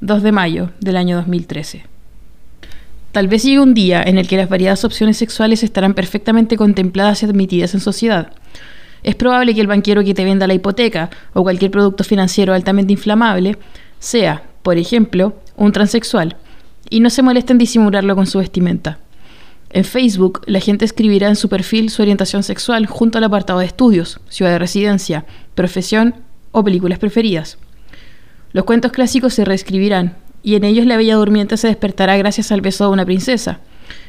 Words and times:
2 0.00 0.22
de 0.22 0.32
mayo 0.32 0.70
del 0.80 0.96
año 0.96 1.16
2013. 1.16 1.84
Tal 3.12 3.28
vez 3.28 3.42
llegue 3.42 3.60
un 3.60 3.74
día 3.74 4.02
en 4.02 4.18
el 4.18 4.28
que 4.28 4.36
las 4.36 4.48
variadas 4.48 4.84
opciones 4.84 5.16
sexuales 5.16 5.62
estarán 5.62 5.94
perfectamente 5.94 6.56
contempladas 6.56 7.22
y 7.22 7.26
admitidas 7.26 7.74
en 7.74 7.80
sociedad. 7.80 8.32
Es 9.02 9.14
probable 9.14 9.54
que 9.54 9.60
el 9.60 9.66
banquero 9.66 10.04
que 10.04 10.14
te 10.14 10.24
venda 10.24 10.46
la 10.46 10.54
hipoteca 10.54 11.10
o 11.34 11.42
cualquier 11.42 11.70
producto 11.70 12.04
financiero 12.04 12.54
altamente 12.54 12.92
inflamable 12.92 13.58
sea, 13.98 14.42
por 14.62 14.78
ejemplo, 14.78 15.34
un 15.56 15.72
transexual, 15.72 16.36
y 16.88 17.00
no 17.00 17.10
se 17.10 17.22
moleste 17.22 17.52
en 17.52 17.58
disimularlo 17.58 18.14
con 18.16 18.26
su 18.26 18.38
vestimenta. 18.38 18.98
En 19.70 19.84
Facebook, 19.84 20.42
la 20.46 20.60
gente 20.60 20.84
escribirá 20.84 21.28
en 21.28 21.36
su 21.36 21.48
perfil 21.48 21.90
su 21.90 22.02
orientación 22.02 22.42
sexual 22.42 22.86
junto 22.86 23.18
al 23.18 23.24
apartado 23.24 23.58
de 23.58 23.66
estudios, 23.66 24.20
ciudad 24.28 24.52
de 24.52 24.58
residencia, 24.58 25.26
profesión 25.54 26.14
o 26.52 26.64
películas 26.64 26.98
preferidas. 26.98 27.58
Los 28.52 28.64
cuentos 28.64 28.92
clásicos 28.92 29.34
se 29.34 29.44
reescribirán, 29.44 30.16
y 30.42 30.54
en 30.56 30.64
ellos 30.64 30.86
la 30.86 30.96
Bella 30.96 31.16
Durmiente 31.16 31.56
se 31.56 31.68
despertará 31.68 32.16
gracias 32.16 32.50
al 32.50 32.60
beso 32.60 32.84
de 32.84 32.90
una 32.90 33.04
princesa. 33.04 33.60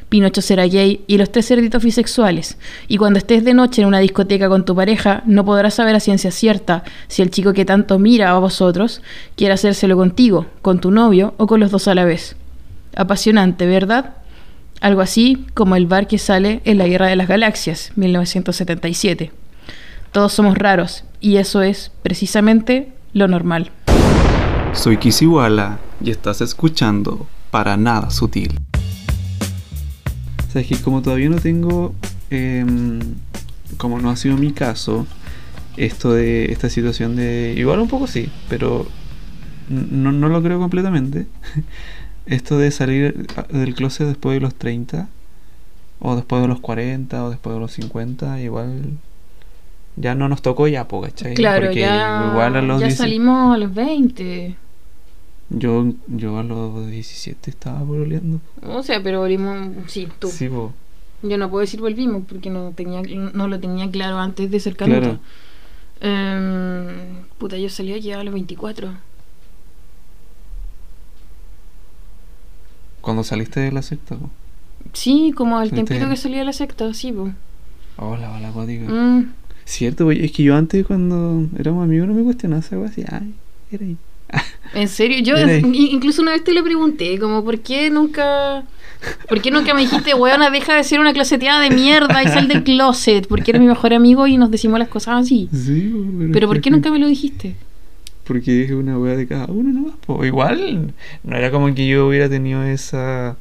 Pinocho 0.08 0.42
será 0.42 0.66
gay 0.66 1.04
y 1.06 1.16
los 1.16 1.32
tres 1.32 1.46
cerditos 1.46 1.82
bisexuales. 1.82 2.58
Y 2.86 2.98
cuando 2.98 3.18
estés 3.18 3.44
de 3.44 3.54
noche 3.54 3.80
en 3.80 3.88
una 3.88 3.98
discoteca 3.98 4.48
con 4.48 4.64
tu 4.64 4.74
pareja, 4.76 5.22
no 5.24 5.44
podrás 5.44 5.74
saber 5.74 5.94
a 5.94 6.00
ciencia 6.00 6.30
cierta 6.30 6.84
si 7.08 7.22
el 7.22 7.30
chico 7.30 7.54
que 7.54 7.64
tanto 7.64 7.98
mira 7.98 8.30
a 8.30 8.38
vosotros 8.38 9.00
quiere 9.36 9.54
hacérselo 9.54 9.96
contigo, 9.96 10.46
con 10.60 10.80
tu 10.80 10.90
novio 10.90 11.34
o 11.38 11.46
con 11.46 11.60
los 11.60 11.70
dos 11.70 11.88
a 11.88 11.94
la 11.94 12.04
vez. 12.04 12.36
Apasionante, 12.94 13.64
¿verdad? 13.66 14.16
Algo 14.80 15.00
así 15.00 15.46
como 15.54 15.76
el 15.76 15.86
bar 15.86 16.06
que 16.06 16.18
sale 16.18 16.60
en 16.64 16.76
la 16.76 16.88
Guerra 16.88 17.06
de 17.06 17.16
las 17.16 17.28
Galaxias, 17.28 17.92
1977. 17.96 19.30
Todos 20.10 20.32
somos 20.34 20.58
raros 20.58 21.04
y 21.20 21.36
eso 21.36 21.62
es 21.62 21.90
precisamente 22.02 22.92
lo 23.14 23.28
normal. 23.28 23.70
Soy 24.74 24.96
Kisiwala 24.96 25.78
y 26.02 26.10
estás 26.10 26.40
escuchando 26.40 27.26
Para 27.50 27.76
Nada 27.76 28.10
Sutil. 28.10 28.58
Sabes 30.52 30.66
que 30.66 30.76
como 30.76 31.02
todavía 31.02 31.28
no 31.28 31.36
tengo, 31.36 31.94
em, 32.30 32.98
como 33.76 34.00
no 34.00 34.10
ha 34.10 34.16
sido 34.16 34.36
mi 34.36 34.52
caso, 34.52 35.06
esto 35.76 36.12
de 36.12 36.52
esta 36.52 36.68
situación 36.68 37.16
de, 37.16 37.54
igual 37.56 37.80
un 37.80 37.88
poco 37.88 38.06
sí, 38.06 38.30
pero 38.48 38.86
no, 39.68 40.10
no 40.10 40.28
lo 40.28 40.42
creo 40.42 40.58
completamente. 40.58 41.26
esto 42.26 42.58
de 42.58 42.70
salir 42.70 43.26
del 43.50 43.74
closet 43.74 44.06
después 44.06 44.34
de 44.34 44.40
los 44.40 44.54
30, 44.54 45.08
o 46.00 46.16
después 46.16 46.42
de 46.42 46.48
los 46.48 46.60
40, 46.60 47.24
o 47.24 47.30
después 47.30 47.54
de 47.54 47.60
los 47.60 47.72
50, 47.72 48.40
igual 48.40 48.98
ya 49.96 50.14
no 50.14 50.28
nos 50.28 50.42
tocó 50.42 50.66
ya, 50.66 50.86
¿cachai? 50.88 51.34
Claro, 51.34 51.70
ya, 51.72 52.30
igual 52.30 52.56
a 52.56 52.62
los 52.62 52.80
ya 52.80 52.90
salimos 52.90 53.54
a 53.54 53.58
los 53.58 53.74
20. 53.74 54.56
Yo, 55.54 55.92
yo 56.06 56.38
a 56.38 56.42
los 56.42 56.86
17 56.90 57.50
estaba 57.50 57.82
volviendo. 57.82 58.40
O 58.62 58.82
sea, 58.82 59.02
pero 59.02 59.20
volvimos, 59.20 59.70
sí, 59.86 60.08
tú. 60.18 60.28
Sí, 60.28 60.48
vos. 60.48 60.72
Yo 61.22 61.38
no 61.38 61.50
puedo 61.50 61.60
decir 61.60 61.80
volvimos 61.80 62.24
porque 62.28 62.50
no 62.50 62.72
tenía 62.72 63.00
no 63.02 63.46
lo 63.46 63.60
tenía 63.60 63.88
claro 63.90 64.18
antes 64.18 64.50
de 64.50 64.58
ser 64.58 64.76
claro. 64.76 65.20
Em, 66.00 67.24
puta, 67.38 67.56
yo 67.58 67.68
salí 67.68 67.92
allá 67.92 68.20
a 68.20 68.24
los 68.24 68.34
24. 68.34 68.92
¿Cuando 73.00 73.22
saliste 73.22 73.60
de 73.60 73.72
la 73.72 73.82
secta? 73.82 74.16
Sí, 74.92 75.32
como 75.36 75.58
al 75.58 75.70
tempito 75.70 76.08
que 76.08 76.16
salí 76.16 76.38
de 76.38 76.44
la 76.44 76.52
secta, 76.52 76.92
sí, 76.94 77.12
po. 77.12 77.30
Hola, 77.96 78.32
hola, 78.32 78.50
código. 78.52 78.88
Mm. 78.88 79.32
Cierto, 79.64 80.10
es 80.10 80.32
que 80.32 80.42
yo 80.42 80.56
antes 80.56 80.86
cuando 80.86 81.46
éramos 81.58 81.84
amigos 81.84 82.08
no 82.08 82.14
me 82.14 82.24
cuestionaba 82.24 82.60
esa 82.60 82.84
así, 82.84 83.04
ay, 83.08 83.34
era 83.70 83.84
ahí. 83.84 83.96
¿En 84.74 84.88
serio? 84.88 85.18
Yo 85.22 85.34
incluso 85.72 86.22
una 86.22 86.32
vez 86.32 86.44
te 86.44 86.52
le 86.52 86.62
pregunté, 86.62 87.18
como, 87.18 87.44
¿por 87.44 87.58
qué 87.60 87.90
nunca... 87.90 88.64
¿Por 89.28 89.40
qué 89.40 89.50
nunca 89.50 89.74
me 89.74 89.80
dijiste, 89.80 90.14
weona, 90.14 90.48
deja 90.50 90.76
de 90.76 90.84
ser 90.84 91.00
una 91.00 91.12
closeteada 91.12 91.60
de 91.60 91.70
mierda 91.70 92.22
y 92.22 92.28
sal 92.28 92.46
del 92.46 92.62
closet? 92.62 93.26
Porque 93.26 93.50
eres 93.50 93.60
mi 93.60 93.66
mejor 93.66 93.92
amigo 93.92 94.28
y 94.28 94.36
nos 94.36 94.48
decimos 94.50 94.78
las 94.78 94.88
cosas 94.88 95.24
así. 95.24 95.48
Sí, 95.52 95.92
pero, 96.32 96.46
¿por 96.46 96.60
qué 96.60 96.70
nunca 96.70 96.88
me 96.90 97.00
lo 97.00 97.08
dijiste? 97.08 97.56
Porque 98.22 98.52
dije 98.52 98.76
una 98.76 98.96
wea 98.98 99.16
de 99.16 99.26
cada 99.26 99.46
uno 99.46 99.72
nomás. 99.72 99.94
pues 100.06 100.28
Igual, 100.28 100.94
no 101.24 101.36
era 101.36 101.50
como 101.50 101.74
que 101.74 101.86
yo 101.88 102.06
hubiera 102.06 102.28
tenido 102.28 102.62
esa... 102.62 103.36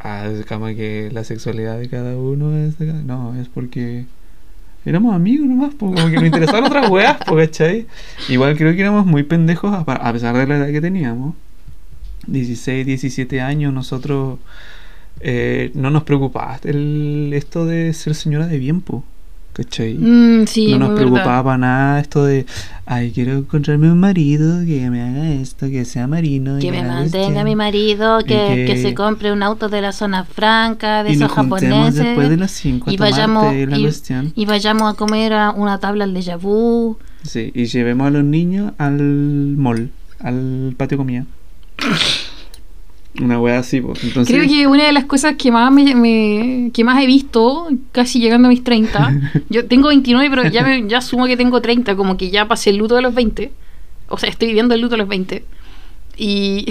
Ah, 0.00 0.28
como 0.46 0.66
que 0.66 1.08
la 1.12 1.24
sexualidad 1.24 1.78
de 1.78 1.88
cada 1.88 2.18
uno 2.18 2.54
es 2.54 2.78
de 2.78 2.88
cada... 2.88 3.02
No, 3.02 3.34
es 3.40 3.48
porque 3.48 4.04
éramos 4.84 5.14
amigos 5.14 5.46
nomás, 5.46 5.74
como 5.74 5.94
que 5.94 6.16
nos 6.16 6.24
interesaban 6.24 6.64
otras 6.64 6.88
weas, 6.90 7.18
¿cachai? 7.18 7.86
Igual 8.28 8.56
creo 8.56 8.74
que 8.74 8.80
éramos 8.80 9.06
muy 9.06 9.22
pendejos 9.22 9.72
a 9.72 10.12
pesar 10.12 10.36
de 10.36 10.46
la 10.46 10.56
edad 10.56 10.72
que 10.72 10.80
teníamos. 10.80 11.34
16, 12.26 12.86
17 12.86 13.40
años, 13.40 13.72
nosotros 13.72 14.38
eh, 15.20 15.70
no 15.74 15.90
nos 15.90 16.04
preocupaba 16.04 16.58
el, 16.64 17.32
esto 17.34 17.66
de 17.66 17.92
ser 17.92 18.14
señora 18.14 18.46
de 18.46 18.58
bien, 18.58 18.80
po. 18.80 19.04
¿Cachai? 19.54 19.94
Mm, 19.94 20.48
sí, 20.48 20.72
no 20.72 20.88
nos 20.88 20.98
preocupaba 20.98 21.56
nada 21.56 22.00
esto 22.00 22.24
de, 22.24 22.44
ay, 22.86 23.12
quiero 23.12 23.34
encontrarme 23.34 23.90
un 23.90 24.00
marido 24.00 24.64
que 24.66 24.90
me 24.90 25.00
haga 25.00 25.30
esto, 25.30 25.68
que 25.68 25.84
sea 25.84 26.08
marino. 26.08 26.58
Que 26.58 26.72
me 26.72 26.82
mantenga 26.82 27.44
mi 27.44 27.54
marido, 27.54 28.18
que, 28.26 28.64
que, 28.66 28.82
se 28.82 28.94
compre 28.94 29.30
un 29.30 29.44
auto 29.44 29.68
de 29.68 29.80
la 29.80 29.92
zona 29.92 30.24
franca, 30.24 31.04
de 31.04 31.12
esos 31.12 31.30
japoneses. 31.30 31.94
después 31.94 32.30
de 32.30 32.36
las 32.36 32.50
5 32.50 32.90
y, 32.90 32.96
vayamos, 32.96 33.54
y, 33.54 34.42
y, 34.42 34.44
vayamos 34.44 34.92
a 34.92 34.96
comer 34.96 35.32
a 35.32 35.52
una 35.52 35.78
tabla 35.78 36.02
al 36.02 36.12
déjà 36.12 36.36
vu. 36.36 36.98
Sí, 37.22 37.52
y 37.54 37.66
llevemos 37.66 38.08
a 38.08 38.10
los 38.10 38.24
niños 38.24 38.72
al 38.78 39.00
mall, 39.00 39.92
al 40.18 40.74
patio 40.76 40.98
comida. 40.98 41.26
Una 43.20 43.38
wea 43.38 43.60
así, 43.60 43.80
pues. 43.80 44.00
Creo 44.26 44.48
que 44.48 44.66
una 44.66 44.86
de 44.86 44.92
las 44.92 45.04
cosas 45.04 45.36
que 45.36 45.52
más 45.52 45.70
me, 45.70 46.70
que 46.74 46.82
más 46.82 47.02
he 47.02 47.06
visto, 47.06 47.68
casi 47.92 48.18
llegando 48.18 48.48
a 48.48 48.50
mis 48.50 48.64
30, 48.64 49.32
yo 49.48 49.66
tengo 49.66 49.88
29, 49.88 50.30
pero 50.30 50.48
ya, 50.48 50.62
me, 50.62 50.88
ya 50.88 50.98
asumo 50.98 51.26
que 51.26 51.36
tengo 51.36 51.60
30, 51.60 51.94
como 51.94 52.16
que 52.16 52.30
ya 52.30 52.48
pasé 52.48 52.70
el 52.70 52.76
luto 52.76 52.96
de 52.96 53.02
los 53.02 53.14
20. 53.14 53.52
O 54.08 54.18
sea, 54.18 54.28
estoy 54.28 54.48
viviendo 54.48 54.74
el 54.74 54.80
luto 54.80 54.94
de 54.94 54.98
los 54.98 55.08
20. 55.08 55.44
Y 56.16 56.66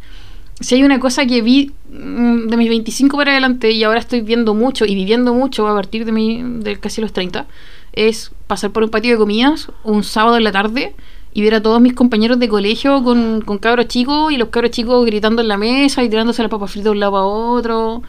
si 0.60 0.74
hay 0.74 0.82
una 0.82 1.00
cosa 1.00 1.24
que 1.24 1.40
vi 1.40 1.72
mm, 1.90 2.48
de 2.48 2.56
mis 2.58 2.68
25 2.68 3.16
para 3.16 3.32
adelante 3.32 3.70
y 3.70 3.82
ahora 3.82 4.00
estoy 4.00 4.20
viendo 4.20 4.52
mucho 4.54 4.84
y 4.84 4.94
viviendo 4.94 5.32
mucho 5.32 5.66
a 5.68 5.74
partir 5.74 6.04
de, 6.04 6.12
mi, 6.12 6.42
de 6.42 6.78
casi 6.78 7.00
los 7.00 7.14
30, 7.14 7.46
es 7.94 8.32
pasar 8.46 8.72
por 8.72 8.82
un 8.82 8.90
patio 8.90 9.12
de 9.12 9.16
comidas 9.16 9.70
un 9.84 10.04
sábado 10.04 10.36
en 10.36 10.44
la 10.44 10.52
tarde 10.52 10.94
y 11.38 11.40
ver 11.40 11.54
a 11.54 11.62
todos 11.62 11.80
mis 11.80 11.92
compañeros 11.92 12.40
de 12.40 12.48
colegio 12.48 13.04
con, 13.04 13.42
con 13.42 13.58
cabros 13.58 13.86
chicos 13.86 14.32
y 14.32 14.36
los 14.36 14.48
cabros 14.48 14.72
chicos 14.72 15.06
gritando 15.06 15.40
en 15.40 15.46
la 15.46 15.56
mesa 15.56 16.02
y 16.02 16.08
tirándose 16.08 16.42
las 16.42 16.50
papas 16.50 16.68
fritas 16.68 16.86
de 16.86 16.90
un 16.90 16.98
lado 16.98 17.16
a 17.16 17.24
otro. 17.24 18.02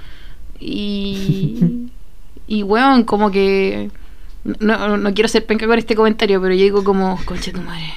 Y. 0.60 1.90
y 2.48 2.64
weón, 2.64 3.04
como 3.04 3.30
que. 3.30 3.92
No, 4.60 4.98
no, 4.98 5.14
quiero 5.14 5.28
ser 5.28 5.46
penca 5.46 5.68
con 5.68 5.78
este 5.78 5.94
comentario, 5.94 6.42
pero 6.42 6.56
yo 6.56 6.64
digo 6.64 6.84
como, 6.84 7.20
concha 7.26 7.52
tu 7.52 7.62
madre. 7.62 7.94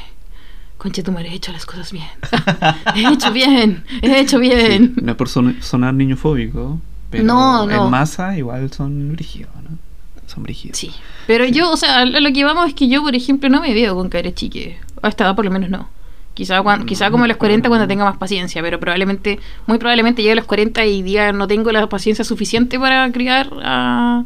Concha 0.76 1.02
tu 1.02 1.12
madre, 1.12 1.30
he 1.30 1.34
hecho 1.36 1.50
las 1.50 1.64
cosas 1.64 1.90
bien. 1.92 2.04
he 2.94 3.10
hecho 3.10 3.32
bien, 3.32 3.84
he 4.02 4.20
hecho 4.20 4.38
bien. 4.38 4.92
no 5.00 5.12
es 5.12 5.16
por 5.16 5.30
sonar 5.30 5.94
niño 5.94 6.18
fóbico, 6.18 6.78
pero 7.08 7.24
no, 7.24 7.70
en 7.70 7.90
masa 7.90 8.36
igual 8.36 8.70
son 8.70 9.16
rígidos, 9.16 9.50
¿no? 9.66 9.78
Son 10.26 10.44
rígidos. 10.44 10.76
Sí. 10.76 10.90
Pero 11.26 11.46
yo, 11.46 11.70
o 11.70 11.76
sea, 11.78 12.04
lo 12.04 12.32
que 12.34 12.44
vamos 12.44 12.68
es 12.68 12.74
que 12.74 12.88
yo, 12.88 13.00
por 13.00 13.14
ejemplo, 13.14 13.48
no 13.48 13.62
me 13.62 13.72
veo 13.72 13.94
con 13.94 14.10
cabros 14.10 14.34
chiques. 14.34 14.76
A 15.02 15.08
esta 15.08 15.24
edad 15.24 15.36
por 15.36 15.44
lo 15.44 15.50
menos 15.50 15.68
no. 15.70 15.88
Quizá, 16.34 16.62
quizá 16.86 17.10
como 17.10 17.24
a 17.24 17.28
los 17.28 17.36
40 17.36 17.68
cuando 17.68 17.86
tenga 17.86 18.04
más 18.04 18.16
paciencia, 18.16 18.62
pero 18.62 18.80
probablemente, 18.80 19.38
muy 19.66 19.76
probablemente 19.76 20.22
llegue 20.22 20.32
a 20.32 20.36
los 20.36 20.46
40 20.46 20.86
y 20.86 21.02
diga 21.02 21.32
no 21.32 21.46
tengo 21.46 21.70
la 21.72 21.86
paciencia 21.88 22.24
suficiente 22.24 22.78
para 22.78 23.10
criar 23.12 23.50
a, 23.62 24.24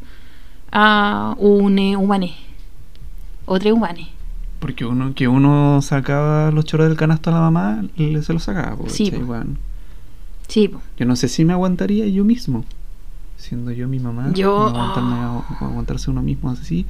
a 0.70 1.34
un 1.38 1.78
humane. 1.97 2.34
Otra 3.44 3.72
humane. 3.72 4.10
Porque 4.60 4.84
uno 4.84 5.15
que 5.15 5.26
uno 5.26 5.82
sacaba 5.82 6.50
los 6.53 6.65
choros 6.65 6.88
del 6.88 6.97
canasto 6.97 7.31
a 7.31 7.34
la 7.34 7.41
mamá, 7.41 7.84
se 7.97 8.32
los 8.32 8.44
sacaba. 8.44 8.76
sí, 8.88 9.12
sí 10.48 10.71
Yo 10.97 11.06
no 11.06 11.16
sé 11.16 11.28
si 11.28 11.45
me 11.45 11.53
aguantaría 11.53 12.06
yo 12.06 12.24
mismo, 12.24 12.65
siendo 13.36 13.72
yo 13.72 13.89
mi 13.89 13.98
mamá. 13.98 14.30
Yo... 14.33 14.68
aguantarse 15.60 16.10
uno 16.10 16.22
mismo 16.22 16.50
así, 16.50 16.86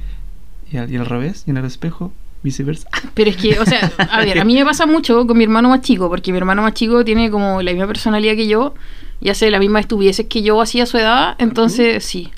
y 0.71 0.77
al, 0.77 0.91
y 0.91 0.97
al 0.97 1.05
revés, 1.05 1.43
y 1.47 1.51
en 1.51 1.57
el 1.57 1.65
espejo, 1.65 2.13
viceversa. 2.47 2.89
Pero 3.13 3.29
es 3.29 3.37
que, 3.37 3.59
o 3.59 3.65
sea, 3.65 3.91
a 4.11 4.19
ver, 4.21 4.39
a 4.39 4.45
mí 4.45 4.55
me 4.55 4.65
pasa 4.65 4.85
mucho 4.85 5.25
con 5.27 5.37
mi 5.37 5.43
hermano 5.43 5.69
más 5.69 5.81
chico, 5.81 6.09
porque 6.09 6.31
mi 6.31 6.37
hermano 6.37 6.61
más 6.61 6.73
chico 6.73 7.05
tiene 7.05 7.29
como 7.29 7.61
la 7.61 7.71
misma 7.71 7.87
personalidad 7.87 8.35
que 8.35 8.47
yo 8.47 8.73
y 9.21 9.29
hace 9.29 9.49
la 9.49 9.59
misma 9.59 9.79
estupideces 9.79 10.27
que 10.27 10.41
yo 10.41 10.61
hacía 10.61 10.83
a 10.83 10.85
su 10.85 10.97
edad, 10.97 11.35
entonces 11.37 12.03
sí. 12.03 12.31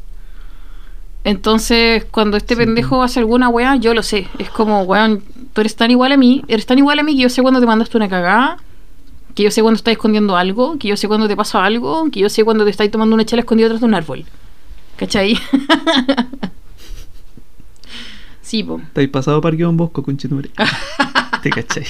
Entonces, 1.24 2.06
cuando 2.06 2.38
este 2.38 2.56
pendejo 2.56 3.04
hace 3.04 3.20
alguna 3.20 3.50
weá, 3.50 3.76
yo 3.76 3.94
lo 3.94 4.04
sé. 4.04 4.28
Es 4.40 4.50
como, 4.50 4.84
weón, 4.84 5.22
tú 5.54 5.62
eres 5.62 5.76
tan 5.76 5.92
igual 5.92 6.12
a 6.14 6.18
mí, 6.18 6.44
eres 6.48 6.66
tan 6.66 6.78
igual 6.78 7.00
a 7.00 7.04
mí 7.04 7.16
que 7.16 7.24
yo 7.24 7.30
sé 7.30 7.42
cuando 7.42 7.60
te 7.60 7.66
mandaste 7.66 7.98
una 7.98 8.08
cagada, 8.08 8.58
que 9.36 9.44
yo 9.44 9.52
sé 9.52 9.62
cuando 9.62 9.78
estás 9.78 9.92
escondiendo 9.94 10.38
algo, 10.38 10.78
que 10.78 10.88
yo 10.88 10.98
sé 10.98 11.08
cuando 11.08 11.28
te 11.28 11.36
pasa 11.36 11.64
algo, 11.64 12.10
que 12.10 12.22
yo 12.22 12.30
sé 12.30 12.44
cuando 12.44 12.64
te 12.64 12.72
estás 12.72 12.90
tomando 12.90 13.16
una 13.16 13.26
chela 13.26 13.42
escondida 13.42 13.68
detrás 13.68 13.82
de 13.82 13.88
un 13.88 13.94
árbol. 13.94 14.26
¿Cachai? 14.96 15.38
Sí, 18.50 18.64
po. 18.64 18.82
Te 18.94 19.04
has 19.04 19.08
pasado 19.10 19.42
parqueo 19.42 19.70
en 19.70 19.78
Bosco, 19.78 20.02
conchetumare. 20.02 20.50
Te 21.44 21.52
cachai. 21.52 21.86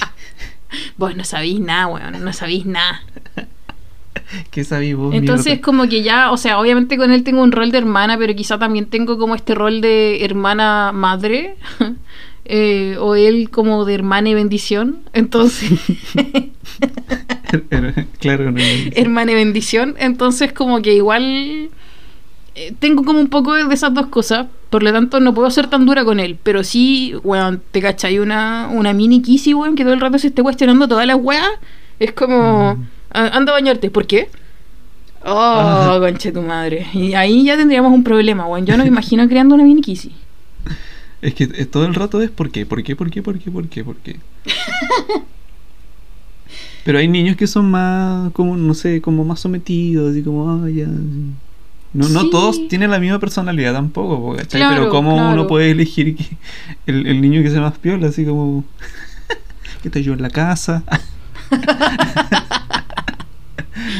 Vos 0.98 1.16
no 1.16 1.24
sabéis 1.24 1.58
nada, 1.58 1.86
weón, 1.86 2.22
no 2.22 2.32
sabéis 2.34 2.66
nada. 2.66 3.00
¿Qué 4.50 4.62
sabís 4.62 4.94
vos? 4.94 5.14
Entonces 5.14 5.46
mierda? 5.46 5.62
como 5.62 5.88
que 5.88 6.02
ya, 6.02 6.30
o 6.30 6.36
sea, 6.36 6.60
obviamente 6.60 6.98
con 6.98 7.12
él 7.12 7.24
tengo 7.24 7.42
un 7.42 7.50
rol 7.50 7.70
de 7.70 7.78
hermana, 7.78 8.18
pero 8.18 8.34
quizá 8.34 8.58
también 8.58 8.84
tengo 8.84 9.16
como 9.16 9.34
este 9.34 9.54
rol 9.54 9.80
de 9.80 10.22
hermana 10.22 10.92
madre. 10.92 11.56
eh, 12.44 12.98
o 13.00 13.14
él 13.14 13.48
como 13.48 13.86
de 13.86 13.94
hermana 13.94 14.28
y 14.28 14.34
bendición. 14.34 14.98
Entonces, 15.14 15.70
claro, 18.18 18.50
no. 18.50 18.60
hermana 18.96 19.32
y 19.32 19.34
bendición. 19.34 19.94
Entonces 19.98 20.52
como 20.52 20.82
que 20.82 20.92
igual 20.92 21.70
eh, 22.68 22.74
tengo 22.78 23.04
como 23.04 23.20
un 23.20 23.28
poco 23.28 23.54
de 23.54 23.72
esas 23.74 23.92
dos 23.94 24.06
cosas. 24.06 24.46
Por 24.70 24.82
lo 24.82 24.92
tanto, 24.92 25.18
no 25.20 25.34
puedo 25.34 25.50
ser 25.50 25.66
tan 25.68 25.84
dura 25.86 26.04
con 26.04 26.20
él. 26.20 26.38
Pero 26.42 26.62
sí, 26.64 27.14
weón, 27.24 27.60
te 27.72 27.80
cachai 27.80 28.18
una, 28.18 28.68
una 28.72 28.92
mini 28.92 29.20
kissy, 29.22 29.52
weón, 29.54 29.74
que 29.76 29.82
todo 29.84 29.94
el 29.94 30.00
rato 30.00 30.18
se 30.18 30.28
esté 30.28 30.42
cuestionando 30.42 30.86
todas 30.88 31.06
las 31.06 31.16
weas. 31.20 31.48
Es 31.98 32.12
como, 32.12 32.74
Mm. 32.76 32.84
"A- 33.12 33.28
anda 33.36 33.52
a 33.52 33.54
bañarte. 33.56 33.90
¿Por 33.90 34.06
qué? 34.06 34.28
Oh, 35.24 35.28
Ah. 35.36 35.96
conche 36.00 36.32
tu 36.32 36.40
madre. 36.42 36.86
Y 36.94 37.14
ahí 37.14 37.44
ya 37.44 37.56
tendríamos 37.56 37.92
un 37.92 38.04
problema, 38.04 38.46
weón. 38.46 38.64
Yo 38.66 38.76
no 38.76 38.84
me 38.84 38.88
imagino 38.88 39.28
creando 39.28 39.54
una 39.54 39.64
mini 39.64 39.82
kissy. 39.82 40.12
Es 41.20 41.34
que 41.34 41.44
eh, 41.44 41.66
todo 41.66 41.84
el 41.84 41.94
rato 41.94 42.22
es 42.22 42.30
por 42.30 42.50
qué, 42.50 42.64
por 42.64 42.82
qué, 42.82 42.96
por 42.96 43.10
qué, 43.10 43.22
por 43.22 43.38
qué, 43.38 43.50
por 43.50 43.68
qué, 43.68 43.84
por 43.84 43.96
qué. 43.96 44.16
Pero 46.84 46.98
hay 46.98 47.08
niños 47.08 47.36
que 47.36 47.46
son 47.46 47.70
más, 47.70 48.32
como, 48.32 48.56
no 48.56 48.72
sé, 48.74 49.02
como 49.02 49.24
más 49.24 49.40
sometidos, 49.40 50.12
así 50.12 50.22
como, 50.22 50.50
ah, 50.50 50.70
ya. 50.70 50.86
Sí. 51.92 51.98
No, 51.98 52.08
no 52.08 52.30
todos 52.30 52.68
tienen 52.68 52.90
la 52.90 52.98
misma 52.98 53.18
personalidad 53.18 53.72
tampoco, 53.72 54.20
po, 54.20 54.36
¿cachai? 54.36 54.60
Claro, 54.60 54.76
Pero 54.76 54.90
cómo 54.90 55.16
claro. 55.16 55.32
uno 55.32 55.46
puede 55.46 55.70
elegir 55.70 56.16
que 56.16 56.36
el, 56.86 57.06
el 57.06 57.20
niño 57.20 57.42
que 57.42 57.50
sea 57.50 57.60
más 57.60 57.78
piola, 57.78 58.08
así 58.08 58.24
como, 58.24 58.64
que 59.82 59.88
estoy 59.88 60.02
yo 60.02 60.12
en 60.12 60.22
la 60.22 60.30
casa, 60.30 60.84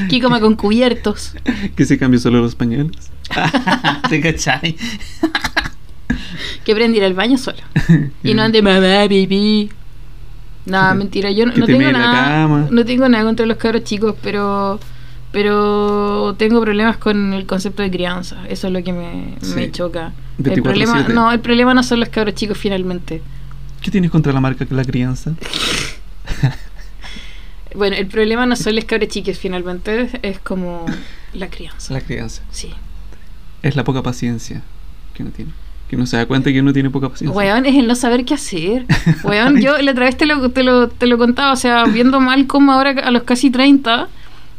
Que 0.09 0.21
coma 0.21 0.41
con 0.41 0.57
cubiertos. 0.57 1.35
que 1.77 1.85
se 1.85 1.99
cambie 1.99 2.21
solo 2.21 2.41
los 2.41 2.55
pañuelos. 2.55 3.11
¿Te 4.09 4.21
cachai? 4.21 4.77
Que 6.65 6.73
aprenda 6.73 6.97
a 6.97 6.99
ir 6.99 7.05
al 7.05 7.15
baño 7.15 7.39
solo. 7.39 7.59
Y 8.23 8.35
no 8.35 8.43
ande 8.43 8.63
mamá, 8.63 8.81
baby. 8.81 9.71
No, 10.67 10.95
mentira, 10.95 11.31
yo 11.31 11.47
no, 11.47 11.53
no 11.55 11.67
te 11.67 11.73
tengo 11.73 11.93
nada. 11.93 12.69
No 12.71 12.85
tengo 12.85 13.09
nada 13.09 13.25
contra 13.25 13.47
los 13.47 13.57
cabros 13.57 13.85
chicos, 13.85 14.15
pero 14.23 14.79
pero 15.33 16.35
tengo 16.39 16.61
problemas 16.61 16.97
con 16.97 17.33
el 17.33 17.47
concepto 17.47 17.83
de 17.83 17.91
crianza. 17.91 18.37
Eso 18.49 18.67
es 18.67 18.73
lo 18.73 18.83
que 18.83 18.93
me, 18.93 19.37
me 19.55 19.65
Sí. 19.67 19.71
choca. 19.73 20.13
El 20.39 20.45
24/7. 20.45 20.63
problema, 20.63 21.09
no, 21.09 21.33
el 21.33 21.41
problema 21.41 21.75
no 21.75 21.83
son 21.83 22.01
los 22.01 22.09
cabros 22.09 22.35
chicos 22.35 22.57
finalmente. 22.59 23.23
¿Qué 23.83 23.91
tienes 23.91 24.11
contra 24.11 24.33
la 24.33 24.41
marca 24.41 24.67
que 24.67 24.75
la 24.75 24.85
crianza? 24.85 25.33
Bueno, 27.75 27.95
el 27.97 28.07
problema 28.09 28.47
no 28.47 28.57
son 28.57 28.75
los 28.75 28.85
cabros 28.85 29.09
chicos 29.11 29.39
finalmente, 29.39 30.09
es 30.23 30.41
como 30.41 30.87
la 31.35 31.49
crianza. 31.49 31.95
La 31.95 32.01
crianza. 32.01 32.43
Sí. 32.51 32.73
Es 33.63 33.77
la 33.77 33.85
poca 33.85 34.03
paciencia 34.03 34.63
que 35.15 35.23
uno 35.23 35.31
tiene. 35.31 35.53
Que 35.89 35.95
uno 35.97 36.07
se 36.07 36.17
da 36.17 36.27
cuenta 36.27 36.53
que 36.53 36.61
uno 36.61 36.73
tiene 36.73 36.91
poca 36.91 37.09
paciencia. 37.09 37.37
Weón, 37.37 37.67
es 37.67 37.77
el 37.77 37.87
no 37.87 37.95
saber 37.95 38.25
qué 38.25 38.35
hacer. 38.35 38.87
Weón, 39.25 39.61
yo 39.61 39.79
la 39.79 39.93
otra 39.93 40.07
vez 40.07 40.17
te 40.17 40.27
lo, 40.27 40.51
te 40.51 40.65
lo, 40.65 40.89
te 40.89 41.07
lo 41.07 41.17
contaba, 41.17 41.53
o 41.53 41.57
sea, 41.57 41.85
viendo 41.85 42.21
mal 42.21 42.49
como 42.49 42.73
ahora 42.73 42.91
a 42.91 43.11
los 43.13 43.23
casi 43.23 43.51
30, 43.51 44.09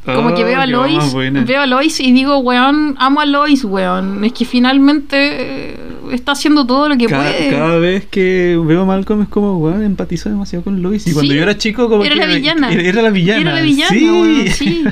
como 0.05 0.33
que 0.33 0.43
Oh, 0.43 0.47
veo 0.47 0.59
a 0.59 0.65
Lois, 0.65 1.13
veo 1.45 1.61
a 1.61 1.67
Lois 1.67 1.99
y 1.99 2.11
digo, 2.11 2.39
weón, 2.39 2.95
amo 2.99 3.21
a 3.21 3.25
Lois, 3.25 3.63
weón. 3.63 4.23
Es 4.25 4.33
que 4.33 4.45
finalmente 4.45 5.73
eh, 5.73 5.77
está 6.11 6.31
haciendo 6.31 6.65
todo 6.65 6.89
lo 6.89 6.97
que 6.97 7.05
Cada, 7.05 7.31
puede. 7.31 7.49
cada 7.51 7.77
vez 7.77 8.05
que 8.07 8.59
veo 8.65 8.81
a 8.81 8.85
Malcolm 8.85 9.21
es 9.21 9.27
como, 9.29 9.57
weón, 9.59 9.83
empatizo 9.83 10.29
demasiado 10.29 10.63
con 10.63 10.81
Lois. 10.81 11.05
Y 11.07 11.13
cuando 11.13 11.31
Sí, 11.31 11.37
yo 11.37 11.43
era 11.43 11.57
chico, 11.57 11.87
como 11.87 12.03
era 12.03 12.15
que. 12.15 12.19
la 12.21 12.25
villana. 12.27 12.71
Era, 12.71 12.81
era 12.81 13.01
la 13.03 13.09
villana. 13.11 13.41
Era 13.41 13.53
la 13.53 13.61
villana, 13.61 13.89
sí. 13.91 14.05
weón, 14.09 14.47
sí. 14.49 14.83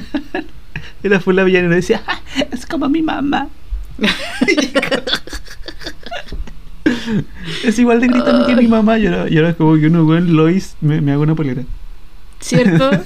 era 1.04 1.20
fue 1.20 1.34
la 1.34 1.44
villana 1.44 1.64
y 1.64 1.68
uno 1.68 1.76
decía, 1.76 2.02
"Ah, 2.08 2.20
es 2.52 2.66
como 2.68 2.88
mi 2.90 3.02
mamá. 3.02 3.48
es 7.66 7.78
igual 7.80 8.00
de 8.00 8.08
gritando 8.08 8.46
que 8.46 8.56
mi 8.56 8.68
mamá. 8.68 8.98
Y 9.00 9.08
ahora, 9.08 9.30
y 9.30 9.38
ahora 9.38 9.50
es 9.50 9.56
como 9.56 9.76
que 9.76 9.88
uno, 9.88 10.04
weón, 10.06 10.34
Lois, 10.36 10.76
me, 10.82 11.02
me 11.02 11.12
hago 11.12 11.24
una 11.24 11.36
polera. 11.36 11.64
¿Cierto? 12.40 12.90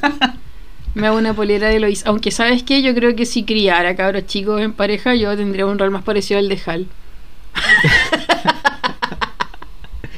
Me 0.95 1.07
hago 1.07 1.18
una 1.18 1.34
polera 1.34 1.69
de 1.69 1.80
Lois. 1.80 2.06
Aunque, 2.06 2.30
¿sabes 2.31 2.63
qué? 2.63 2.81
Yo 2.84 2.94
creo 2.94 3.16
que 3.16 3.25
si 3.25 3.44
criara 3.44 3.95
cabros 3.95 4.25
chicos 4.28 4.62
en 4.62 4.74
pareja, 4.74 5.16
yo 5.16 5.36
tendría 5.36 5.66
un 5.66 5.80
rol 5.80 5.90
más 5.92 6.04
parecido 6.04 6.40
al 6.40 6.50
de 6.50 6.60
Hal. 6.66 6.88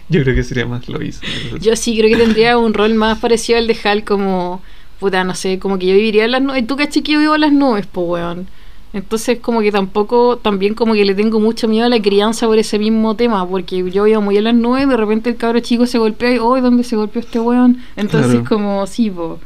Yo 0.07 0.22
creo 0.22 0.36
que 0.36 0.44
sería 0.44 0.68
más 0.68 0.88
Lois. 0.88 1.19
Yo 1.60 1.75
sí 1.75 1.98
creo 1.98 2.10
que 2.16 2.24
tendría 2.24 2.57
un 2.60 2.74
rol 2.75 2.94
más 2.94 3.18
parecido 3.19 3.57
al 3.57 3.66
de 3.68 3.75
Hal 3.83 4.04
como, 4.04 4.62
puta, 5.00 5.24
no 5.24 5.33
sé, 5.33 5.57
como 5.57 5.80
que 5.80 5.88
yo 5.88 5.95
viviría 5.95 6.25
en 6.25 6.31
las 6.31 6.42
nubes. 6.44 6.68
Tú 6.68 6.75
caché 6.75 7.01
que 7.01 7.13
yo 7.13 7.19
vivo 7.19 7.33
en 7.36 7.42
las 7.42 7.51
nubes, 7.51 7.88
po, 7.88 8.01
weón. 8.01 8.48
Entonces 8.94 9.39
como 9.39 9.62
que 9.62 9.71
tampoco, 9.71 10.38
también 10.38 10.75
como 10.75 10.94
que 10.94 11.04
le 11.04 11.16
tengo 11.16 11.39
mucho 11.39 11.68
miedo 11.68 11.88
a 11.88 11.89
la 11.89 12.00
crianza 12.01 12.45
por 12.45 12.57
ese 12.60 12.78
mismo 12.80 13.16
tema, 13.16 13.45
porque 13.48 13.89
yo 13.92 14.04
vivo 14.04 14.21
muy 14.21 14.38
en 14.38 14.44
las 14.45 14.54
nubes, 14.56 14.88
de 14.88 14.95
repente 14.95 15.30
el 15.31 15.38
cabro 15.38 15.60
chico 15.60 15.86
se 15.88 15.98
golpea 15.98 16.36
y, 16.36 16.38
oh, 16.38 16.62
¿dónde 16.62 16.83
se 16.83 16.95
golpeó 16.95 17.19
este 17.21 17.39
weón? 17.39 17.80
Entonces 17.95 18.30
Claro. 18.31 18.45
como, 18.48 18.86
sí, 18.88 19.10
po. 19.10 19.39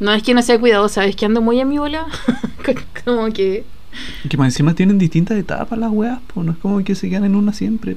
No 0.00 0.12
es 0.12 0.22
que 0.22 0.34
no 0.34 0.42
sea 0.42 0.58
cuidadosa, 0.58 1.04
es 1.06 1.16
que 1.16 1.26
ando 1.26 1.40
muy 1.40 1.60
a 1.60 1.64
mi 1.64 1.78
bola. 1.78 2.06
como 3.04 3.32
que... 3.32 3.64
Que 4.28 4.36
más 4.36 4.48
encima 4.48 4.74
tienen 4.74 4.98
distintas 4.98 5.38
etapas 5.38 5.78
las 5.78 5.90
weas, 5.90 6.18
pues 6.32 6.44
no 6.44 6.52
es 6.52 6.58
como 6.58 6.82
que 6.84 6.94
se 6.94 7.08
quedan 7.08 7.24
en 7.24 7.34
una 7.34 7.52
siempre. 7.54 7.96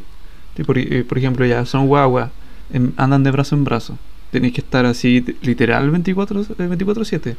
Sí, 0.55 0.63
Por, 0.63 0.77
eh, 0.77 1.03
por 1.07 1.17
ejemplo, 1.17 1.45
ya 1.45 1.65
son 1.65 1.87
guaguas, 1.87 2.29
em, 2.71 2.91
andan 2.95 3.23
de 3.23 3.31
brazo 3.31 3.55
en 3.55 3.65
brazo. 3.65 3.97
Tenéis 4.31 4.53
que 4.53 4.61
estar 4.61 4.85
así, 4.85 5.25
literal, 5.41 5.89
24 5.91 6.41
eh, 6.41 6.45
24-7. 6.57 7.35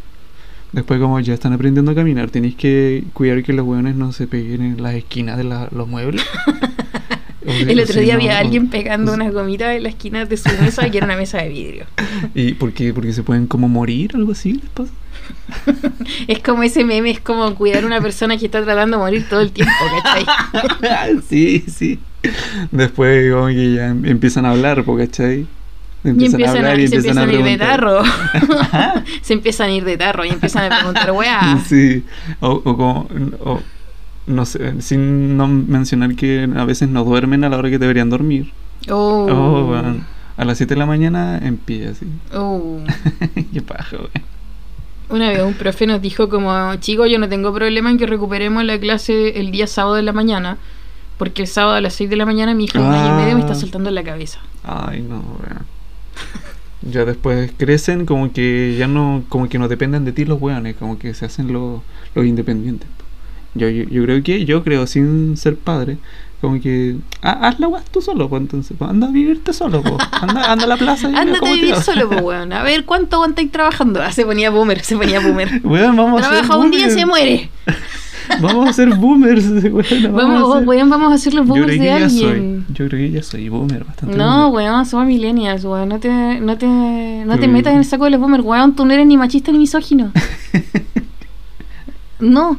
Después, 0.73 1.01
como 1.01 1.19
ya 1.21 1.33
están 1.35 1.53
aprendiendo 1.53 1.93
a 1.93 1.95
caminar, 1.95 2.31
tenéis 2.31 2.55
que 2.55 3.05
cuidar 3.15 3.43
que 3.43 3.53
los 3.55 3.67
hueones 3.67 3.97
no 3.97 4.13
se 4.13 4.27
peguen 4.27 4.61
en 4.63 4.83
las 4.83 4.95
esquinas 4.95 5.37
de 5.39 5.45
la- 5.45 5.69
los 5.73 5.89
muebles. 5.89 6.23
El 7.47 7.81
otro 7.81 8.01
día 8.01 8.15
no- 8.15 8.21
había 8.21 8.39
alguien 8.39 8.69
pegando 8.69 9.13
unas 9.13 9.33
gomitas 9.33 9.75
en 9.77 9.83
la 9.85 9.89
esquina 9.89 10.25
de 10.27 10.37
su 10.37 10.49
mesa 10.61 10.89
que 10.91 10.99
era 10.99 11.07
una 11.07 11.17
mesa 11.17 11.39
de 11.39 11.49
vidrio. 11.49 11.87
¿Y 12.35 12.53
por 12.55 12.73
qué? 12.73 12.93
Porque 12.93 13.13
se 13.13 13.23
pueden 13.23 13.47
como 13.47 13.69
morir, 13.69 14.11
algo 14.15 14.33
así 14.33 14.53
les 14.55 14.69
pasa. 14.71 14.93
Es 16.27 16.41
como 16.41 16.63
ese 16.63 16.85
meme, 16.85 17.11
es 17.11 17.21
como 17.21 17.55
cuidar 17.55 17.85
a 17.85 17.87
una 17.87 18.01
persona 18.01 18.37
que 18.37 18.47
está 18.47 18.63
tratando 18.65 18.97
de 18.99 19.03
morir 19.03 19.27
todo 19.29 19.41
el 19.41 19.53
tiempo, 19.53 19.73
¿cachai? 20.03 21.17
sí, 21.29 21.65
sí. 21.69 21.99
Después, 22.71 23.33
como 23.33 23.47
que 23.47 23.75
ya 23.75 23.89
em- 23.89 24.05
empiezan 24.05 24.45
a 24.47 24.51
hablar, 24.51 24.85
¿cachai? 24.85 25.47
Y 26.03 26.09
empiezan 26.09 26.65
a, 26.65 26.75
y 26.75 26.89
se 26.89 26.97
empiezan 26.97 27.29
a 27.29 27.33
ir 27.33 27.43
de 27.45 27.59
tarro. 27.59 28.03
se 29.23 29.33
empiezan 29.35 29.69
a 29.69 29.73
ir 29.73 29.85
de 29.85 29.97
tarro 29.99 30.25
y 30.25 30.31
empiezan 30.31 30.73
a 30.73 30.77
preguntar, 30.79 31.13
weá. 31.13 31.59
Sí, 31.69 32.03
o, 32.41 32.51
o 32.53 32.77
como, 32.77 33.09
o, 33.45 33.61
no 34.31 34.45
sé, 34.47 34.81
sin 34.81 35.37
no 35.37 35.47
mencionar 35.49 36.15
que 36.15 36.49
a 36.57 36.65
veces 36.65 36.89
no 36.89 37.05
duermen 37.05 37.45
a 37.45 37.49
la 37.49 37.59
hora 37.59 37.71
que 37.71 37.79
deberían 37.79 38.09
dormir. 38.11 38.53
Oh, 38.89 39.27
Oh. 39.31 39.75
A 40.37 40.45
las 40.47 40.57
7 40.57 40.73
de 40.75 40.79
la 40.79 40.87
mañana 40.87 41.39
en 41.43 41.59
pie, 41.59 41.89
así. 41.89 42.07
oh. 42.35 42.79
Qué 43.53 43.61
paja, 43.61 43.97
weón. 43.97 44.11
Una 45.11 45.29
vez 45.29 45.43
un 45.43 45.55
profe 45.55 45.87
nos 45.87 46.01
dijo 46.01 46.29
como, 46.29 46.75
chicos, 46.77 47.11
yo 47.11 47.19
no 47.19 47.29
tengo 47.29 47.53
problema 47.53 47.91
en 47.91 47.99
que 47.99 48.07
recuperemos 48.07 48.65
la 48.65 48.79
clase 48.79 49.39
el 49.41 49.51
día 49.51 49.67
sábado 49.67 49.97
de 49.97 50.03
la 50.03 50.13
mañana, 50.13 50.57
porque 51.19 51.43
el 51.43 51.49
sábado 51.49 51.75
a 51.77 51.81
las 51.81 51.95
6 51.95 52.09
de 52.09 52.17
la 52.17 52.25
mañana 52.25 52.55
mi 52.55 52.65
hija 52.65 52.79
de 52.79 52.87
un 52.87 52.95
año 52.95 53.15
y 53.15 53.23
medio 53.23 53.35
me 53.35 53.41
está 53.41 53.53
Ah. 53.53 53.57
soltando 53.57 53.89
en 53.91 53.97
la 53.97 54.05
cabeza. 54.05 54.39
Ay, 54.65 55.03
no, 55.03 55.17
weón. 55.17 55.67
Ya 56.83 57.05
después 57.05 57.53
crecen 57.59 58.07
como 58.07 58.33
que 58.33 58.77
ya 58.79 58.87
no, 58.87 59.25
como 59.29 59.49
que 59.49 59.59
no 59.59 59.69
dependen 59.69 60.07
de 60.07 60.13
ti 60.13 60.25
los 60.25 60.41
weones, 60.41 60.77
como 60.77 60.99
que 60.99 61.13
se 61.13 61.27
hacen 61.27 61.53
los, 61.53 61.83
los 62.15 62.25
independientes. 62.25 62.89
Yo, 63.55 63.69
yo, 63.69 63.85
yo 63.85 64.05
creo 64.05 64.23
que, 64.23 64.45
yo 64.45 64.63
creo, 64.63 64.87
sin 64.87 65.37
ser 65.37 65.57
padre, 65.57 65.99
como 66.41 66.61
que 66.61 66.97
ah, 67.23 67.49
haz 67.49 67.61
la 67.61 67.69
weá 67.69 67.83
tú 67.91 68.01
solo, 68.01 68.29
pues 68.29 68.41
entonces, 68.43 68.77
pues, 68.79 68.91
anda 68.91 69.09
a 69.09 69.11
vivirte 69.11 69.53
solo, 69.53 69.83
pues. 69.83 69.97
Anda, 70.13 70.53
anda 70.53 70.65
a 70.65 70.69
la 70.69 70.77
plaza 70.77 71.11
y 71.11 71.15
Ándate 71.17 71.49
a 71.49 71.53
vivir 71.53 71.75
solo, 71.77 72.09
pues, 72.09 72.23
weón. 72.25 72.53
A 72.53 72.63
ver, 72.63 72.85
¿cuánto 72.85 73.17
aguantáis 73.17 73.51
trabajando? 73.53 74.01
Ah, 74.03 74.13
se 74.13 74.25
ponía 74.25 74.51
boomer, 74.51 74.81
se 74.83 74.97
ponía 74.97 75.21
boomer. 75.21 75.61
Weón, 75.65 75.97
vamos 75.97 76.21
a 76.23 76.25
ser 76.25 76.39
Trabaja 76.39 76.57
un 76.59 76.71
día 76.71 76.87
y 76.87 76.91
se 76.91 77.05
muere. 77.07 77.51
Vamos 78.41 78.69
a 78.69 78.73
ser 78.73 78.95
boomers, 78.95 79.45
weón. 79.65 80.13
Vamos, 80.13 80.55
a 80.55 80.59
ser- 80.61 80.69
weón, 80.69 80.89
vamos 80.89 81.11
a 81.11 81.15
hacer 81.17 81.35
los 81.35 81.47
boomers 81.47 81.79
de 81.79 81.85
ya 81.85 82.09
soy. 82.09 82.25
alguien. 82.25 82.65
Yo 82.69 82.87
creo 82.87 83.01
que 83.01 83.11
ya 83.11 83.23
soy 83.25 83.49
boomer, 83.49 83.85
bastante 83.85 84.17
No, 84.17 84.51
boomer. 84.51 84.71
weón, 84.71 84.87
somos 84.87 85.07
millennials, 85.07 85.65
weón. 85.65 85.89
No 85.89 85.99
te, 85.99 86.09
no 86.41 86.57
te, 86.57 86.67
no 86.67 87.39
te 87.39 87.49
metas 87.49 87.73
en 87.73 87.81
el 87.81 87.85
saco 87.85 88.05
de 88.05 88.11
los 88.11 88.21
boomers, 88.21 88.45
weón. 88.45 88.77
Tú 88.77 88.85
no 88.87 88.93
eres 88.95 89.07
ni 89.07 89.17
machista 89.17 89.51
ni 89.51 89.59
misógino. 89.59 90.13
no. 92.21 92.57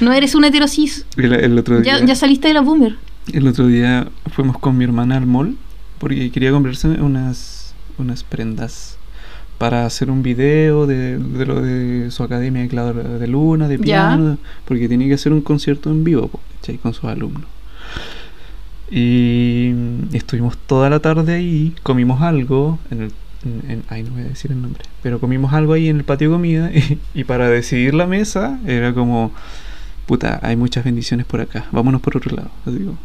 No 0.00 0.12
eres 0.12 0.34
un 0.34 0.44
heterosis. 0.44 1.06
El, 1.16 1.32
el 1.34 1.58
otro 1.58 1.80
día, 1.80 1.98
Ya, 1.98 2.04
ya 2.04 2.14
saliste 2.14 2.48
de 2.48 2.54
la 2.54 2.60
boomer. 2.60 2.96
el 3.32 3.46
otro 3.46 3.66
día 3.66 4.08
fuimos 4.32 4.58
con 4.58 4.76
mi 4.76 4.84
hermana 4.84 5.16
al 5.16 5.26
mall 5.26 5.56
porque 5.98 6.30
quería 6.30 6.50
comprarse 6.52 6.88
unas, 6.88 7.74
unas 7.98 8.22
prendas 8.24 8.96
para 9.58 9.84
hacer 9.86 10.10
un 10.10 10.22
video 10.22 10.86
de, 10.86 11.18
de 11.18 11.46
lo 11.46 11.60
de 11.60 12.10
su 12.12 12.22
academia 12.22 12.62
de, 12.62 12.68
claro, 12.68 12.94
de 13.18 13.26
luna, 13.26 13.66
de 13.68 13.76
Ya. 13.78 13.82
piano, 13.84 14.38
porque 14.64 14.88
tenía 14.88 15.08
que 15.08 15.14
hacer 15.14 15.32
un 15.32 15.40
concierto 15.40 15.90
en 15.90 16.04
vivo 16.04 16.30
con 16.82 16.94
sus 16.94 17.04
alumnos. 17.04 17.44
Y 18.90 19.72
estuvimos 20.12 20.56
toda 20.56 20.88
la 20.88 21.00
tarde 21.00 21.34
ahí, 21.34 21.74
comimos 21.82 22.22
algo 22.22 22.78
en 22.90 23.02
el 23.02 23.12
en- 23.44 23.70
en- 23.70 23.82
ay, 23.88 24.02
no 24.02 24.10
voy 24.10 24.22
a 24.22 24.24
decir 24.24 24.50
el 24.50 24.60
nombre. 24.60 24.82
Pero 25.02 25.20
comimos 25.20 25.52
algo 25.52 25.72
ahí 25.72 25.88
en 25.88 25.96
el 25.98 26.04
patio 26.04 26.28
de 26.30 26.34
comida 26.34 26.70
y, 26.74 26.98
y 27.14 27.24
para 27.24 27.48
decidir 27.48 27.94
la 27.94 28.06
mesa 28.06 28.58
era 28.66 28.92
como, 28.94 29.32
puta, 30.08 30.40
hay 30.42 30.56
muchas 30.56 30.84
bendiciones 30.84 31.26
por 31.26 31.40
acá, 31.42 31.66
vámonos 31.70 32.00
por 32.00 32.16
otro 32.16 32.34
lado. 32.34 32.50
Así 32.66 32.78
como, 32.78 32.98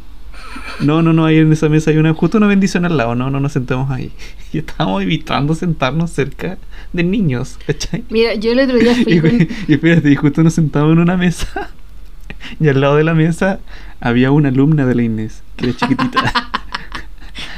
no, 0.79 1.01
no, 1.01 1.13
no, 1.13 1.25
ahí 1.25 1.37
en 1.37 1.51
esa 1.51 1.67
mesa 1.69 1.91
hay 1.91 1.97
una, 1.97 2.13
justo 2.13 2.37
una 2.37 2.47
bendición 2.47 2.85
al 2.85 2.95
lado, 2.97 3.13
no, 3.13 3.29
no 3.29 3.39
nos 3.39 3.51
sentemos 3.51 3.91
ahí. 3.91 4.11
Y 4.53 4.59
estábamos 4.59 5.01
evitando 5.01 5.55
sentarnos 5.55 6.11
cerca 6.11 6.59
de 6.93 7.03
niños, 7.03 7.57
¿cachai? 7.65 8.03
Mira, 8.11 8.35
yo 8.35 8.51
el 8.51 8.59
otro 8.59 8.77
día 8.77 8.93
fui 9.03 9.13
Y, 9.13 9.19
con... 9.19 9.47
y 9.67 9.73
espérate, 9.73 10.11
y 10.11 10.15
justo 10.15 10.43
nos 10.43 10.53
sentamos 10.53 10.93
en 10.93 10.99
una 10.99 11.17
mesa 11.17 11.71
y 12.59 12.67
al 12.69 12.79
lado 12.79 12.95
de 12.95 13.03
la 13.03 13.15
mesa 13.15 13.59
había 13.99 14.31
una 14.31 14.49
alumna 14.49 14.85
de 14.85 14.95
la 14.95 15.01
Inés, 15.03 15.41
que 15.57 15.65
era 15.65 15.75
chiquitita. 15.75 16.33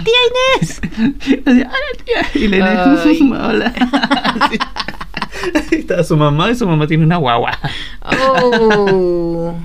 ¡Tía 0.04 0.14
Inés! 0.62 0.82
Y 2.36 2.48
la 2.48 2.58
Inés, 2.58 3.00
Ay. 3.06 3.20
hola. 3.32 3.74
Sí. 5.70 5.76
Estaba 5.76 6.04
su 6.04 6.18
mamá 6.18 6.52
y 6.52 6.56
su 6.56 6.68
mamá 6.68 6.88
tiene 6.88 7.04
una 7.04 7.18
guagua. 7.18 7.58
Oh. 8.02 9.56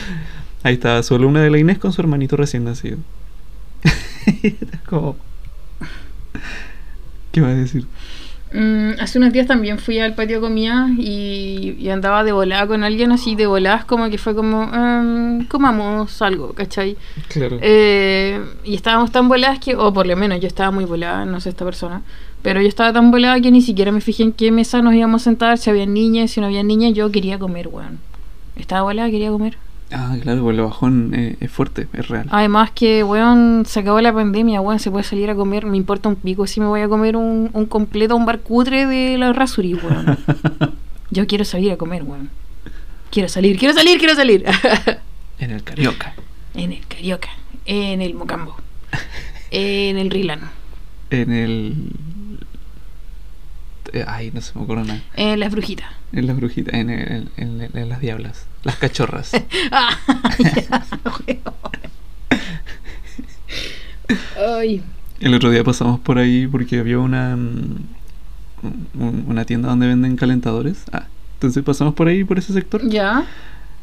Ahí 0.62 0.74
estaba 0.74 1.02
su 1.02 1.14
alumna 1.14 1.40
de 1.42 1.50
la 1.50 1.58
Inés 1.58 1.78
con 1.78 1.92
su 1.92 2.00
hermanito 2.00 2.36
recién 2.36 2.64
nacido. 2.64 2.98
Como... 4.86 5.16
¿Qué 7.32 7.40
va 7.40 7.48
a 7.48 7.54
decir? 7.54 7.86
Mm, 8.54 9.00
hace 9.00 9.18
unos 9.18 9.32
días 9.32 9.46
también 9.46 9.78
fui 9.78 9.98
al 9.98 10.14
patio 10.14 10.36
de 10.36 10.42
comida 10.42 10.90
y, 10.98 11.74
y 11.78 11.88
andaba 11.88 12.22
de 12.22 12.32
volada 12.32 12.66
con 12.66 12.84
alguien 12.84 13.10
así, 13.10 13.34
de 13.34 13.46
voladas, 13.46 13.84
como 13.86 14.10
que 14.10 14.18
fue 14.18 14.34
como, 14.34 14.64
em, 14.74 15.46
comamos 15.46 16.20
algo, 16.20 16.52
¿cachai? 16.52 16.96
Claro. 17.28 17.58
Eh, 17.62 18.40
y 18.64 18.74
estábamos 18.74 19.10
tan 19.10 19.28
voladas 19.28 19.58
que, 19.58 19.74
o 19.74 19.92
por 19.92 20.06
lo 20.06 20.16
menos 20.16 20.40
yo 20.40 20.48
estaba 20.48 20.70
muy 20.70 20.84
volada, 20.84 21.24
no 21.24 21.40
sé 21.40 21.48
esta 21.48 21.64
persona, 21.64 22.02
pero 22.42 22.60
yo 22.60 22.68
estaba 22.68 22.92
tan 22.92 23.10
volada 23.10 23.40
que 23.40 23.50
ni 23.50 23.62
siquiera 23.62 23.90
me 23.90 24.02
fijé 24.02 24.22
en 24.24 24.32
qué 24.32 24.50
mesa 24.50 24.82
nos 24.82 24.94
íbamos 24.94 25.22
a 25.22 25.24
sentar, 25.24 25.56
si 25.56 25.70
había 25.70 25.86
niñas, 25.86 26.32
si 26.32 26.40
no 26.40 26.46
había 26.46 26.62
niñas, 26.62 26.92
yo 26.92 27.10
quería 27.10 27.38
comer, 27.38 27.68
weón. 27.68 28.00
Estaba 28.56 28.82
volada, 28.82 29.10
quería 29.10 29.30
comer. 29.30 29.56
Ah, 29.94 30.16
claro, 30.22 30.42
pues 30.42 30.56
el 30.56 30.64
bajón 30.64 31.12
eh, 31.14 31.36
es 31.40 31.50
fuerte, 31.50 31.86
es 31.92 32.08
real. 32.08 32.26
Además 32.30 32.70
que, 32.70 33.04
weón, 33.04 33.64
se 33.66 33.80
acabó 33.80 34.00
la 34.00 34.12
pandemia, 34.12 34.60
weón, 34.60 34.78
se 34.78 34.90
puede 34.90 35.04
salir 35.04 35.30
a 35.30 35.34
comer, 35.34 35.66
me 35.66 35.76
importa 35.76 36.08
un 36.08 36.16
pico 36.16 36.46
si 36.46 36.60
me 36.60 36.66
voy 36.66 36.80
a 36.80 36.88
comer 36.88 37.16
un, 37.16 37.50
un 37.52 37.66
completo, 37.66 38.16
un 38.16 38.24
bar 38.24 38.40
cutre 38.40 38.86
de 38.86 39.18
la 39.18 39.32
Rasuri, 39.32 39.74
weón. 39.74 40.18
Yo 41.10 41.26
quiero 41.26 41.44
salir 41.44 41.72
a 41.72 41.76
comer, 41.76 42.02
weón. 42.04 42.30
Quiero 43.10 43.28
salir, 43.28 43.58
quiero 43.58 43.74
salir, 43.74 43.98
quiero 43.98 44.14
salir. 44.14 44.44
en 45.38 45.50
el 45.50 45.62
carioca. 45.62 46.14
en 46.54 46.72
el 46.72 46.86
Carioca, 46.86 47.28
en 47.66 48.00
el 48.00 48.14
Mocambo, 48.14 48.56
en 49.50 49.98
el 49.98 50.10
Rilano, 50.10 50.48
En 51.10 51.32
el... 51.32 51.74
eh, 53.92 54.04
Ay, 54.06 54.30
no 54.32 54.40
se 54.40 54.52
me 54.56 54.62
ocurre 54.64 54.84
nada. 54.84 55.00
en 55.16 55.38
las 55.40 55.50
brujitas. 55.52 55.86
En 56.12 56.26
las 56.26 56.36
brujitas, 56.36 56.74
en, 56.74 56.90
en- 56.90 57.28
en- 57.36 57.70
en 57.74 57.88
las 57.88 58.00
diablas. 58.00 58.46
Las 58.64 58.76
cachorras. 58.76 59.32
Ah, 59.72 59.90
ya. 60.38 60.84
Ay. 64.58 64.82
El 65.20 65.34
otro 65.34 65.50
día 65.50 65.62
pasamos 65.62 66.00
por 66.00 66.18
ahí 66.18 66.46
porque 66.48 66.78
había 66.78 66.98
una 66.98 67.36
mm, 67.36 67.76
un- 68.98 69.24
una 69.28 69.44
tienda 69.44 69.68
donde 69.68 69.86
venden 69.86 70.16
calentadores. 70.16 70.82
Ah, 70.92 71.06
entonces 71.34 71.62
pasamos 71.62 71.94
por 71.94 72.08
ahí 72.08 72.24
por 72.24 72.38
ese 72.38 72.52
sector 72.52 72.82
¿Ya? 72.88 73.24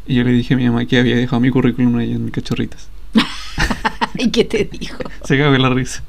y 0.07 0.15
yo 0.15 0.23
le 0.23 0.31
dije 0.31 0.53
a 0.53 0.57
mi 0.57 0.67
mamá 0.67 0.85
que 0.85 0.99
había 0.99 1.15
dejado 1.15 1.39
mi 1.39 1.49
currículum 1.49 1.95
ahí 1.97 2.11
en 2.11 2.29
cachorritas. 2.31 2.89
¿Y 4.17 4.29
qué 4.31 4.43
te 4.45 4.65
dijo? 4.65 4.97
Se 5.23 5.37
cagó 5.37 5.57
la 5.57 5.69
risa. 5.69 6.03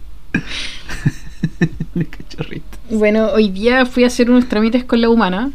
Bueno, 2.91 3.29
hoy 3.33 3.49
día 3.51 3.87
fui 3.87 4.05
a 4.05 4.09
hacer 4.09 4.31
unos 4.31 4.49
trámites 4.49 4.85
con 4.85 5.01
la 5.01 5.09
humana 5.09 5.53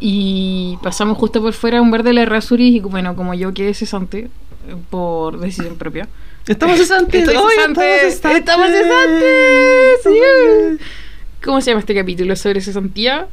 y 0.00 0.78
pasamos 0.82 1.16
justo 1.16 1.40
por 1.40 1.52
fuera 1.52 1.78
a 1.78 1.82
un 1.82 1.90
bar 1.90 2.02
de 2.02 2.12
la 2.12 2.24
Rasuris 2.24 2.76
y 2.76 2.80
bueno, 2.80 3.14
como 3.14 3.34
yo 3.34 3.54
quedé 3.54 3.72
cesante 3.74 4.28
eh, 4.68 4.76
por 4.90 5.38
decisión 5.38 5.76
propia. 5.76 6.08
Estamos 6.46 6.76
cesantes. 6.76 7.20
Estoy 7.22 7.36
¡Ay, 7.36 7.56
cesante, 7.56 8.06
estamos 8.08 8.38
estamos 8.38 8.66
cesantes, 8.68 10.00
sí. 10.02 10.84
¿Cómo 11.44 11.60
se 11.60 11.70
llama 11.70 11.80
este 11.80 11.94
capítulo 11.94 12.34
sobre 12.34 12.60
cesantía? 12.60 13.28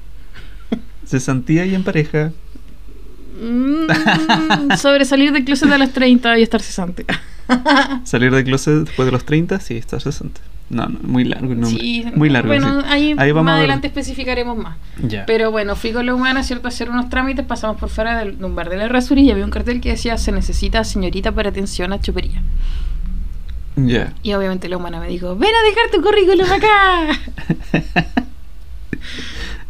Cesantía 1.06 1.66
y 1.66 1.74
en 1.74 1.84
pareja. 1.84 2.32
Mm, 3.42 4.76
sobre 4.78 5.06
salir 5.06 5.32
del 5.32 5.46
closet 5.46 5.72
a 5.72 5.78
los 5.78 5.92
30 5.92 6.38
y 6.38 6.44
estar 6.44 6.62
cesante. 6.62 7.06
Salir 8.04 8.32
del 8.32 8.44
closet 8.44 8.86
después 8.86 9.06
de 9.06 9.12
los 9.12 9.26
30, 9.26 9.60
sí, 9.60 9.76
estás 9.78 10.04
cesante. 10.04 10.42
No, 10.70 10.86
no, 10.88 11.00
muy 11.02 11.24
largo 11.24 11.52
el 11.52 11.60
nombre. 11.62 11.80
Sí, 11.82 12.06
muy 12.16 12.30
largo. 12.30 12.50
Bueno, 12.50 12.82
sí. 12.82 12.88
ahí, 12.90 13.16
Ahí 13.18 13.32
vamos 13.32 13.46
más 13.46 13.58
adelante 13.58 13.88
especificaremos 13.88 14.56
más. 14.56 14.78
Ya. 15.02 15.26
Pero 15.26 15.50
bueno, 15.50 15.76
fui 15.76 15.92
con 15.92 16.06
la 16.06 16.14
humana, 16.14 16.44
¿cierto? 16.44 16.68
A 16.68 16.70
hacer 16.70 16.92
unos 16.92 17.10
trámites, 17.10 17.44
pasamos 17.46 17.78
por 17.78 17.90
fuera 17.90 18.20
del- 18.20 18.38
de 18.38 18.46
un 18.46 18.56
bar 18.56 18.70
de 18.70 18.78
la 18.78 18.88
Rasuri 18.88 19.22
y 19.24 19.32
había 19.32 19.46
un 19.46 19.50
cartel 19.52 19.82
que 19.82 19.90
decía 19.90 20.18
se 20.20 20.32
necesita 20.32 20.84
señorita 20.84 21.32
para 21.32 21.50
atención 21.50 21.92
a 21.92 22.00
chupería. 22.00 22.44
Ya. 23.78 24.14
Y 24.22 24.34
obviamente 24.34 24.70
la 24.70 24.78
humana 24.78 25.00
me 25.00 25.08
dijo, 25.08 25.36
ven 25.36 25.50
a 25.50 25.68
dejar 25.68 25.90
tu 25.92 26.02
currículum 26.04 26.52
acá. 26.52 27.20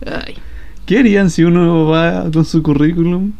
Ay. 0.25 0.35
¿Qué 0.85 0.99
harían 0.99 1.29
si 1.29 1.43
uno 1.43 1.85
va 1.85 2.29
con 2.31 2.43
su 2.45 2.63
currículum? 2.63 3.33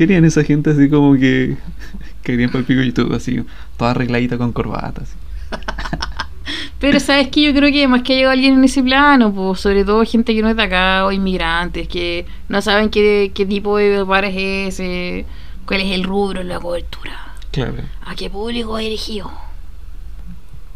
¿Qué 0.00 0.04
harían 0.04 0.24
esa 0.24 0.42
gente 0.42 0.70
así 0.70 0.88
como 0.88 1.12
que 1.12 1.58
que 2.22 2.32
harían 2.32 2.48
para 2.48 2.60
el 2.60 2.64
pico 2.64 2.80
YouTube, 2.80 3.12
así, 3.14 3.44
toda 3.76 3.90
arregladita 3.90 4.38
con 4.38 4.50
corbata? 4.50 5.02
Así. 5.02 5.12
Pero 6.80 6.98
sabes 7.00 7.28
que 7.28 7.42
yo 7.42 7.52
creo 7.52 7.70
que 7.70 7.86
más 7.86 8.00
que 8.00 8.14
llegado 8.14 8.32
alguien 8.32 8.54
en 8.54 8.64
ese 8.64 8.82
plano, 8.82 9.30
pues 9.30 9.60
sobre 9.60 9.84
todo 9.84 10.02
gente 10.06 10.34
que 10.34 10.40
no 10.40 10.48
es 10.48 10.56
de 10.56 10.62
acá 10.62 11.04
o 11.04 11.12
inmigrantes 11.12 11.86
que 11.86 12.24
no 12.48 12.62
saben 12.62 12.88
qué, 12.88 13.30
qué 13.34 13.44
tipo 13.44 13.76
de 13.76 14.02
bar 14.02 14.24
es 14.24 14.36
ese, 14.72 15.26
cuál 15.66 15.82
es 15.82 15.92
el 15.92 16.04
rubro, 16.04 16.42
la 16.44 16.58
cobertura, 16.60 17.34
Claro. 17.50 17.74
a 18.06 18.14
qué 18.14 18.30
público 18.30 18.70
va 18.70 18.78
dirigido. 18.78 19.30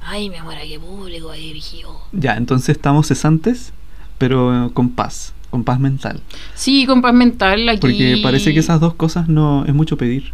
Ay, 0.02 0.28
mi 0.28 0.36
amor, 0.36 0.56
a 0.56 0.64
qué 0.64 0.78
público 0.78 1.28
va 1.28 1.34
dirigido. 1.36 1.98
Ya, 2.12 2.36
entonces 2.36 2.76
estamos 2.76 3.06
cesantes, 3.06 3.72
pero 4.18 4.70
con 4.74 4.90
paz, 4.90 5.32
con 5.54 5.62
paz 5.62 5.78
mental. 5.78 6.20
Sí, 6.56 6.84
con 6.84 7.00
paz 7.00 7.14
mental 7.14 7.68
aquí. 7.68 7.78
Porque 7.78 8.18
parece 8.25 8.52
que 8.52 8.58
esas 8.58 8.80
dos 8.80 8.94
cosas 8.94 9.28
no 9.28 9.64
es 9.66 9.73
mucho 9.73 9.96
pedir. 9.96 10.32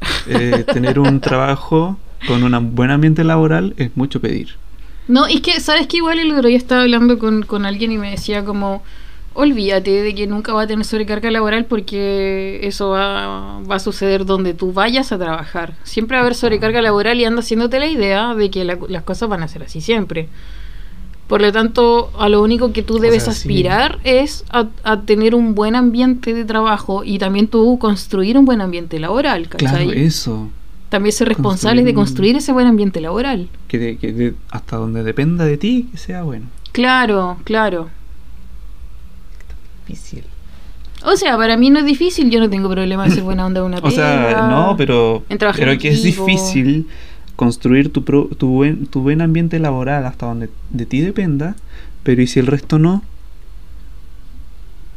Eh, 0.28 0.64
tener 0.72 0.98
un 0.98 1.20
trabajo 1.20 1.96
con 2.26 2.42
un 2.42 2.74
buen 2.74 2.90
ambiente 2.90 3.22
laboral 3.22 3.74
es 3.76 3.96
mucho 3.96 4.20
pedir. 4.20 4.56
No, 5.06 5.26
es 5.26 5.40
que, 5.42 5.60
¿sabes 5.60 5.86
que 5.86 5.98
Igual 5.98 6.18
el 6.18 6.32
otro 6.32 6.48
día 6.48 6.56
estaba 6.56 6.82
hablando 6.82 7.20
con, 7.20 7.42
con 7.44 7.64
alguien 7.66 7.92
y 7.92 7.98
me 7.98 8.10
decía 8.10 8.44
como, 8.44 8.82
olvídate 9.34 10.02
de 10.02 10.14
que 10.16 10.26
nunca 10.26 10.52
va 10.52 10.62
a 10.62 10.66
tener 10.66 10.84
sobrecarga 10.84 11.30
laboral 11.30 11.64
porque 11.66 12.58
eso 12.64 12.90
va, 12.90 13.60
va 13.60 13.76
a 13.76 13.78
suceder 13.78 14.24
donde 14.26 14.54
tú 14.54 14.72
vayas 14.72 15.12
a 15.12 15.18
trabajar. 15.18 15.74
Siempre 15.84 16.16
va 16.16 16.22
a 16.22 16.24
haber 16.24 16.34
sobrecarga 16.34 16.82
laboral 16.82 17.18
y 17.20 17.24
anda 17.24 17.40
haciéndote 17.40 17.78
la 17.78 17.86
idea 17.86 18.34
de 18.34 18.50
que 18.50 18.64
la- 18.64 18.78
las 18.88 19.04
cosas 19.04 19.28
van 19.28 19.44
a 19.44 19.48
ser 19.48 19.62
así 19.62 19.80
siempre. 19.80 20.28
Por 21.28 21.42
lo 21.42 21.52
tanto, 21.52 22.10
a 22.18 22.28
lo 22.30 22.42
único 22.42 22.72
que 22.72 22.82
tú 22.82 22.98
debes 22.98 23.24
sea, 23.24 23.32
sí. 23.34 23.40
aspirar 23.40 23.98
es 24.02 24.44
a, 24.50 24.66
a 24.82 25.02
tener 25.02 25.34
un 25.34 25.54
buen 25.54 25.76
ambiente 25.76 26.32
de 26.34 26.44
trabajo 26.44 27.04
y 27.04 27.18
también 27.18 27.48
tú 27.48 27.78
construir 27.78 28.38
un 28.38 28.46
buen 28.46 28.60
ambiente 28.62 28.98
laboral, 28.98 29.48
¿cachai? 29.48 29.84
Claro, 29.86 29.92
eso. 29.92 30.48
También 30.88 31.12
ser 31.12 31.28
responsables 31.28 31.84
de 31.84 31.92
Construir 31.92 32.34
ese 32.36 32.50
buen 32.52 32.66
ambiente 32.66 33.00
laboral. 33.02 33.48
Que, 33.68 33.78
de- 33.78 33.96
que 33.98 34.12
de- 34.14 34.34
hasta 34.50 34.76
donde 34.78 35.02
dependa 35.02 35.44
de 35.44 35.58
ti, 35.58 35.88
que 35.92 35.98
sea 35.98 36.22
bueno. 36.22 36.46
Claro, 36.72 37.36
claro. 37.44 37.90
Difícil. 39.86 40.24
O 41.04 41.16
sea, 41.16 41.36
para 41.36 41.56
mí 41.56 41.70
no 41.70 41.78
es 41.78 41.84
difícil, 41.84 42.30
yo 42.30 42.40
no 42.40 42.50
tengo 42.50 42.68
problema 42.68 43.04
de 43.04 43.10
ser 43.12 43.22
buena 43.22 43.46
onda 43.46 43.60
de 43.60 43.66
una 43.66 43.78
O 43.78 43.90
sea, 43.90 44.48
no, 44.50 44.76
pero, 44.76 45.22
en 45.28 45.38
pero 45.38 45.78
que 45.78 45.88
es 45.88 46.02
difícil 46.02 46.88
construir 47.38 47.92
tu, 47.92 48.02
pro- 48.04 48.26
tu, 48.36 48.48
buen, 48.48 48.86
tu 48.88 49.00
buen 49.00 49.20
ambiente 49.22 49.60
laboral 49.60 50.04
hasta 50.06 50.26
donde 50.26 50.50
de 50.70 50.86
ti 50.86 51.00
dependa, 51.00 51.54
pero 52.02 52.20
¿y 52.20 52.26
si 52.26 52.40
el 52.40 52.48
resto 52.48 52.80
no? 52.80 53.04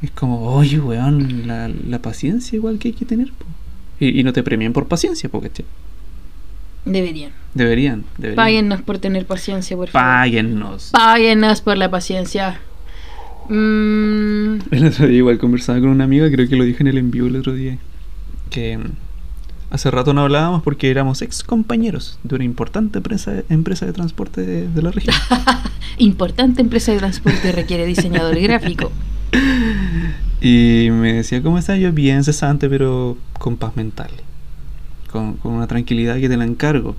Es 0.01 0.09
como, 0.09 0.41
oye, 0.55 0.79
weón, 0.79 1.45
la, 1.47 1.67
la 1.69 1.99
paciencia 1.99 2.55
igual 2.55 2.79
que 2.79 2.87
hay 2.87 2.93
que 2.95 3.05
tener. 3.05 3.27
po. 3.31 3.45
Y, 3.99 4.19
y 4.19 4.23
no 4.23 4.33
te 4.33 4.41
premian 4.41 4.73
por 4.73 4.87
paciencia, 4.87 5.29
porque 5.29 5.51
che, 5.51 5.65
Deberían. 6.85 7.31
deberían, 7.53 8.03
deberían. 8.17 8.35
Páguennos 8.43 8.81
por 8.81 8.97
tener 8.97 9.27
paciencia, 9.27 9.77
por 9.77 9.89
favor. 9.89 10.03
Páguennos. 10.07 10.89
Páguennos 10.91 11.61
por 11.61 11.77
la 11.77 11.91
paciencia. 11.91 12.59
Mm, 13.49 14.55
El 14.71 14.85
otro 14.87 15.05
día 15.07 15.17
igual 15.17 15.37
conversaba 15.37 15.79
con 15.79 15.89
una 15.89 16.05
amiga, 16.05 16.31
creo 16.31 16.49
que 16.49 16.55
lo 16.55 16.63
dije 16.63 16.81
en 16.81 16.87
el 16.87 16.97
envío 16.97 17.27
el 17.27 17.35
otro 17.35 17.53
día, 17.53 17.77
que 18.49 18.79
hace 19.71 19.89
rato 19.89 20.13
no 20.13 20.21
hablábamos 20.21 20.61
porque 20.63 20.91
éramos 20.91 21.21
ex 21.21 21.43
compañeros 21.43 22.19
de 22.23 22.35
una 22.35 22.43
importante 22.43 22.99
empresa, 22.99 23.33
empresa 23.49 23.85
de 23.85 23.93
transporte 23.93 24.41
de, 24.41 24.67
de 24.67 24.81
la 24.81 24.91
región. 24.91 25.15
importante 25.97 26.61
empresa 26.61 26.91
de 26.91 26.99
transporte 26.99 27.51
requiere 27.51 27.85
diseñador 27.85 28.39
gráfico. 28.39 28.91
Y 30.43 30.87
me 30.91 31.13
decía, 31.13 31.41
¿cómo 31.43 31.59
estás? 31.59 31.79
Yo 31.79 31.91
bien 31.91 32.23
cesante, 32.23 32.67
pero 32.67 33.15
con 33.37 33.57
paz 33.57 33.75
mental. 33.75 34.09
Con, 35.11 35.33
con 35.35 35.53
una 35.53 35.67
tranquilidad 35.67 36.17
que 36.19 36.29
te 36.29 36.35
la 36.37 36.45
encargo. 36.45 36.95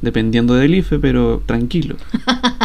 dependiendo 0.00 0.54
del 0.54 0.74
IFE, 0.74 0.98
pero 0.98 1.42
tranquilo. 1.44 1.96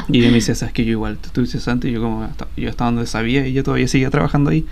y 0.07 0.19
ella 0.19 0.29
me 0.29 0.35
dice, 0.35 0.55
¿sabes 0.55 0.73
que 0.73 0.85
yo 0.85 0.91
igual 0.91 1.17
estoy 1.21 1.45
cesante? 1.47 1.89
Y 1.89 1.93
yo 1.93 2.01
como, 2.01 2.23
hasta- 2.23 2.47
yo 2.55 2.69
estaba 2.69 2.91
donde 2.91 3.05
sabía 3.05 3.45
y 3.45 3.51
yo 3.53 3.63
todavía 3.63 3.87
seguía 3.89 4.09
trabajando 4.11 4.49
ahí. 4.51 4.65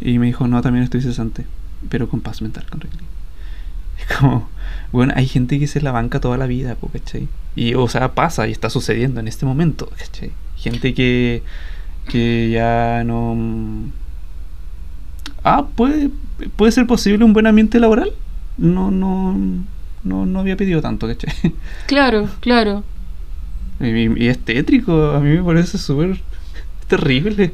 Y 0.00 0.18
me 0.18 0.26
dijo, 0.26 0.48
no, 0.48 0.60
también 0.62 0.82
estoy 0.82 1.00
cesante, 1.00 1.44
pero 1.88 2.08
con 2.08 2.20
paz 2.20 2.42
mental, 2.42 2.66
con 2.68 2.80
tranquilidad. 2.80 3.08
Es 3.98 4.16
como, 4.18 4.48
bueno, 4.92 5.12
hay 5.16 5.26
gente 5.26 5.58
que 5.58 5.66
se 5.66 5.80
la 5.80 5.92
banca 5.92 6.20
toda 6.20 6.36
la 6.36 6.46
vida, 6.46 6.76
¿cachai? 6.92 7.28
Y, 7.56 7.74
o 7.74 7.88
sea, 7.88 8.14
pasa 8.14 8.46
y 8.48 8.52
está 8.52 8.70
sucediendo 8.70 9.20
en 9.20 9.28
este 9.28 9.46
momento, 9.46 9.90
¿cachai? 9.98 10.32
Gente 10.56 10.94
que, 10.94 11.42
que 12.08 12.50
ya 12.50 13.04
no... 13.04 13.36
Ah, 15.44 15.66
¿puede, 15.74 16.10
puede 16.56 16.72
ser 16.72 16.86
posible 16.86 17.24
un 17.24 17.32
buen 17.32 17.46
ambiente 17.46 17.78
laboral. 17.80 18.12
No, 18.56 18.90
no, 18.90 19.36
no, 20.04 20.26
no 20.26 20.40
había 20.40 20.56
pedido 20.56 20.80
tanto, 20.80 21.06
¿cachai? 21.06 21.32
Claro, 21.86 22.28
claro. 22.40 22.84
Y, 23.80 24.24
y 24.24 24.28
es 24.28 24.38
tétrico, 24.38 25.12
a 25.12 25.20
mí 25.20 25.30
me 25.36 25.42
parece 25.42 25.78
súper 25.78 26.20
terrible. 26.88 27.52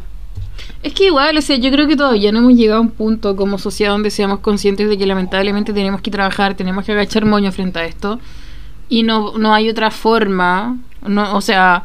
Es 0.84 0.92
que 0.92 1.06
igual, 1.06 1.34
o 1.38 1.40
sea, 1.40 1.56
yo 1.56 1.70
creo 1.70 1.88
que 1.88 1.96
todavía 1.96 2.30
no 2.30 2.40
hemos 2.40 2.52
llegado 2.56 2.78
a 2.78 2.82
un 2.82 2.90
punto 2.90 3.36
como 3.36 3.58
sociedad 3.58 3.92
donde 3.92 4.10
seamos 4.10 4.40
conscientes 4.40 4.86
de 4.86 4.98
que 4.98 5.06
lamentablemente 5.06 5.72
tenemos 5.72 6.02
que 6.02 6.10
trabajar, 6.10 6.56
tenemos 6.56 6.84
que 6.84 6.92
agachar 6.92 7.24
moño 7.24 7.50
frente 7.52 7.78
a 7.78 7.86
esto. 7.86 8.20
Y 8.90 9.02
no, 9.02 9.38
no 9.38 9.54
hay 9.54 9.70
otra 9.70 9.90
forma. 9.90 10.76
No, 11.06 11.36
o 11.36 11.40
sea, 11.40 11.84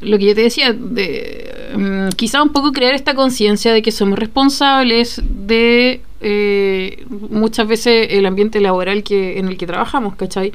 lo 0.00 0.16
que 0.16 0.24
yo 0.28 0.34
te 0.34 0.40
decía, 0.44 0.72
de, 0.72 1.74
mm, 1.76 2.08
quizá 2.16 2.42
un 2.42 2.48
poco 2.54 2.72
crear 2.72 2.94
esta 2.94 3.14
conciencia 3.14 3.70
de 3.70 3.82
que 3.82 3.92
somos 3.92 4.18
responsables 4.18 5.20
de 5.24 6.00
eh, 6.22 7.04
muchas 7.10 7.68
veces 7.68 8.08
el 8.12 8.24
ambiente 8.24 8.60
laboral 8.60 9.02
que 9.02 9.38
en 9.38 9.48
el 9.48 9.58
que 9.58 9.66
trabajamos, 9.66 10.16
¿cachai? 10.16 10.52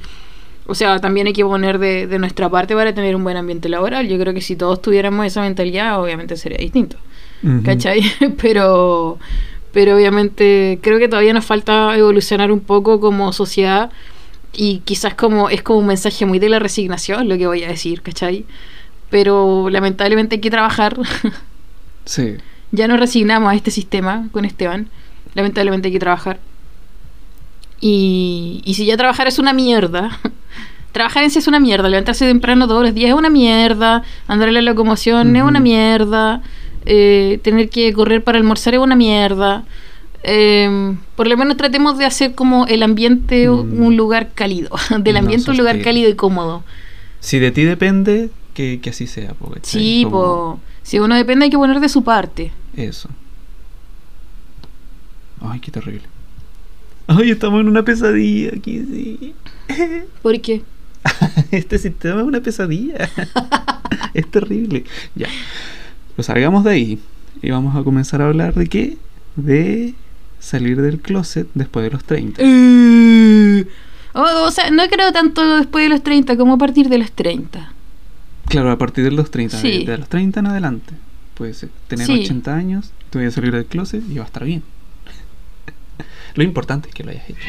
O 0.65 0.73
sea, 0.73 0.99
también 0.99 1.27
hay 1.27 1.33
que 1.33 1.45
poner 1.45 1.77
de, 1.77 2.07
de 2.07 2.17
nuestra 2.17 2.49
parte 2.49 2.73
para 2.73 2.95
tener 2.95 3.15
un 3.15 3.23
buen 3.23 3.37
ambiente 3.37 3.69
laboral. 3.69 4.07
Yo 4.07 4.17
creo 4.17 4.33
que 4.33 4.41
si 4.41 4.55
todos 4.55 4.81
tuviéramos 4.81 5.27
esa 5.27 5.41
mentalidad, 5.41 6.01
obviamente 6.01 6.37
sería 6.37 6.57
distinto. 6.57 6.97
¿Cachai? 7.63 8.01
pero, 8.41 9.17
pero 9.73 9.95
obviamente 9.95 10.79
creo 10.81 10.99
que 10.99 11.07
todavía 11.07 11.33
nos 11.33 11.45
falta 11.45 11.95
evolucionar 11.97 12.51
un 12.51 12.59
poco 12.61 12.99
como 12.99 13.31
sociedad 13.33 13.91
y 14.53 14.79
quizás 14.85 15.13
como 15.13 15.49
es 15.49 15.61
como 15.61 15.79
un 15.79 15.87
mensaje 15.87 16.25
muy 16.25 16.39
de 16.39 16.49
la 16.49 16.59
resignación 16.59 17.29
lo 17.29 17.37
que 17.37 17.45
voy 17.47 17.63
a 17.63 17.67
decir, 17.67 18.01
¿cachai? 18.01 18.45
Pero 19.09 19.69
lamentablemente 19.69 20.35
hay 20.35 20.41
que 20.41 20.51
trabajar. 20.51 20.97
Sí. 22.05 22.37
ya 22.71 22.87
nos 22.87 23.01
resignamos 23.01 23.51
a 23.51 23.55
este 23.55 23.69
sistema 23.69 24.29
con 24.31 24.45
Esteban. 24.45 24.87
Lamentablemente 25.33 25.89
hay 25.89 25.91
que 25.91 25.99
trabajar. 25.99 26.39
Y, 27.79 28.61
y 28.65 28.73
si 28.73 28.85
ya 28.85 28.97
trabajar 28.97 29.27
es 29.27 29.39
una 29.39 29.53
mierda, 29.53 30.17
trabajar 30.93 31.23
en 31.23 31.29
sí 31.31 31.39
es 31.39 31.47
una 31.47 31.59
mierda, 31.59 31.89
levantarse 31.89 32.25
temprano 32.25 32.67
todos 32.67 32.83
los 32.83 32.93
días 32.93 33.09
es 33.09 33.15
una 33.15 33.29
mierda, 33.29 34.03
andar 34.27 34.47
en 34.47 34.53
la 34.55 34.61
locomoción 34.61 35.35
es 35.35 35.41
Ujú. 35.41 35.49
una 35.49 35.59
mierda, 35.59 36.41
eh, 36.89 37.39
tener 37.43 37.69
que 37.69 37.91
correr 37.93 38.23
para 38.23 38.37
almorzar 38.37 38.73
es 38.73 38.79
una 38.79 38.95
mierda. 38.95 39.65
Eh, 40.23 40.95
por 41.15 41.27
lo 41.27 41.37
menos 41.37 41.57
tratemos 41.57 41.97
de 41.97 42.05
hacer 42.05 42.33
como 42.33 42.65
el 42.67 42.81
ambiente 42.83 43.49
un- 43.49 43.77
Mm. 43.79 43.83
un 43.83 43.97
lugar 43.97 44.31
cálido, 44.33 44.69
del 45.03 45.13
No, 45.13 45.19
ambiente 45.19 45.51
un 45.51 45.57
lugar 45.57 45.81
cálido 45.81 46.09
y 46.09 46.15
cómodo. 46.15 46.63
Si 47.19 47.39
de 47.39 47.51
ti 47.51 47.63
depende, 47.63 48.29
que, 48.53 48.79
que 48.81 48.89
así 48.89 49.05
sea. 49.07 49.33
po, 49.33 49.49
¿cachai? 49.51 49.69
Sí, 49.81 50.07
po, 50.09 50.59
si 50.83 50.99
uno 50.99 51.15
depende 51.15 51.45
hay 51.45 51.51
que 51.51 51.57
poner 51.57 51.79
de 51.79 51.89
su 51.89 52.03
parte. 52.03 52.51
Eso. 52.75 53.09
Ay, 55.41 55.59
qué 55.59 55.71
terrible. 55.71 56.03
Ay, 57.07 57.31
estamos 57.31 57.61
en 57.61 57.67
una 57.69 57.83
pesadilla 57.83 58.51
aquí, 58.57 58.79
sí. 58.79 59.33
¿Por 60.21 60.39
qué? 60.41 60.61
Este 61.51 61.77
sistema 61.77 62.21
es 62.21 62.27
una 62.27 62.41
pesadilla. 62.41 63.09
es 64.13 64.29
terrible. 64.31 64.83
Ya. 65.15 65.27
Pues 66.17 66.25
salgamos 66.25 66.65
de 66.65 66.71
ahí. 66.71 66.99
Y 67.41 67.51
vamos 67.51 67.75
a 67.77 67.83
comenzar 67.83 68.21
a 68.21 68.25
hablar 68.25 68.53
de 68.55 68.67
qué? 68.67 68.97
De 69.37 69.93
salir 70.39 70.81
del 70.81 70.99
closet 70.99 71.47
después 71.53 71.83
de 71.85 71.91
los 71.91 72.03
30. 72.03 72.41
O, 74.13 74.45
o 74.47 74.51
sea, 74.51 74.71
no 74.71 74.87
creo 74.89 75.11
tanto 75.13 75.57
después 75.57 75.85
de 75.85 75.89
los 75.89 76.03
30 76.03 76.35
como 76.37 76.53
a 76.53 76.57
partir 76.57 76.89
de 76.89 76.97
los 76.97 77.11
30. 77.11 77.71
Claro, 78.49 78.71
a 78.71 78.77
partir 78.77 79.03
de 79.03 79.11
los 79.11 79.29
30. 79.29 79.57
Sí. 79.57 79.85
De, 79.85 79.91
de 79.91 79.97
los 79.99 80.09
30 80.09 80.39
en 80.39 80.47
adelante. 80.47 80.93
Puedes 81.35 81.65
tener 81.87 82.05
Sí. 82.07 82.23
80 82.23 82.55
años, 82.55 82.91
te 83.11 83.19
voy 83.19 83.27
a 83.27 83.31
salir 83.31 83.53
del 83.53 83.65
closet 83.65 84.03
y 84.09 84.17
va 84.17 84.23
a 84.23 84.27
estar 84.27 84.43
bien. 84.43 84.63
Lo 86.35 86.43
importante 86.43 86.89
es 86.89 86.95
que 86.95 87.03
lo 87.03 87.11
hayas 87.11 87.29
hecho. 87.29 87.39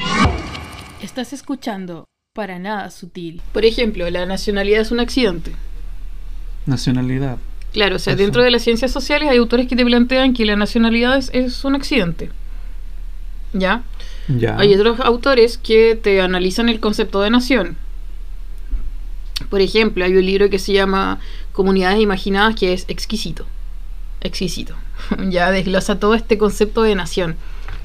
Estás 1.03 1.33
escuchando 1.33 2.05
para 2.35 2.59
nada 2.59 2.91
sutil. 2.91 3.41
Por 3.53 3.65
ejemplo, 3.65 4.09
la 4.11 4.27
nacionalidad 4.27 4.83
es 4.83 4.91
un 4.91 5.01
accidente. 5.01 5.53
Nacionalidad. 6.67 7.39
Claro, 7.73 7.97
o 7.97 7.99
sea, 7.99 8.15
Eso. 8.15 8.23
dentro 8.23 8.43
de 8.43 8.51
las 8.51 8.63
ciencias 8.63 8.91
sociales 8.91 9.29
hay 9.29 9.39
autores 9.39 9.69
que 9.69 9.77
te 9.77 9.85
plantean 9.85 10.33
que 10.35 10.47
la 10.47 10.57
nacionalidad 10.57 11.17
es, 11.17 11.31
es 11.33 11.65
un 11.65 11.75
accidente. 11.75 12.31
¿Ya? 13.53 13.83
Ya. 14.29 14.59
Hay 14.59 14.75
otros 14.75 15.01
autores 15.01 15.59
que 15.59 15.99
te 16.01 16.21
analizan 16.21 16.69
el 16.69 16.81
concepto 16.81 17.21
de 17.21 17.31
nación. 17.31 17.77
Por 19.51 19.61
ejemplo, 19.61 20.05
hay 20.05 20.17
un 20.17 20.27
libro 20.27 20.51
que 20.51 20.59
se 20.59 20.73
llama 20.73 21.21
Comunidades 21.53 22.01
Imaginadas 22.01 22.55
que 22.57 22.73
es 22.73 22.85
exquisito. 22.89 23.47
Exquisito. 24.21 24.75
ya 25.29 25.51
desglosa 25.51 25.99
todo 25.99 26.15
este 26.15 26.37
concepto 26.37 26.83
de 26.83 26.95
nación. 26.95 27.37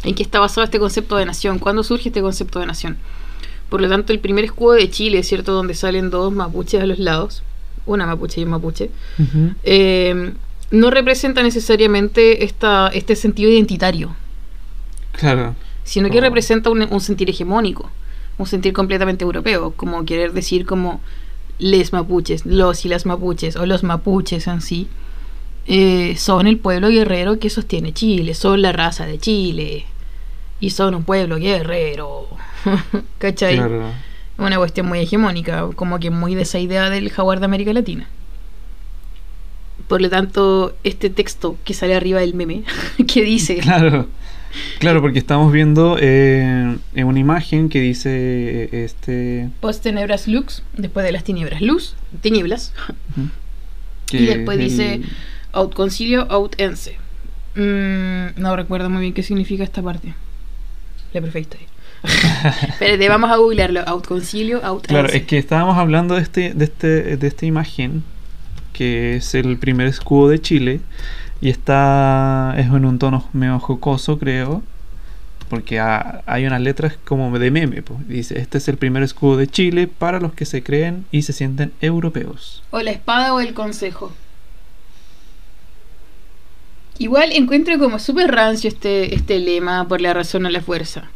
¿En 0.03 0.15
qué 0.15 0.23
está 0.23 0.39
basado 0.39 0.65
este 0.65 0.79
concepto 0.79 1.15
de 1.15 1.25
nación? 1.25 1.59
¿Cuándo 1.59 1.83
surge 1.83 2.09
este 2.09 2.21
concepto 2.21 2.59
de 2.59 2.65
nación? 2.65 2.97
Por 3.69 3.81
lo 3.81 3.89
tanto, 3.89 4.11
el 4.11 4.19
primer 4.19 4.45
escudo 4.45 4.73
de 4.73 4.89
Chile, 4.89 5.23
¿cierto? 5.23 5.53
Donde 5.53 5.73
salen 5.73 6.09
dos 6.09 6.33
mapuches 6.33 6.81
a 6.81 6.85
los 6.85 6.99
lados, 6.99 7.41
una 7.85 8.05
mapuche 8.05 8.41
y 8.41 8.43
un 8.43 8.49
mapuche, 8.51 8.89
eh, 9.63 10.33
no 10.71 10.89
representa 10.89 11.43
necesariamente 11.43 12.43
esta, 12.45 12.87
este 12.93 13.15
sentido 13.15 13.51
identitario 13.51 14.15
Claro. 15.11 15.55
sino 15.83 16.09
que 16.09 16.17
Oh. 16.17 16.21
representa 16.21 16.69
un, 16.69 16.81
un 16.89 16.99
sentir 17.01 17.29
hegemónico, 17.29 17.89
un 18.37 18.47
sentir 18.47 18.73
completamente 18.73 19.23
europeo, 19.23 19.73
como 19.75 20.03
querer 20.05 20.33
decir 20.33 20.65
como 20.65 21.01
les 21.59 21.93
mapuches, 21.93 22.45
los 22.45 22.85
y 22.85 22.89
las 22.89 23.05
mapuches, 23.05 23.55
o 23.55 23.65
los 23.65 23.83
mapuches 23.83 24.47
en 24.47 24.61
sí, 24.61 24.87
eh, 25.67 26.15
son 26.17 26.47
el 26.47 26.57
pueblo 26.57 26.89
guerrero 26.89 27.37
que 27.39 27.49
sostiene 27.49 27.93
Chile, 27.93 28.33
son 28.33 28.61
la 28.61 28.71
raza 28.71 29.05
de 29.05 29.19
Chile, 29.19 29.85
y 30.59 30.71
son 30.71 30.95
un 30.95 31.03
pueblo 31.03 31.37
guerrero. 31.37 32.27
¿Cachai? 33.19 33.57
Claro. 33.57 33.83
Una 34.37 34.57
cuestión 34.57 34.87
muy 34.87 34.99
hegemónica, 34.99 35.67
como 35.75 35.99
que 35.99 36.09
muy 36.09 36.33
de 36.35 36.41
esa 36.41 36.59
idea 36.59 36.89
del 36.89 37.09
jaguar 37.11 37.39
de 37.39 37.45
América 37.45 37.71
Latina. 37.73 38.07
Por 39.87 40.01
lo 40.01 40.09
tanto, 40.09 40.75
este 40.83 41.09
texto 41.09 41.57
que 41.63 41.73
sale 41.73 41.95
arriba 41.95 42.19
del 42.19 42.33
meme, 42.33 42.63
que 43.07 43.23
dice... 43.23 43.57
Claro. 43.57 44.07
Claro, 44.77 45.01
porque 45.01 45.17
estamos 45.17 45.51
viendo 45.51 45.97
eh, 45.99 46.77
en 46.93 47.07
una 47.07 47.19
imagen 47.19 47.69
que 47.69 47.81
dice 47.81 48.11
eh, 48.71 48.83
este 48.85 49.49
Post 49.61 49.81
tenebras 49.81 50.27
lux, 50.27 50.61
después 50.77 51.03
de 51.03 51.11
las 51.11 51.23
tinieblas 51.23 51.59
luz, 51.59 51.95
tinieblas, 52.21 52.71
y 54.11 54.25
después 54.27 54.59
el- 54.59 54.63
dice 54.65 55.01
out 55.53 55.73
concilio, 55.73 56.27
out 56.31 56.53
ense. 56.59 56.97
Mm, 57.55 58.39
no 58.39 58.55
recuerdo 58.55 58.91
muy 58.91 59.01
bien 59.01 59.13
qué 59.13 59.23
significa 59.23 59.63
esta 59.63 59.81
parte. 59.81 60.13
La 61.13 61.21
perfecta. 61.21 61.57
Espérate, 62.69 63.07
vamos 63.09 63.31
a 63.31 63.37
googlearlo. 63.37 63.81
Out 63.87 64.05
concilio, 64.07 64.63
out 64.63 64.85
Claro, 64.87 65.07
es 65.09 65.23
que 65.23 65.37
estábamos 65.37 65.77
hablando 65.77 66.15
de 66.15 66.21
este, 66.21 66.53
de 66.53 66.65
este, 66.65 67.17
de 67.17 67.27
esta 67.27 67.45
imagen 67.45 68.03
que 68.73 69.15
es 69.17 69.35
el 69.35 69.57
primer 69.57 69.87
escudo 69.87 70.29
de 70.29 70.41
Chile 70.41 70.79
y 71.41 71.49
está 71.49 72.55
es 72.57 72.65
en 72.65 72.85
un 72.85 72.97
tono 72.99 73.27
medio 73.33 73.59
jocoso, 73.59 74.17
creo, 74.17 74.63
porque 75.49 75.79
ha- 75.79 76.23
hay 76.25 76.45
unas 76.45 76.59
letras 76.61 76.97
como 77.05 77.37
de 77.37 77.51
meme, 77.51 77.81
pues. 77.83 78.07
Dice, 78.07 78.39
este 78.39 78.57
es 78.57 78.67
el 78.67 78.77
primer 78.77 79.03
escudo 79.03 79.37
de 79.37 79.47
Chile 79.47 79.87
para 79.87 80.19
los 80.19 80.33
que 80.33 80.45
se 80.45 80.63
creen 80.63 81.05
y 81.11 81.21
se 81.21 81.33
sienten 81.33 81.71
europeos. 81.81 82.63
O 82.71 82.79
la 82.81 82.91
espada 82.91 83.33
o 83.33 83.39
el 83.39 83.53
consejo. 83.53 84.11
Igual 86.99 87.31
encuentro 87.31 87.77
como 87.79 87.99
súper 87.99 88.31
rancio 88.31 88.67
este, 88.67 89.15
este 89.15 89.39
lema 89.39 89.87
por 89.87 89.99
la 90.01 90.13
razón 90.13 90.45
o 90.45 90.49
la 90.49 90.61
fuerza. 90.61 91.09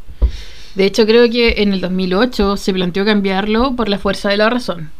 De 0.78 0.84
hecho, 0.86 1.06
creo 1.06 1.28
que 1.28 1.54
en 1.60 1.72
el 1.72 1.80
2008 1.80 2.56
se 2.56 2.72
planteó 2.72 3.04
cambiarlo 3.04 3.74
por 3.74 3.88
la 3.88 3.98
fuerza 3.98 4.28
de 4.28 4.36
la 4.36 4.48
razón. 4.48 4.92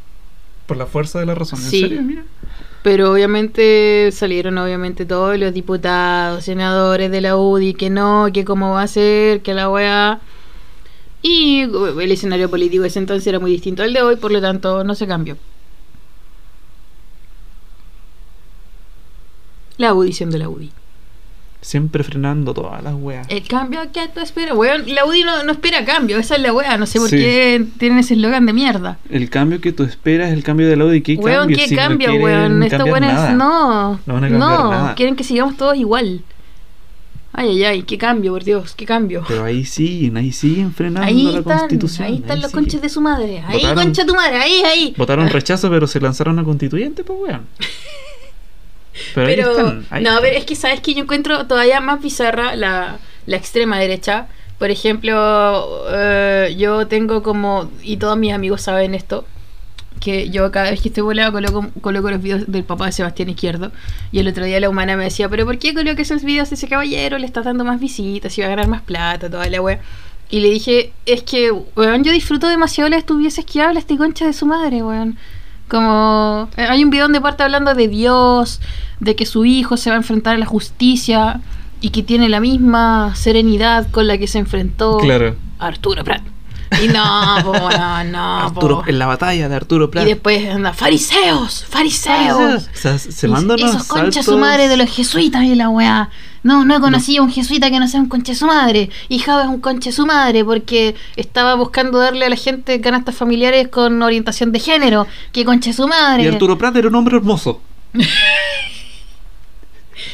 Por 0.67 0.77
la 0.77 0.87
fuerza 0.87 1.21
de 1.21 1.27
la 1.27 1.37
razón, 1.37 1.61
¿en 1.63 1.71
Sí. 1.71 1.81
serio? 1.83 2.03
Mira. 2.03 2.25
Pero 2.83 3.13
obviamente 3.13 4.11
salieron 4.13 4.59
obviamente 4.59 5.07
todos 5.07 5.39
los 5.39 5.55
diputados, 5.55 6.45
senadores 6.45 7.13
de 7.13 7.21
la 7.21 7.37
UDI 7.37 7.75
que 7.75 7.91
no, 7.91 8.27
que 8.35 8.45
cómo 8.45 8.73
va 8.73 8.83
a 8.83 8.89
ser, 8.89 9.41
que 9.43 9.55
la 9.55 9.71
weá. 9.71 10.19
Y 11.23 11.61
el 11.63 12.11
escenario 12.11 12.51
político 12.51 12.83
de 12.83 12.89
ese 12.89 12.99
entonces 12.99 13.25
era 13.29 13.39
muy 13.39 13.53
distinto 13.53 13.85
al 13.85 13.93
de 13.93 14.03
hoy, 14.03 14.17
por 14.17 14.33
lo 14.33 14.41
tanto 14.41 14.83
no 14.83 14.97
se 14.97 15.07
cambió. 15.07 15.37
La 19.77 19.95
UDI 19.95 20.13
siendo 20.13 20.39
la 20.39 20.49
UDI. 20.49 20.73
Siempre 21.61 22.05
frenando 22.05 22.55
todas 22.55 22.83
las 22.85 22.95
weas. 22.95 23.27
El 23.29 23.43
cambio 23.49 23.81
que 23.93 24.07
tú 24.09 24.21
esperas, 24.21 24.57
weón. 24.57 24.85
La 24.95 25.05
UDI 25.05 25.25
no, 25.25 25.43
no 25.43 25.51
espera 25.53 25.85
cambio, 25.85 26.17
esa 26.19 26.37
es 26.37 26.43
la 26.43 26.53
wea. 26.53 26.77
No 26.79 26.87
sé 26.87 27.01
por 27.01 27.09
Sí. 27.11 27.17
qué 27.17 27.67
tienen 27.79 27.99
ese 27.99 28.15
eslogan 28.15 28.47
de 28.47 28.53
mierda. 28.53 28.99
El 29.11 29.29
cambio 29.29 29.61
que 29.61 29.73
tú 29.73 29.83
esperas 29.83 30.29
es 30.29 30.35
el 30.35 30.45
cambio 30.45 30.69
del 30.69 30.81
Audi. 30.83 31.03
¿Qué 31.03 31.17
Weón, 31.17 31.41
cambio? 31.41 31.57
¿qué 31.57 31.69
Si 31.69 31.75
no 31.75 31.83
cambio, 31.83 32.09
quieren 32.11 32.23
weón? 32.25 32.63
Estos 32.63 32.85
weones 32.85 33.13
no. 33.35 34.01
No 34.07 34.15
van 34.15 34.25
a 34.25 34.29
no, 34.29 34.39
nada. 34.71 34.95
quieren 34.95 35.17
que 35.17 35.25
sigamos 35.25 35.57
todos 35.57 35.77
igual. 35.77 36.23
Ay, 37.33 37.49
ay, 37.51 37.65
ay, 37.65 37.83
qué 37.83 37.99
cambio, 37.99 38.33
por 38.33 38.43
Dios, 38.45 38.75
qué 38.75 38.87
cambio. 38.87 39.25
Pero 39.29 39.45
ahí 39.45 39.65
siguen, 39.65 40.17
ahí 40.17 40.33
siguen 40.33 40.73
frenando 40.73 41.07
Ahí 41.09 41.25
la 41.25 41.39
están, 41.41 41.59
constitución. 41.59 42.07
ahí 42.07 42.15
están 42.17 42.41
los 42.41 42.51
siguen. 42.51 42.65
conches 42.65 42.83
de 42.83 42.89
su 42.89 43.01
madre. 43.01 43.43
Ahí, 43.47 43.61
Votaron- 43.63 43.75
concha 43.85 44.07
tu 44.07 44.15
madre, 44.15 44.37
ahí, 44.39 44.63
ahí. 44.65 44.95
Votaron 44.97 45.29
rechazo, 45.29 45.69
pero 45.71 45.87
se 45.87 46.01
lanzaron 46.01 46.39
a 46.39 46.45
constituyente, 46.45 47.03
pues 47.05 47.19
weón. 47.21 47.43
Pero, 49.15 49.27
ahí 49.27 49.37
Pero, 49.37 49.51
están. 49.51 49.87
ahí 49.91 50.03
no, 50.03 50.11
están. 50.11 50.23
ver, 50.23 50.35
es 50.35 50.45
que 50.45 50.57
sabes 50.57 50.81
que 50.81 50.95
yo 50.95 51.03
encuentro 51.03 51.47
todavía 51.47 51.81
más 51.81 52.03
bizarra 52.03 52.57
la, 52.57 52.99
la 53.27 53.37
extrema 53.37 53.79
derecha. 53.79 54.29
Por 54.59 54.71
ejemplo, 54.71 55.85
eh, 55.91 56.55
yo 56.59 56.87
tengo 56.89 57.23
como, 57.23 57.71
y 57.83 57.97
todos 57.97 58.17
mis 58.19 58.33
amigos 58.33 58.63
saben 58.63 58.95
esto, 58.95 59.25
que 60.01 60.31
yo 60.31 60.51
cada 60.51 60.71
vez 60.71 60.81
que 60.81 60.89
estoy 60.89 61.03
volado 61.03 61.33
coloco, 61.33 61.67
coloco 61.81 62.11
los 62.11 62.23
videos 62.23 62.51
del 62.51 62.65
papá 62.65 62.87
de 62.87 62.93
Sebastián 62.93 63.29
Izquierdo. 63.29 63.71
Y 64.11 64.19
el 64.21 64.29
otro 64.29 64.45
día 64.45 64.59
la 64.61 64.69
humana 64.69 64.97
me 64.97 65.05
decía, 65.05 65.29
pero 65.29 65.45
¿por 65.47 65.59
qué 65.59 65.75
coloques 65.75 66.11
esos 66.11 66.25
videos 66.25 66.51
de 66.51 66.57
ese 66.57 66.69
caballero? 66.69 67.19
Le 67.19 67.27
estás 67.27 67.45
dando 67.45 67.65
más 67.65 67.79
visitas 67.81 68.37
y 68.37 68.41
va 68.41 68.47
a 68.49 68.51
ganar 68.51 68.69
más 68.69 68.83
plata, 68.83 69.31
toda 69.31 69.49
la 69.49 69.61
wea. 69.61 69.81
Y 70.31 70.41
le 70.41 70.51
dije, 70.51 70.93
es 71.07 71.23
que, 71.23 71.51
weón, 71.53 72.05
yo 72.05 72.13
disfruto 72.13 72.49
demasiado 72.49 72.91
las 72.91 72.99
estupideces 72.99 73.45
que 73.45 73.63
habla 73.63 73.79
este 73.81 73.97
concha 73.97 74.27
de 74.27 74.33
su 74.33 74.45
madre, 74.45 74.83
weón. 74.83 75.17
Como 75.69 76.49
eh, 76.57 76.63
hay 76.69 76.83
un 76.83 76.91
video 76.91 77.05
donde 77.05 77.21
parte 77.21 77.43
hablando 77.43 77.75
de 77.75 77.89
Dios, 77.89 78.61
de 79.01 79.15
que 79.17 79.27
su 79.27 79.45
hijo 79.45 79.77
se 79.77 79.91
va 79.91 79.97
a 79.97 79.99
enfrentar 79.99 80.35
a 80.35 80.39
la 80.39 80.47
justicia 80.47 81.41
y 81.81 81.91
que 81.91 82.03
tiene 82.03 82.29
la 82.29 82.41
misma 82.41 83.15
serenidad 83.15 83.89
con 83.91 84.07
la 84.07 84.19
que 84.19 84.27
se 84.27 84.39
enfrentó 84.39 84.99
Claro. 84.99 85.37
Arturo 85.59 86.05
Prat. 86.05 86.23
Y 86.83 86.89
no, 86.89 87.39
po, 87.43 87.53
weón, 87.53 88.13
no, 88.13 88.39
Arturo, 88.47 88.83
en 88.87 88.99
la 88.99 89.07
batalla 89.07 89.49
de 89.49 89.55
Arturo 89.55 89.91
Prat. 89.91 90.05
Y 90.05 90.09
después 90.09 90.49
anda, 90.49 90.73
fariseos, 90.73 91.65
fariseos. 91.69 92.69
O 92.73 92.77
sea, 92.77 92.99
se 92.99 93.29
mandan 93.29 93.59
Esos 93.59 93.71
unos 93.73 93.87
conchas 93.87 94.25
su 94.27 94.39
madre 94.39 94.69
de 94.69 94.77
los 94.77 94.91
jesuitas 94.91 95.45
y 95.45 95.55
la 95.55 95.69
weá. 95.69 96.11
No, 96.43 96.65
no 96.65 96.77
he 96.77 96.81
conocido 96.81 97.23
a 97.23 97.27
un 97.27 97.33
jesuita 97.33 97.71
que 97.71 97.81
no 97.81 97.89
sea 97.89 98.01
un 98.01 98.09
conche 98.09 98.35
su 98.35 98.47
madre. 98.47 98.91
Y 99.09 99.19
Java 99.19 99.43
es 99.43 99.49
un 99.49 99.61
conche 99.61 99.93
su 99.93 100.07
madre 100.07 100.45
porque 100.45 100.95
estaba 101.17 101.55
buscando 101.55 101.99
darle 101.99 102.27
a 102.27 102.29
la 102.31 102.37
gente 102.37 102.81
canastas 102.81 103.15
familiares 103.15 103.69
con 103.69 104.01
orientación 104.03 104.53
de 104.53 104.61
género. 104.61 105.07
Que 105.33 105.45
conche 105.45 105.73
su 105.73 105.89
madre. 105.89 106.25
Y 106.25 106.27
Arturo 106.29 106.57
Prat 106.57 106.77
era 106.77 106.89
un 106.89 106.95
hombre 106.95 107.17
hermoso. 107.17 107.61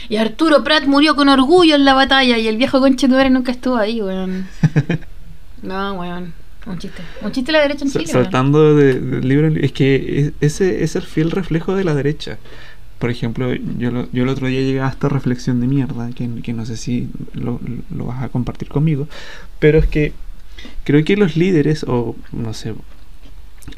Y 0.09 0.17
Arturo 0.17 0.65
Prat 0.65 0.85
murió 0.85 1.15
con 1.15 1.29
orgullo 1.29 1.75
en 1.75 1.85
la 1.85 1.95
batalla 1.95 2.39
y 2.39 2.49
el 2.49 2.57
viejo 2.57 2.81
conche 2.81 3.07
tu 3.07 3.15
madre 3.15 3.31
nunca 3.31 3.53
estuvo 3.53 3.77
ahí, 3.77 4.01
weón. 4.01 4.49
No, 5.63 5.95
weón. 5.95 6.35
Un 6.67 6.79
chiste. 6.79 7.03
Un 7.23 7.31
chiste 7.33 7.53
de 7.53 7.59
la 7.59 7.63
derecha 7.63 7.85
en 7.85 7.91
Chile. 7.91 8.07
saltando 8.07 8.75
de, 8.75 8.99
de 9.01 9.21
libro 9.21 9.47
en 9.49 9.55
li- 9.55 9.65
es 9.65 9.73
que 9.73 10.19
es- 10.21 10.33
ese 10.41 10.83
es 10.83 10.97
el 10.97 11.03
fiel 11.03 11.31
reflejo 11.31 11.75
de 11.77 11.85
la 11.85 11.95
derecha 11.95 12.39
por 12.99 13.11
ejemplo 13.11 13.53
yo, 13.79 13.91
lo- 13.91 14.09
yo 14.13 14.23
el 14.23 14.29
otro 14.31 14.47
día 14.47 14.61
llegué 14.61 14.81
a 14.81 14.89
esta 14.89 15.09
reflexión 15.11 15.61
de 15.61 15.67
mierda 15.67 16.09
que, 16.15 16.29
que 16.43 16.53
no 16.55 16.65
sé 16.65 16.77
si 16.79 17.09
lo, 17.35 17.61
lo 17.95 18.07
vas 18.07 18.23
a 18.23 18.29
compartir 18.31 18.69
conmigo 18.69 19.09
pero 19.59 19.79
es 19.79 19.87
que 19.87 20.13
creo 20.85 21.05
que 21.05 21.17
los 21.17 21.37
líderes 21.37 21.85
o 21.87 22.17
no 22.33 22.55
sé 22.55 22.73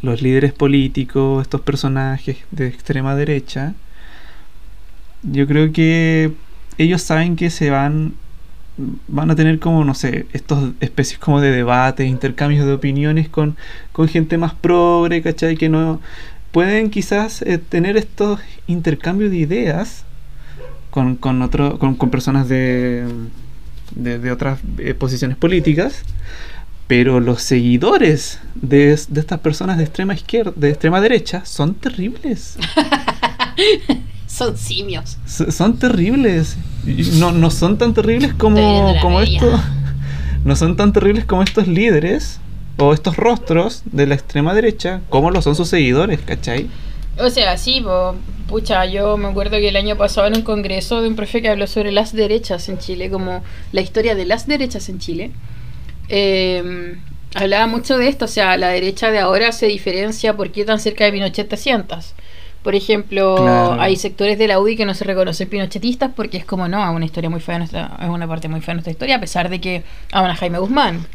los 0.02 0.22
líderes 0.22 0.52
políticos 0.52 1.42
estos 1.42 1.60
personajes 1.62 2.36
de 2.52 2.68
extrema 2.68 3.16
derecha 3.16 3.74
yo 5.22 5.46
creo 5.46 5.72
que 5.72 6.30
ellos 6.78 7.02
saben 7.02 7.34
que 7.36 7.50
se 7.50 7.70
van 7.70 8.14
van 8.76 9.30
a 9.30 9.36
tener 9.36 9.58
como, 9.58 9.84
no 9.84 9.94
sé, 9.94 10.26
estos 10.32 10.72
especies 10.80 11.18
como 11.18 11.40
de 11.40 11.50
debate, 11.50 12.04
intercambios 12.04 12.66
de 12.66 12.72
opiniones 12.72 13.28
con, 13.28 13.56
con 13.92 14.08
gente 14.08 14.38
más 14.38 14.54
progre, 14.54 15.22
¿cachai? 15.22 15.56
Que 15.56 15.68
no 15.68 16.00
pueden 16.52 16.90
quizás 16.90 17.42
eh, 17.42 17.58
tener 17.58 17.96
estos 17.96 18.40
intercambios 18.66 19.30
de 19.30 19.38
ideas 19.38 20.04
con, 20.90 21.16
con, 21.16 21.42
otro, 21.42 21.78
con, 21.78 21.94
con 21.94 22.10
personas 22.10 22.48
de, 22.48 23.06
de, 23.94 24.18
de 24.18 24.30
otras 24.30 24.60
eh, 24.78 24.94
posiciones 24.94 25.36
políticas, 25.36 26.02
pero 26.86 27.20
los 27.20 27.42
seguidores 27.42 28.40
de, 28.54 28.98
de 29.08 29.20
estas 29.20 29.40
personas 29.40 29.78
de 29.78 29.84
extrema 29.84 30.14
izquierda, 30.14 30.52
de 30.54 30.70
extrema 30.70 31.00
derecha, 31.00 31.44
son 31.44 31.74
terribles. 31.74 32.58
Son 34.36 34.56
simios. 34.56 35.16
S- 35.26 35.50
son 35.52 35.78
terribles. 35.78 36.56
No, 37.14 37.32
no 37.32 37.50
son 37.50 37.78
tan 37.78 37.94
terribles 37.94 38.34
como, 38.34 38.94
como 39.00 39.20
estos. 39.20 39.60
No 40.44 40.54
son 40.54 40.76
tan 40.76 40.92
terribles 40.92 41.24
como 41.24 41.42
estos 41.42 41.66
líderes 41.66 42.38
o 42.78 42.92
estos 42.92 43.16
rostros 43.16 43.82
de 43.86 44.06
la 44.06 44.14
extrema 44.14 44.54
derecha, 44.54 45.00
como 45.08 45.32
lo 45.32 45.42
son 45.42 45.56
sus 45.56 45.68
seguidores, 45.68 46.20
¿cachai? 46.20 46.68
O 47.18 47.30
sea, 47.30 47.56
sí, 47.56 47.80
po, 47.80 48.14
pucha, 48.46 48.84
yo 48.84 49.16
me 49.16 49.26
acuerdo 49.26 49.52
que 49.58 49.68
el 49.70 49.76
año 49.76 49.96
pasado 49.96 50.28
en 50.28 50.36
un 50.36 50.42
congreso 50.42 51.00
de 51.02 51.08
un 51.08 51.16
profe 51.16 51.42
que 51.42 51.48
habló 51.48 51.66
sobre 51.66 51.90
las 51.90 52.12
derechas 52.12 52.68
en 52.68 52.78
Chile, 52.78 53.10
como 53.10 53.42
la 53.72 53.80
historia 53.80 54.14
de 54.14 54.24
las 54.26 54.46
derechas 54.46 54.88
en 54.88 55.00
Chile, 55.00 55.32
eh, 56.08 56.96
hablaba 57.34 57.66
mucho 57.66 57.98
de 57.98 58.08
esto, 58.08 58.26
o 58.26 58.28
sea, 58.28 58.56
la 58.56 58.68
derecha 58.68 59.10
de 59.10 59.18
ahora 59.18 59.52
se 59.52 59.66
diferencia 59.66 60.36
por 60.36 60.50
qué 60.52 60.64
tan 60.64 60.78
cerca 60.78 61.04
de 61.04 61.12
Pinochet 61.12 61.48
te 61.48 61.56
sientas. 61.56 62.14
Por 62.66 62.74
ejemplo, 62.74 63.36
Claro. 63.36 63.80
hay 63.80 63.94
sectores 63.94 64.38
de 64.38 64.48
la 64.48 64.58
UDI 64.58 64.74
que 64.76 64.84
no 64.84 64.92
se 64.94 65.04
reconocen 65.04 65.48
pinochetistas 65.48 66.10
porque 66.16 66.36
es 66.36 66.44
como, 66.44 66.66
no, 66.66 66.82
es 66.82 66.90
una 66.96 67.04
historia 67.04 67.30
muy 67.30 67.38
fea 67.38 67.54
de 67.54 67.58
nuestra, 67.60 67.96
es 68.02 68.08
una 68.08 68.26
parte 68.26 68.48
muy 68.48 68.60
fea 68.60 68.72
de 68.72 68.78
nuestra 68.78 68.90
historia, 68.90 69.16
a 69.16 69.20
pesar 69.20 69.48
de 69.48 69.60
que 69.60 69.84
aman 70.10 70.32
a 70.32 70.34
Jaime 70.34 70.58
Guzmán. 70.58 71.06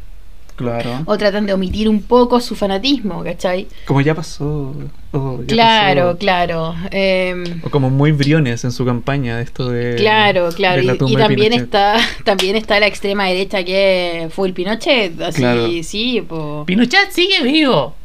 Claro. 0.56 1.02
O 1.06 1.18
tratan 1.18 1.46
de 1.46 1.54
omitir 1.54 1.90
un 1.90 2.02
poco 2.04 2.40
su 2.40 2.56
fanatismo, 2.56 3.22
¿cachai? 3.24 3.68
Como 3.86 4.00
ya 4.00 4.14
pasó. 4.16 4.74
o 5.12 5.40
ya 5.42 5.48
Claro, 5.48 6.06
pasó. 6.08 6.18
claro. 6.20 6.76
em, 6.92 7.44
O 7.66 7.70
como 7.70 7.90
muy 7.90 8.12
briones 8.14 8.64
en 8.64 8.72
su 8.72 8.86
campaña 8.86 9.36
de 9.38 9.44
esto 9.44 9.70
de. 9.70 9.96
Claro, 9.96 10.50
claro. 10.56 10.78
de 10.82 10.84
la 10.88 10.94
Y, 10.94 10.96
y 10.96 11.00
tumba 11.00 11.20
de 11.20 11.26
también 11.26 11.54
está 11.54 11.98
también 12.24 12.56
está 12.56 12.80
la 12.80 12.88
extrema 12.88 13.26
derecha 13.26 13.64
que 13.64 14.30
fue 14.32 14.48
el 14.48 14.54
Pinochet. 14.54 15.20
Así, 15.22 15.40
Claro. 15.42 15.68
sí, 15.84 16.22
po. 16.22 16.64
Pinochet 16.66 17.12
sigue 17.12 17.42
vivo. 17.44 17.96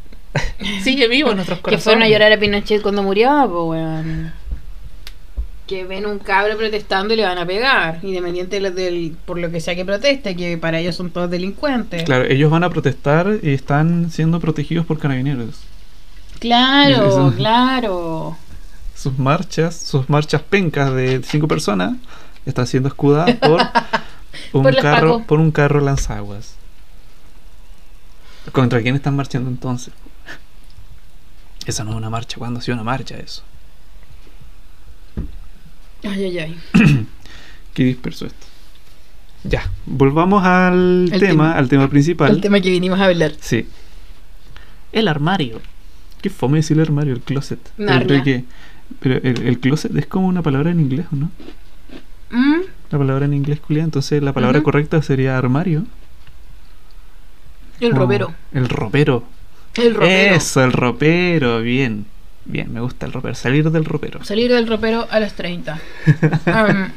sigue 0.83 1.09
vivo 1.09 1.31
en 1.31 1.37
nuestros 1.37 1.59
Que 1.59 1.63
corazones. 1.65 1.85
fueron 1.85 2.03
a 2.03 2.09
llorar 2.09 2.33
a 2.33 2.39
Pinochet 2.39 2.83
cuando 2.83 3.03
murió, 3.03 3.29
pues, 3.51 3.81
weón. 3.81 4.33
Que 5.67 5.85
ven 5.85 6.07
un 6.07 6.21
cabro 6.21 6.57
protestando 6.57 7.13
y 7.15 7.17
le 7.17 7.25
van 7.25 7.39
a 7.39 7.47
pegar. 7.47 7.99
Independiente 8.05 8.57
de 8.57 8.63
lo 8.63 8.71
del, 8.71 9.17
por 9.25 9.39
lo 9.39 9.51
que 9.51 9.61
sea 9.61 9.75
que 9.75 9.85
proteste, 9.85 10.37
que 10.37 10.57
para 10.59 10.79
ellos 10.79 10.95
son 10.95 11.11
todos 11.11 11.29
delincuentes. 11.29 12.05
Claro, 12.05 12.25
ellos 12.25 12.51
van 12.51 12.63
a 12.63 12.71
protestar 12.71 13.39
y 13.43 13.53
están 13.53 14.11
siendo 14.13 14.39
protegidos 14.39 14.87
por 14.87 14.99
carabineros. 15.01 15.57
Claro, 16.39 17.33
claro. 17.37 18.37
sus 18.95 19.19
marchas, 19.19 19.75
sus 19.75 20.09
marchas 20.09 20.43
pencas 20.43 20.93
de 20.95 21.21
cinco 21.25 21.49
personas, 21.49 21.95
están 22.45 22.67
siendo 22.67 22.89
escudadas 22.89 23.35
por 23.37 23.61
un 24.53 24.63
Por 24.63 24.77
carro, 24.77 25.25
por 25.27 25.41
un 25.41 25.51
carro 25.51 25.81
lanzaguas. 25.81 26.55
¿Contra 28.53 28.81
quién 28.83 28.95
están 28.95 29.17
marchando 29.17 29.51
entonces? 29.51 29.93
Esa 31.67 31.85
no 31.85 31.91
es 31.91 31.97
una 31.97 32.09
marcha, 32.11 32.39
¿cuándo 32.39 32.61
ha 32.61 32.63
sido 32.63 32.75
una 32.75 32.85
marcha 32.85 33.17
eso? 33.17 33.43
Ay, 36.05 36.25
ay, 36.25 36.39
ay. 36.39 36.57
Qué 37.75 37.85
disperso 37.85 38.27
esto. 38.27 38.47
Ya, 39.45 39.71
volvamos 39.85 40.45
al 40.45 41.07
tema, 41.11 41.19
tema. 41.27 41.53
al 41.53 41.69
tema 41.69 41.89
principal. 41.89 42.31
El 42.33 42.41
tema 42.41 42.61
que 42.61 42.71
vinimos 42.71 42.99
a 43.01 43.05
hablar. 43.07 43.33
Sí. 43.41 43.69
El 44.93 45.09
armario. 45.09 45.61
Qué 46.23 46.31
fome 46.31 46.59
decir 46.59 46.77
el 46.79 46.83
armario, 46.85 47.13
el 47.15 47.21
closet. 47.21 47.61
Pero 47.77 47.91
Narnia. 47.91 48.07
creo 48.07 48.25
que- 48.25 48.45
pero 49.01 49.17
el, 49.17 49.47
el 49.49 49.59
closet 49.61 49.95
es 49.97 50.07
como 50.07 50.29
una 50.29 50.43
palabra 50.43 50.71
en 50.71 50.79
inglés, 50.81 51.07
¿o 51.13 51.17
no? 51.17 51.31
¿Mm? 52.31 52.61
La 52.91 52.99
palabra 52.99 53.25
en 53.27 53.35
inglés, 53.35 53.61
Julia. 53.61 53.83
Entonces 53.85 54.23
la 54.23 54.33
palabra 54.33 54.63
correcta 54.63 55.03
sería 55.03 55.37
armario. 55.37 55.85
El 57.81 57.93
ropero. 57.93 58.33
El 58.53 58.69
ropero. 58.69 59.25
El 59.77 59.95
ropero. 59.95 60.35
Eso, 60.37 60.65
el 60.65 60.73
ropero. 60.73 61.61
Bien. 61.61 62.07
Bien, 62.45 62.73
me 62.73 62.81
gusta 62.81 63.07
el 63.07 63.13
ropero. 63.13 63.35
Salir 63.35 63.71
del 63.71 63.85
ropero. 63.85 64.25
Salir 64.25 64.51
del 64.53 64.67
ropero 64.67 65.07
a 65.11 65.21
los 65.21 65.33
30. 65.35 65.81
Am, 66.47 66.93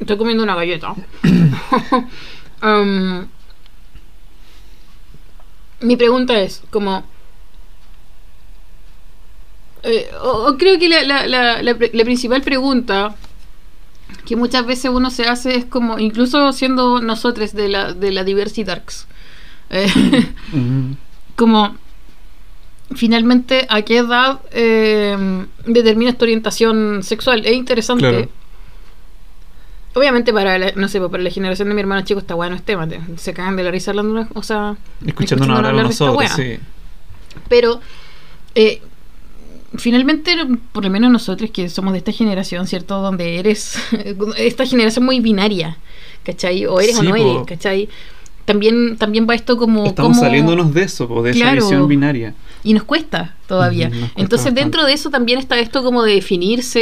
estoy 0.00 0.16
comiendo 0.18 0.42
una 0.42 0.54
galleta. 0.54 0.94
Mi 5.80 5.96
pregunta 5.96 6.38
es, 6.40 6.62
como... 6.70 7.04
eh, 9.82 10.08
o- 10.22 10.46
o 10.50 10.56
creo 10.58 10.78
que 10.78 10.88
la, 10.88 11.26
la- 11.26 12.04
principal 12.04 12.42
pregunta 12.42 13.16
que 14.24 14.36
muchas 14.36 14.64
veces 14.66 14.90
uno 14.92 15.10
se 15.10 15.24
hace 15.26 15.56
es 15.56 15.64
como, 15.64 15.98
incluso 15.98 16.52
siendo 16.52 17.00
nosotros 17.00 17.52
de 17.52 17.68
la, 17.68 17.92
de 17.94 18.12
la 18.12 18.22
Diversidarks, 18.22 19.08
eh, 19.72 19.88
como 21.36 21.76
finalmente 22.94 23.66
a 23.70 23.82
qué 23.82 23.98
edad 23.98 24.40
eh, 24.52 25.46
determinas 25.66 26.16
tu 26.18 26.24
orientación 26.24 27.02
sexual. 27.02 27.44
Es 27.46 27.52
interesante 27.54 28.08
Claro. 28.08 28.28
Obviamente 29.94 30.32
para 30.32 30.58
la, 30.58 30.72
no 30.74 30.88
sé, 30.88 31.00
para 31.02 31.22
la 31.22 31.28
generación 31.30 31.68
de 31.68 31.74
mi 31.74 31.80
hermano 31.82 32.00
chico 32.02 32.18
está 32.20 32.34
bueno 32.34 32.56
este 32.56 32.72
tema. 32.72 32.88
te- 32.88 33.00
Se 33.18 33.34
cagan 33.34 33.56
de 33.56 33.62
la 33.62 33.70
risa 33.70 33.90
hablando, 33.90 34.26
o 34.32 34.42
sea, 34.42 34.76
Escuchándonos 35.06 35.54
hablar 35.56 35.70
hablar 35.72 35.86
nosotros, 35.86 36.30
sí. 36.34 36.56
Pero 37.50 37.78
eh, 38.54 38.80
finalmente, 39.76 40.34
por 40.72 40.84
lo 40.84 40.88
menos 40.90 41.10
nosotros 41.10 41.50
que 41.50 41.68
somos 41.68 41.92
de 41.92 41.98
esta 41.98 42.10
generación, 42.12 42.66
¿cierto? 42.66 43.02
Donde 43.02 43.38
eres 43.38 43.76
esta 44.38 44.64
generación 44.64 45.04
muy 45.04 45.20
binaria, 45.20 45.76
¿cachai? 46.24 46.64
O 46.64 46.80
eres 46.80 46.98
o 46.98 47.02
no 47.02 47.10
po. 47.10 47.16
eres, 47.16 47.46
¿cachai? 47.46 47.88
También, 48.44 48.96
también 48.96 49.26
va 49.28 49.34
esto 49.34 49.56
como... 49.56 49.86
Estamos 49.86 50.16
como- 50.16 50.20
saliéndonos 50.26 50.74
de 50.74 50.82
eso, 50.82 51.06
po, 51.06 51.22
de 51.22 51.30
Claro. 51.32 51.58
esa 51.58 51.66
visión 51.66 51.88
binaria. 51.88 52.34
Y 52.64 52.74
nos 52.74 52.82
cuesta 52.84 53.36
todavía. 53.46 53.86
Ujú, 53.88 53.94
nos 53.94 54.00
cuesta 54.10 54.20
Entonces 54.20 54.44
bastante. 54.46 54.60
dentro 54.62 54.84
de 54.84 54.92
eso 54.92 55.10
también 55.10 55.38
está 55.38 55.58
esto 55.58 55.82
como 55.84 56.02
de 56.02 56.14
definirse 56.14 56.80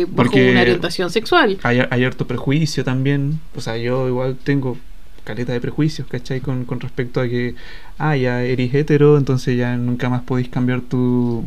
eh, 0.00 0.06
bajo 0.10 0.36
una 0.36 0.60
orientación 0.62 1.10
sexual. 1.10 1.58
Hay, 1.62 1.80
hay 1.90 2.04
harto 2.04 2.26
prejuicio 2.26 2.84
también. 2.84 3.40
O 3.56 3.60
sea, 3.60 3.76
yo 3.78 4.06
igual 4.08 4.36
tengo 4.42 4.76
caleta 5.24 5.52
de 5.52 5.60
prejuicios, 5.60 6.06
¿cachai? 6.08 6.40
Con, 6.40 6.64
con 6.64 6.80
respecto 6.80 7.20
a 7.20 7.28
que, 7.28 7.54
ah, 7.98 8.16
ya 8.16 8.42
eres 8.42 8.74
hetero, 8.74 9.16
entonces 9.18 9.56
ya 9.56 9.76
nunca 9.76 10.08
más 10.08 10.22
podéis 10.22 10.48
cambiar 10.48 10.80
tu, 10.82 11.46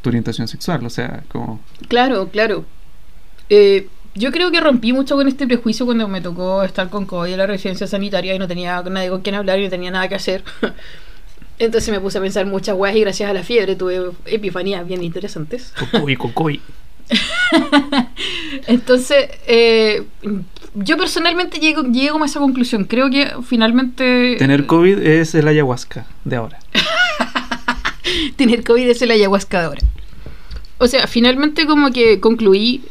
tu 0.00 0.10
orientación 0.10 0.46
sexual. 0.48 0.84
O 0.86 0.90
sea, 0.90 1.22
como... 1.28 1.60
Claro, 1.88 2.28
claro. 2.28 2.64
Eh, 3.48 3.88
yo 4.14 4.30
creo 4.30 4.50
que 4.50 4.60
rompí 4.60 4.92
mucho 4.92 5.16
con 5.16 5.28
este 5.28 5.46
prejuicio 5.46 5.86
cuando 5.86 6.06
me 6.08 6.20
tocó 6.20 6.62
estar 6.62 6.90
con 6.90 7.06
COVID 7.06 7.32
en 7.32 7.38
la 7.38 7.46
residencia 7.46 7.86
sanitaria 7.86 8.34
y 8.34 8.38
no 8.38 8.46
tenía 8.46 8.82
nadie 8.82 9.08
con 9.08 9.22
quien 9.22 9.34
hablar 9.34 9.58
y 9.58 9.64
no 9.64 9.70
tenía 9.70 9.90
nada 9.90 10.08
que 10.08 10.14
hacer. 10.14 10.44
Entonces 11.58 11.90
me 11.90 12.00
puse 12.00 12.18
a 12.18 12.20
pensar 12.20 12.44
muchas 12.46 12.76
weas 12.76 12.96
y 12.96 13.00
gracias 13.00 13.30
a 13.30 13.32
la 13.32 13.42
fiebre 13.42 13.76
tuve 13.76 14.10
epifanías 14.26 14.86
bien 14.86 15.02
interesantes. 15.02 15.72
Cocoy, 15.78 16.16
cocoy. 16.16 16.60
Entonces, 18.66 19.28
eh, 19.46 20.04
yo 20.74 20.96
personalmente 20.96 21.58
llego, 21.58 21.82
llego 21.82 22.22
a 22.22 22.26
esa 22.26 22.40
conclusión. 22.40 22.84
Creo 22.84 23.10
que 23.10 23.30
finalmente... 23.46 24.36
Tener 24.38 24.66
COVID 24.66 24.98
es 24.98 25.34
el 25.34 25.46
ayahuasca 25.46 26.06
de 26.24 26.36
ahora. 26.36 26.58
tener 28.36 28.64
COVID 28.64 28.88
es 28.88 29.02
el 29.02 29.10
ayahuasca 29.10 29.60
de 29.60 29.66
ahora. 29.66 29.82
O 30.78 30.86
sea, 30.86 31.06
finalmente 31.06 31.66
como 31.66 31.92
que 31.92 32.18
concluí 32.18 32.82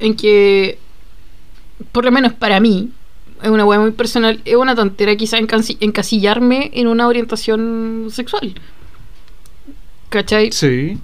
en 0.00 0.16
que, 0.16 0.78
por 1.92 2.04
lo 2.04 2.10
menos 2.12 2.32
para 2.32 2.58
mí, 2.60 2.90
es 3.42 3.48
una 3.48 3.64
hueá 3.64 3.80
muy 3.80 3.92
personal, 3.92 4.40
es 4.44 4.56
una 4.56 4.74
tontera 4.74 5.14
quizá 5.16 5.38
encasi- 5.38 5.76
encasillarme 5.80 6.70
en 6.74 6.88
una 6.88 7.06
orientación 7.06 8.08
sexual. 8.10 8.54
¿Cachai? 10.08 10.50
Sí. 10.52 10.98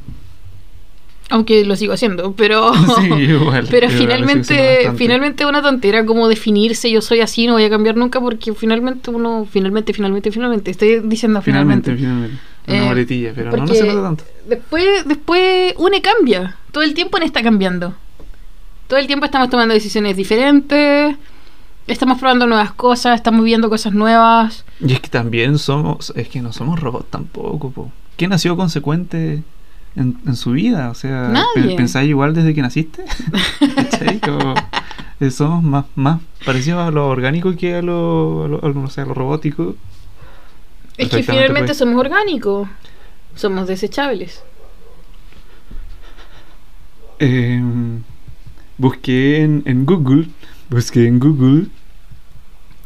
Aunque 1.29 1.65
lo 1.65 1.75
sigo 1.77 1.93
haciendo, 1.93 2.33
pero... 2.33 2.73
Sí, 3.01 3.07
igual. 3.19 3.67
Pero 3.71 3.87
Igual 3.87 3.99
finalmente, 4.01 4.93
finalmente 4.97 5.43
es 5.45 5.49
una 5.49 5.63
tontera 5.63 6.05
como 6.05 6.29
definirse, 6.29 6.91
yo 6.91 7.01
soy 7.01 7.21
así, 7.21 7.47
no 7.47 7.55
voy 7.55 7.65
a 7.65 7.71
cambiar 7.71 7.97
nunca, 7.97 8.21
porque 8.21 8.53
finalmente 8.55 9.11
uno, 9.11 9.47
finalmente, 9.51 9.93
finalmente, 9.93 10.31
finalmente, 10.31 10.71
estoy 10.71 11.01
diciendo 11.01 11.41
finalmente. 11.43 11.95
Finalmente, 11.97 12.37
finalmente. 12.37 12.57
Una 12.69 12.85
Eh, 12.85 12.89
boletilla, 12.89 13.33
pero 13.35 13.51
no, 13.53 13.59
no 13.59 13.75
se 13.75 13.85
tanto. 13.87 14.25
Después, 14.49 15.05
después 15.07 15.75
uno 15.79 15.97
cambia. 16.03 16.57
Todo 16.73 16.83
el 16.83 16.95
tiempo 16.95 17.17
uno 17.17 17.27
está 17.27 17.43
cambiando. 17.43 17.95
Todo 18.89 18.99
el 18.99 19.07
tiempo 19.07 19.27
estamos 19.27 19.51
tomando 19.51 19.75
decisiones 19.75 20.17
diferentes. 20.17 21.17
Estamos 21.87 22.19
probando 22.19 22.47
nuevas 22.47 22.73
cosas, 22.73 23.15
estamos 23.17 23.45
viendo 23.45 23.69
cosas 23.69 23.93
nuevas. 23.93 24.65
Y 24.81 24.93
es 24.93 25.01
que 25.01 25.09
también 25.09 25.59
somos, 25.59 26.13
es 26.17 26.29
que 26.29 26.41
no 26.43 26.53
somos 26.53 26.81
robots 26.81 27.11
tampoco, 27.11 27.71
po. 27.71 27.93
¿Quién 28.17 28.31
nació 28.31 28.57
consecuente 28.57 29.43
en, 29.95 30.19
en 30.27 30.37
su 30.37 30.53
vida? 30.53 30.91
O 30.91 30.95
sea, 30.95 31.29
Nadie. 31.29 31.77
¿pensáis 31.77 32.09
igual 32.09 32.35
desde 32.35 32.55
que 32.55 32.63
naciste? 32.63 33.05
Eh, 35.19 35.31
somos 35.31 35.63
más, 35.63 35.87
más 35.95 36.21
parecidos 36.45 36.87
a 36.87 36.91
lo 36.91 37.09
orgánico 37.09 37.57
que 37.57 37.77
a 37.77 37.81
lo, 37.81 38.45
a 38.45 38.49
lo, 38.49 38.63
a 38.63 38.69
lo- 38.69 38.85
a 38.85 39.05
robótico. 39.15 39.75
Es 40.99 41.09
que 41.09 41.23
finalmente 41.23 41.73
somos 41.73 41.99
orgánicos. 41.99 42.69
Somos 43.35 43.67
desechables. 43.67 44.43
Eh, 47.19 47.63
busqué 48.79 49.43
en, 49.43 49.63
en 49.67 49.87
Google, 49.87 50.29
busqué 50.71 51.07
en 51.07 51.19
Google 51.19 51.67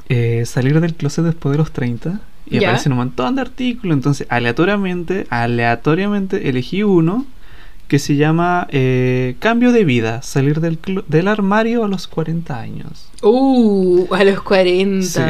eh, 0.09 0.45
salir 0.47 0.81
del 0.81 0.95
closet 0.95 1.25
después 1.25 1.53
de 1.53 1.59
los 1.59 1.73
30 1.73 2.21
y 2.47 2.59
Ya. 2.61 2.69
aparecen 2.69 2.93
un 2.93 2.99
montón 2.99 3.37
de 3.37 3.43
artículos. 3.43 3.97
Entonces, 3.97 4.27
aleatoriamente, 4.31 5.27
aleatoriamente 5.31 6.49
elegí 6.49 6.83
uno 6.83 7.27
que 7.87 7.99
se 7.99 8.17
llama 8.17 8.67
eh, 8.71 9.37
Cambio 9.41 9.73
de 9.73 9.85
vida, 9.85 10.23
salir 10.23 10.61
del, 10.61 10.79
del 11.09 11.29
armario 11.29 11.85
a 11.85 11.89
los 11.89 12.07
40 12.07 12.59
años. 12.61 13.09
Uh, 13.23 14.07
a 14.15 14.25
los 14.25 14.41
40. 14.43 15.03
Sí. 15.07 15.21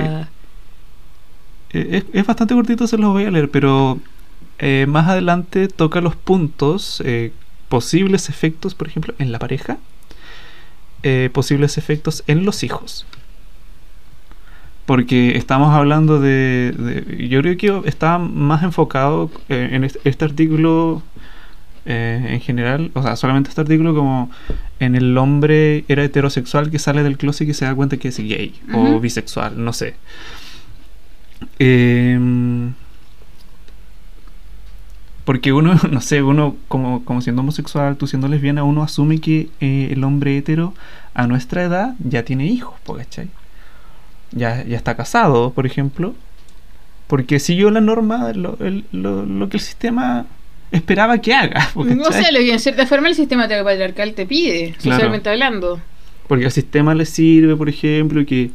Eh, 1.72 1.88
es, 1.98 2.04
es 2.12 2.26
bastante 2.26 2.54
cortito, 2.54 2.86
se 2.86 2.98
los 2.98 3.12
voy 3.12 3.24
a 3.24 3.30
leer, 3.30 3.50
pero 3.50 3.98
eh, 4.58 4.86
más 4.88 5.08
adelante 5.08 5.68
toca 5.68 6.00
los 6.00 6.16
puntos, 6.16 7.02
posibles 7.68 8.28
efectos, 8.28 8.74
por 8.74 8.88
ejemplo, 8.88 9.14
en 9.18 9.30
la 9.32 9.38
pareja, 9.38 9.78
eh, 11.02 11.30
posibles 11.32 11.78
efectos 11.78 12.22
en 12.26 12.44
los 12.44 12.62
hijos. 12.62 13.06
Porque 14.86 15.36
estamos 15.36 15.72
hablando 15.74 16.20
de, 16.20 16.74
de- 16.76 17.28
Yo 17.28 17.40
creo 17.42 17.56
que 17.56 17.88
está 17.88 18.18
más 18.18 18.62
enfocado 18.64 19.30
eh, 19.48 19.68
en 19.72 19.84
este, 19.84 20.00
este 20.04 20.24
artículo 20.24 21.02
eh, 21.86 22.26
en 22.30 22.40
general, 22.40 22.90
o 22.94 23.02
sea, 23.02 23.16
solamente 23.16 23.48
este 23.50 23.60
artículo 23.60 23.94
como 23.94 24.30
en 24.80 24.94
el 24.96 25.16
hombre 25.16 25.84
era 25.88 26.04
heterosexual 26.04 26.70
que 26.70 26.78
sale 26.78 27.02
del 27.02 27.16
closet 27.18 27.42
y 27.44 27.46
que 27.48 27.54
se 27.54 27.64
da 27.64 27.74
cuenta 27.74 27.96
que 27.96 28.08
es 28.08 28.18
gay 28.18 28.54
o 28.74 28.98
bisexual, 29.00 29.62
no 29.64 29.72
sé. 29.72 29.94
Em, 31.58 32.72
porque 35.30 35.52
uno, 35.52 35.74
no 35.92 36.00
sé, 36.00 36.24
uno 36.24 36.56
como, 36.66 37.04
como 37.04 37.20
siendo 37.20 37.42
homosexual, 37.42 37.96
tú 37.96 38.08
siendo 38.08 38.26
lesbiana, 38.26 38.64
uno 38.64 38.82
asume 38.82 39.20
que 39.20 39.48
eh, 39.60 39.90
el 39.92 40.02
hombre 40.02 40.36
hetero 40.36 40.74
a 41.14 41.28
nuestra 41.28 41.62
edad 41.62 41.94
ya 42.00 42.24
tiene 42.24 42.46
hijos, 42.46 42.74
¿cachai? 42.84 43.28
Ya, 44.32 44.64
ya 44.64 44.76
está 44.76 44.96
casado, 44.96 45.52
por 45.52 45.66
ejemplo. 45.66 46.14
Porque 47.06 47.38
siguió 47.38 47.70
la 47.70 47.80
norma, 47.80 48.32
lo, 48.32 48.56
el- 48.58 48.84
lo- 48.90 49.24
lo 49.24 49.48
que 49.48 49.58
el 49.58 49.62
sistema 49.62 50.26
esperaba 50.72 51.18
que 51.18 51.32
haga. 51.32 51.68
po, 51.74 51.84
No 51.84 52.06
¿cachai? 52.06 52.24
sé, 52.24 52.32
lo 52.32 52.40
que 52.40 52.52
en 52.52 52.58
cierta 52.58 52.84
forma 52.88 53.06
el 53.06 53.14
sistema 53.14 53.44
patriarcal 53.46 54.14
te 54.14 54.26
pide, 54.26 54.74
Claro. 54.82 54.96
socialmente 54.96 55.30
hablando. 55.30 55.80
Porque 56.26 56.44
al 56.46 56.50
sistema 56.52 56.92
les 56.92 57.08
sirve, 57.08 57.54
por 57.54 57.68
ejemplo, 57.68 58.26
que, 58.26 58.50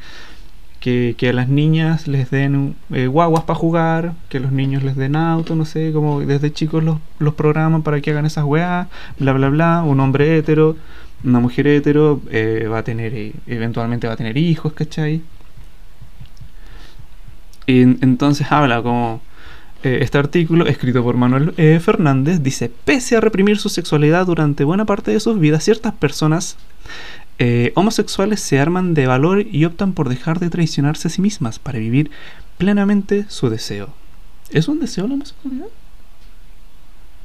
que, 0.86 1.30
a 1.30 1.34
las 1.34 1.50
niñas 1.50 2.08
les 2.08 2.30
den 2.30 2.76
eh, 2.92 3.08
guaguas 3.08 3.44
para 3.46 3.58
jugar, 3.58 4.14
que 4.30 4.38
a 4.38 4.40
los 4.40 4.52
niños 4.52 4.84
les 4.84 4.96
den 4.96 5.16
auto, 5.16 5.56
no 5.56 5.66
sé, 5.66 5.92
como 5.92 6.20
desde 6.22 6.54
chicos 6.54 6.84
los, 6.84 7.34
programan 7.34 7.82
para 7.82 8.02
que 8.02 8.12
hagan 8.12 8.28
esas 8.28 8.44
weas, 8.46 8.88
bla, 9.18 9.34
bla, 9.34 9.50
bla. 9.50 9.84
Un 9.84 10.00
hombre 10.00 10.38
hetero, 10.38 10.76
una 11.24 11.40
mujer 11.40 11.66
hetero 11.68 12.22
eh, 12.30 12.68
va 12.72 12.80
a 12.80 12.84
tener, 12.84 13.16
eh, 13.16 13.34
eventualmente 13.48 14.06
va 14.06 14.14
a 14.14 14.18
tener 14.18 14.38
hijos, 14.38 14.74
¿cachai? 14.74 15.24
Y 17.66 17.82
en- 17.82 17.98
entonces 18.02 18.52
habla 18.52 18.82
como... 18.84 19.22
este 19.84 20.18
artículo, 20.18 20.66
escrito 20.68 21.04
por 21.04 21.16
Manuel 21.16 21.52
Fernández, 21.80 22.42
dice, 22.42 22.72
pese 22.86 23.18
a 23.18 23.22
reprimir 23.22 23.58
su 23.60 23.70
sexualidad 23.70 24.26
durante 24.26 24.64
buena 24.64 24.86
parte 24.86 25.12
de 25.12 25.20
sus 25.20 25.40
vidas, 25.40 25.64
ciertas 25.64 25.94
personas 25.94 26.58
eh, 27.40 27.72
homosexuales 27.76 28.40
se 28.40 28.60
arman 28.60 28.94
de 28.94 29.08
valor 29.08 29.46
y 29.52 29.66
optan 29.66 29.94
por 29.94 30.10
dejar 30.10 30.40
de 30.40 30.50
traicionarse 30.50 31.08
a 31.08 31.12
sí 31.12 31.22
mismas 31.22 31.60
para 31.60 31.80
vivir 31.80 32.10
plenamente 32.58 33.26
su 33.30 33.50
deseo. 33.50 33.90
¿Es 34.52 34.68
un 34.68 34.80
deseo 34.80 35.08
la 35.08 35.16
homosexualidad? 35.16 35.68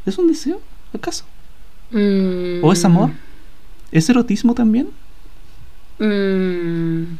¿Es 0.06 0.18
un 0.18 0.26
deseo? 0.28 0.60
¿Acaso? 0.94 1.24
Mm. 1.92 2.62
¿O 2.64 2.72
es 2.72 2.84
amor? 2.84 3.10
¿Es 3.92 4.08
erotismo 4.08 4.54
también? 4.54 4.88
Mm. 5.98 7.16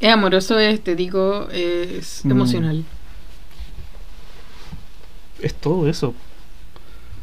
Es 0.00 0.12
amoroso, 0.12 0.58
es 0.58 0.74
estético, 0.74 1.48
es 1.50 2.20
Mm. 2.24 2.30
emocional. 2.30 2.84
Es 5.40 5.54
todo 5.54 5.88
eso. 5.88 6.14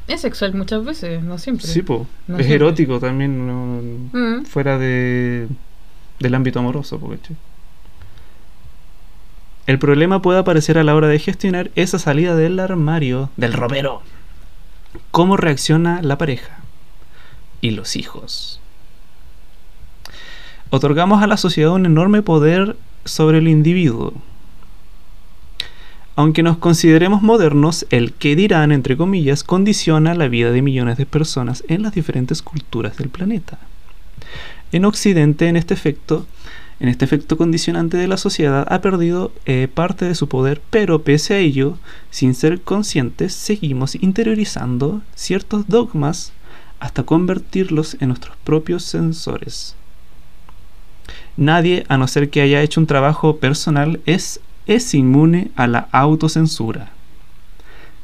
Es 0.08 0.22
sexual 0.22 0.54
muchas 0.54 0.86
veces, 0.86 1.22
no 1.24 1.38
siempre. 1.38 1.68
Sí, 1.68 1.82
po. 1.82 2.08
No 2.28 2.38
es 2.38 2.46
siempre. 2.46 2.56
erótico 2.66 3.00
también, 3.00 3.46
no- 3.46 3.82
Mm. 4.14 4.46
fuera 4.46 4.78
de, 4.78 5.48
del 6.20 6.36
ámbito 6.36 6.60
amoroso. 6.60 6.98
po. 7.00 7.14
El 9.66 9.80
problema 9.80 10.22
puede 10.22 10.40
aparecer 10.40 10.78
a 10.78 10.84
la 10.86 10.96
hora 10.96 11.08
de 11.08 11.20
gestionar 11.20 11.72
esa 11.76 12.00
salida 12.00 12.36
del 12.38 12.58
armario, 12.60 13.30
del 13.36 13.52
ropero. 13.54 14.02
¿Cómo 15.12 15.36
reacciona 15.36 16.02
la 16.02 16.18
pareja? 16.18 16.60
Y 17.60 17.72
los 17.72 17.98
hijos. 17.98 18.62
Otorgamos 20.70 21.22
a 21.22 21.28
la 21.28 21.38
sociedad 21.38 21.72
un 21.72 21.86
enorme 21.86 22.22
poder 22.22 22.78
sobre 23.04 23.40
el 23.40 23.48
individuo. 23.50 24.14
Aunque 26.18 26.42
nos 26.42 26.58
consideremos 26.58 27.22
modernos, 27.22 27.86
el 27.92 28.12
que 28.12 28.36
dirán, 28.36 28.72
entre 28.72 28.98
comillas, 28.98 29.44
condiciona 29.44 30.16
la 30.16 30.28
vida 30.28 30.52
de 30.52 30.64
millones 30.64 30.98
de 30.98 31.06
personas 31.06 31.64
en 31.68 31.84
las 31.84 31.94
diferentes 31.94 32.42
culturas 32.42 32.98
del 32.98 33.10
planeta. 33.10 33.60
En 34.72 34.86
Occidente, 34.86 35.48
en 35.48 35.56
este 35.56 35.76
efecto, 35.76 36.26
En 36.80 36.90
este 36.90 37.06
efecto 37.06 37.38
condicionante 37.38 37.98
de 37.98 38.08
la 38.08 38.18
sociedad 38.18 38.66
ha 38.70 38.82
perdido 38.82 39.32
eh, 39.46 39.68
parte 39.72 40.06
de 40.06 40.14
su 40.14 40.28
poder, 40.28 40.62
pero 40.70 41.02
pese 41.02 41.34
a 41.34 41.40
ello, 41.40 41.78
sin 42.12 42.36
ser 42.36 42.62
conscientes, 42.62 43.34
seguimos 43.34 43.96
interiorizando 43.96 45.02
ciertos 45.16 45.68
dogmas 45.68 46.34
hasta 46.80 47.02
convertirlos 47.04 47.98
en 48.00 48.10
nuestros 48.10 48.38
propios 48.44 48.84
sensores. 48.84 49.76
Nadie, 51.36 51.84
a 51.90 51.98
no 51.98 52.08
ser 52.08 52.30
que 52.30 52.42
haya 52.42 52.62
hecho 52.62 52.80
un 52.80 52.88
trabajo 52.88 53.38
personal, 53.38 54.00
es, 54.06 54.40
es 54.68 54.94
inmune 54.94 55.52
a 55.56 55.68
la 55.68 55.88
autocensura. 55.92 56.92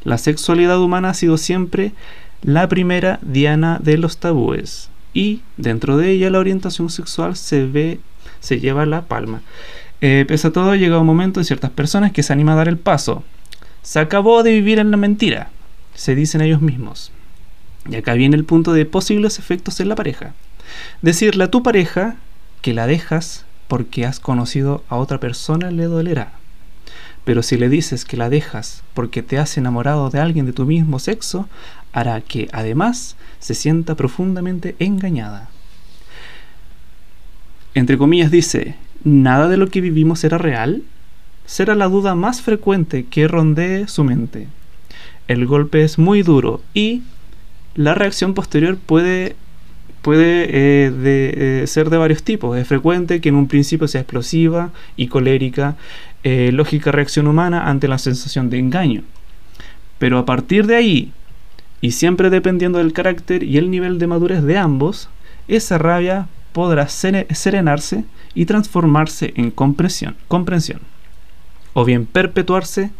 La 0.04 0.18
sexualidad 0.18 0.82
humana 0.82 1.10
ha 1.10 1.14
sido 1.14 1.38
siempre 1.38 1.94
la 2.42 2.68
primera 2.68 3.20
diana 3.22 3.80
de 3.82 3.98
los 3.98 4.18
tabúes 4.18 4.90
y 5.14 5.42
dentro 5.58 5.98
de 5.98 6.12
ella 6.12 6.30
la 6.30 6.40
orientación 6.40 6.90
sexual 6.90 7.36
se 7.36 7.66
ve 7.66 8.00
se 8.40 8.60
lleva 8.60 8.86
la 8.86 9.04
palma. 9.04 9.42
Eh, 10.02 10.26
pese 10.28 10.48
a 10.48 10.52
todo, 10.52 10.76
llega 10.76 11.00
un 11.00 11.06
momento 11.06 11.40
en 11.40 11.46
ciertas 11.46 11.72
personas 11.72 12.12
que 12.12 12.24
se 12.24 12.34
anima 12.34 12.54
a 12.54 12.58
dar 12.58 12.68
el 12.68 12.78
paso. 12.78 13.24
Se 13.82 14.00
acabó 14.00 14.44
de 14.44 14.52
vivir 14.52 14.80
en 14.80 14.92
la 14.92 14.98
mentira, 14.98 15.50
se 15.94 16.16
dicen 16.16 16.42
ellos 16.42 16.62
mismos. 16.62 17.12
Y 17.90 17.96
acá 17.96 18.14
viene 18.14 18.36
el 18.36 18.46
punto 18.46 18.74
de 18.74 18.86
posibles 18.86 19.40
efectos 19.40 19.80
en 19.80 19.90
la 19.90 19.96
pareja. 19.96 20.34
Decirle 21.02 21.46
a 21.46 21.52
tu 21.52 21.64
pareja 21.64 22.16
que 22.62 22.74
la 22.74 22.88
dejas 22.88 23.46
porque 23.68 24.06
has 24.06 24.20
conocido 24.20 24.84
a 24.90 24.98
otra 24.98 25.20
persona 25.20 25.72
le 25.72 25.86
dolerá. 25.86 26.34
Pero 27.26 27.42
si 27.42 27.58
le 27.58 27.70
dices 27.70 28.06
que 28.06 28.18
la 28.18 28.30
dejas 28.30 28.84
porque 28.94 29.24
te 29.24 29.38
has 29.38 29.58
enamorado 29.58 30.10
de 30.10 30.20
alguien 30.20 30.46
de 30.46 30.54
tu 30.54 30.66
mismo 30.66 31.00
sexo, 31.00 31.48
hará 31.94 32.20
que 32.22 32.50
además 32.52 33.16
se 33.40 33.54
sienta 33.54 33.96
profundamente 33.96 34.76
engañada. 34.80 35.50
Entre 37.76 37.98
comillas 37.98 38.32
dice, 38.32 38.76
¿nada 39.04 39.48
de 39.48 39.58
lo 39.58 39.70
que 39.70 39.82
vivimos 39.82 40.24
era 40.24 40.38
real? 40.38 40.84
Será 41.46 41.76
la 41.76 41.88
duda 41.88 42.16
más 42.16 42.42
frecuente 42.42 43.06
que 43.06 43.28
rondee 43.28 43.88
su 43.88 44.04
mente. 44.04 44.48
El 45.28 45.46
golpe 45.46 45.84
es 45.84 45.98
muy 45.98 46.22
duro 46.22 46.62
y 46.74 47.02
la 47.76 47.96
reacción 47.96 48.34
posterior 48.34 48.78
puede, 48.78 49.36
puede 50.02 50.44
eh, 50.46 50.92
eh, 51.04 51.64
ser 51.68 51.90
de 51.90 51.98
varios 51.98 52.24
tipos. 52.24 52.58
Es 52.58 52.68
frecuente 52.68 53.22
que 53.22 53.30
en 53.30 53.36
un 53.36 53.48
principio 53.48 53.88
sea 53.88 54.02
explosiva 54.02 54.72
y 54.96 55.08
colérica, 55.08 55.76
eh, 56.24 56.52
lógica 56.54 56.92
reacción 56.92 57.28
humana 57.28 57.70
ante 57.70 57.88
la 57.88 57.98
sensación 57.98 58.50
de 58.50 58.60
engaño. 58.60 59.04
Pero 60.00 60.18
a 60.18 60.26
partir 60.26 60.68
de 60.68 60.76
ahí, 60.76 61.12
y 61.82 61.92
siempre 61.92 62.30
dependiendo 62.30 62.78
del 62.78 62.94
carácter 62.94 63.44
y 63.44 63.58
el 63.58 63.70
nivel 63.70 64.00
de 64.00 64.08
madurez 64.08 64.44
de 64.44 64.58
ambos, 64.58 65.10
esa 65.48 65.78
rabia 65.78 66.28
podrá 66.54 66.88
serenarse 66.88 68.06
y 68.34 68.46
transformarse 68.46 69.34
en 69.36 69.52
comprensión, 69.52 70.16
comprensión, 70.28 70.80
o 71.74 71.84
bien 71.84 72.06
perpetuarse 72.06 72.92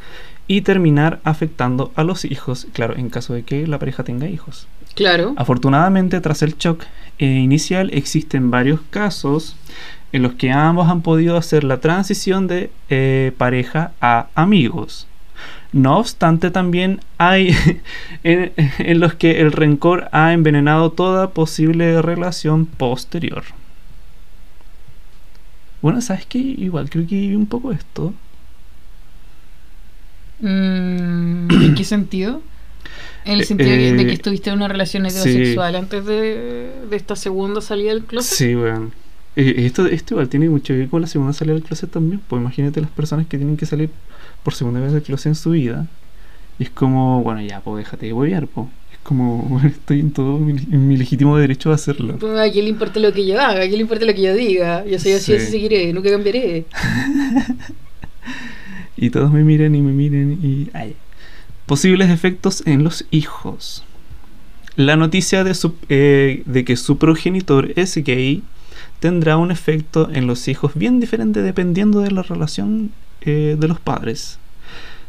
y 0.48 0.62
terminar 0.62 1.22
afectando 1.24 1.92
a 1.96 2.04
los 2.04 2.26
hijos, 2.26 2.68
claro, 2.74 2.98
en 2.98 3.10
caso 3.10 3.34
de 3.34 3.44
que 3.44 3.66
la 3.68 3.80
pareja 3.80 4.04
tenga 4.04 4.28
hijos. 4.28 4.68
Claro. 4.96 5.34
Afortunadamente, 5.38 6.20
tras 6.22 6.42
el 6.42 6.58
shock 6.58 6.84
eh, 7.18 7.26
inicial, 7.26 7.90
existen 7.94 8.52
varios 8.52 8.82
casos 8.90 9.56
en 10.14 10.22
los 10.22 10.36
que 10.36 10.52
ambos 10.52 10.90
han 10.90 11.02
podido 11.02 11.36
hacer 11.36 11.64
la 11.64 11.80
transición 11.80 12.48
de 12.48 12.70
eh, 12.90 13.34
pareja 13.38 13.92
a 14.00 14.28
amigos. 14.36 15.08
No 15.74 15.98
obstante, 15.98 16.52
también 16.52 17.02
hay 17.18 17.56
en, 18.24 18.54
los 19.00 19.16
que 19.16 19.42
el 19.42 19.52
rencor 19.52 20.08
ha 20.12 20.32
envenenado 20.32 20.92
toda 20.92 21.32
posible 21.32 22.02
relación 22.04 22.68
posterior. 22.68 23.44
Bueno, 25.82 26.00
¿sabes 26.00 26.28
qué? 26.28 26.38
Igual 26.38 26.92
creo 26.92 27.08
que 27.08 27.16
vi 27.16 27.36
un 27.36 27.48
poco 27.48 27.72
esto. 27.72 28.14
Mm, 30.42 31.50
¿En 31.64 31.76
qué 31.76 31.84
sentido? 31.84 32.44
En 33.26 33.34
el 33.34 33.42
Eh, 33.42 33.46
sentido 33.46 33.72
de 33.72 34.06
que 34.06 34.12
eh, 34.12 34.14
estuviste 34.14 34.52
en 34.52 34.58
una 34.58 34.68
relación 34.68 35.08
heterosexual 35.08 35.76
antes 35.76 36.06
de, 36.06 36.72
de 36.88 36.96
esta 36.96 37.16
segunda 37.16 37.62
salida 37.62 37.94
del 37.94 38.04
closet. 38.04 38.38
Sí, 38.38 38.56
weón. 38.56 39.03
Eh, 39.36 39.66
esto, 39.66 39.86
esto 39.88 40.14
igual 40.16 40.30
tiene 40.30 40.50
mucho 40.50 40.74
que 40.74 40.80
ver 40.80 40.90
con 40.90 41.02
la 41.02 41.08
segunda 41.08 41.34
salida 41.34 41.54
del 41.56 41.64
closet 41.64 41.90
también. 41.92 42.22
Pues 42.28 42.40
imagínate 42.42 42.82
las 42.82 42.90
personas 42.92 43.26
que 43.28 43.38
tienen 43.38 43.58
que 43.58 43.66
salir 43.66 43.90
por 44.44 44.54
segunda 44.54 44.80
vez 44.80 44.92
del 44.94 45.02
closet 45.04 45.28
en 45.28 45.36
su 45.36 45.52
vida. 45.52 45.88
Y 46.60 46.64
es 46.64 46.70
como, 46.70 47.24
bueno, 47.24 47.42
ya, 47.42 47.60
pues 47.62 47.84
déjate 47.86 48.06
de 48.08 48.14
huevear, 48.14 48.48
pues. 48.48 48.68
Es 48.92 49.00
como, 49.04 49.38
bueno, 49.50 49.68
estoy 49.70 50.00
en 50.02 50.12
todo 50.12 50.38
mi, 50.40 50.52
en 50.72 50.88
mi 50.88 50.98
legítimo 50.98 51.36
derecho 51.38 51.72
a 51.72 51.76
hacerlo. 51.76 52.18
Pues, 52.18 52.38
¿A 52.38 52.52
quién 52.52 52.66
le 52.66 52.72
importa 52.72 53.00
lo 53.00 53.12
que 53.12 53.26
yo 53.26 53.40
haga? 53.42 53.62
¿A 53.62 53.68
quién 53.68 53.74
le 53.78 53.82
importa 53.82 54.06
lo 54.06 54.14
que 54.14 54.22
yo 54.22 54.34
diga? 54.36 54.86
Yo 54.86 55.00
soy 55.00 55.14
así, 55.14 55.32
Sí. 55.32 55.38
así 55.38 55.52
seguiré, 55.52 55.92
nunca 55.94 56.10
cambiaré. 56.12 56.66
Y 58.96 59.10
todos 59.10 59.32
me 59.32 59.44
miran 59.44 59.76
y 59.76 59.82
me 59.82 59.92
miren 59.92 60.40
y... 60.44 60.70
ay. 60.74 60.96
Posibles 61.66 62.10
efectos 62.10 62.62
en 62.68 62.84
los 62.84 63.06
hijos. 63.10 63.84
La 64.76 64.96
noticia 64.98 65.44
de, 65.44 65.54
su- 65.54 65.76
eh, 65.90 66.44
de 66.46 66.66
que 66.66 66.76
su 66.76 66.98
progenitor 66.98 67.72
es 67.76 67.96
gay 68.04 68.44
tendrá 69.04 69.36
un 69.36 69.52
efecto 69.52 70.10
en 70.14 70.28
los 70.28 70.48
hijos 70.48 70.76
bien 70.76 71.02
diferente 71.02 71.42
dependiendo 71.42 72.00
de 72.00 72.12
la 72.12 72.22
relación 72.22 72.92
eh, 73.20 73.58
de 73.60 73.68
los 73.68 73.78
padres. 73.78 74.40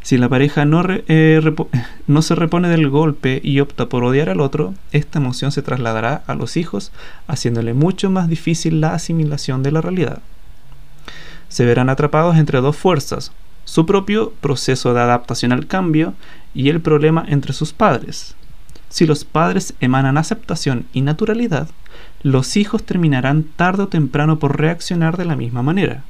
Si 0.03 0.19
la 0.19 0.29
pareja 0.29 0.65
no, 0.65 0.83
eh, 0.89 1.41
no 2.09 2.21
se 2.23 2.35
repone 2.35 2.69
del 2.69 2.91
golpe 2.91 3.41
y 3.45 3.61
opta 3.61 3.89
por 3.89 4.03
odiar 4.03 4.31
al 4.31 4.41
otro, 4.41 4.75
esta 4.91 5.21
emoción 5.21 5.53
se 5.53 5.63
trasladará 5.63 6.25
a 6.27 6.35
los 6.35 6.57
hijos, 6.57 6.91
haciéndole 7.29 7.73
mucho 7.73 8.11
más 8.11 8.29
difícil 8.29 8.81
la 8.81 8.95
asimilación 8.95 9.63
de 9.63 9.71
la 9.71 9.81
realidad. 9.81 10.19
Se 11.49 11.65
verán 11.65 11.89
atrapados 11.89 12.37
entre 12.37 12.61
dos 12.61 12.77
fuerzas, 12.77 13.31
su 13.65 13.87
propio 13.87 14.33
proceso 14.41 14.93
de 14.93 15.03
adaptación 15.03 15.53
al 15.53 15.69
cambio 15.69 16.15
y 16.53 16.69
el 16.69 16.81
problema 16.81 17.25
entre 17.29 17.53
sus 17.53 17.73
padres. 17.73 18.35
Si 18.89 19.07
los 19.07 19.25
padres 19.25 19.75
emanan 19.79 20.19
aceptación 20.19 20.87
y 20.93 21.03
naturalidad, 21.03 21.69
los 22.25 22.57
hijos 22.57 22.83
terminarán 22.83 23.45
tarde 23.45 23.85
o 23.85 23.89
temprano 23.89 24.41
por 24.41 24.59
reaccionar 24.59 25.17
de 25.17 25.27
la 25.27 25.37
misma 25.37 25.63
manera. 25.63 26.03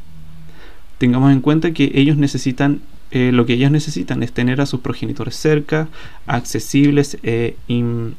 Tengamos 0.96 1.31
en 1.33 1.42
cuenta 1.42 1.72
que 1.72 1.92
ellos 1.94 2.16
necesitan, 2.16 2.81
eh, 3.11 3.33
lo 3.33 3.44
que 3.44 3.53
ellos 3.55 3.70
necesitan 3.70 4.22
es 4.22 4.33
tener 4.33 4.62
a 4.62 4.66
sus 4.66 4.81
progenitores 4.81 5.37
cerca, 5.37 5.88
accesibles 6.27 7.18
e 7.22 7.57
im- 7.68 8.14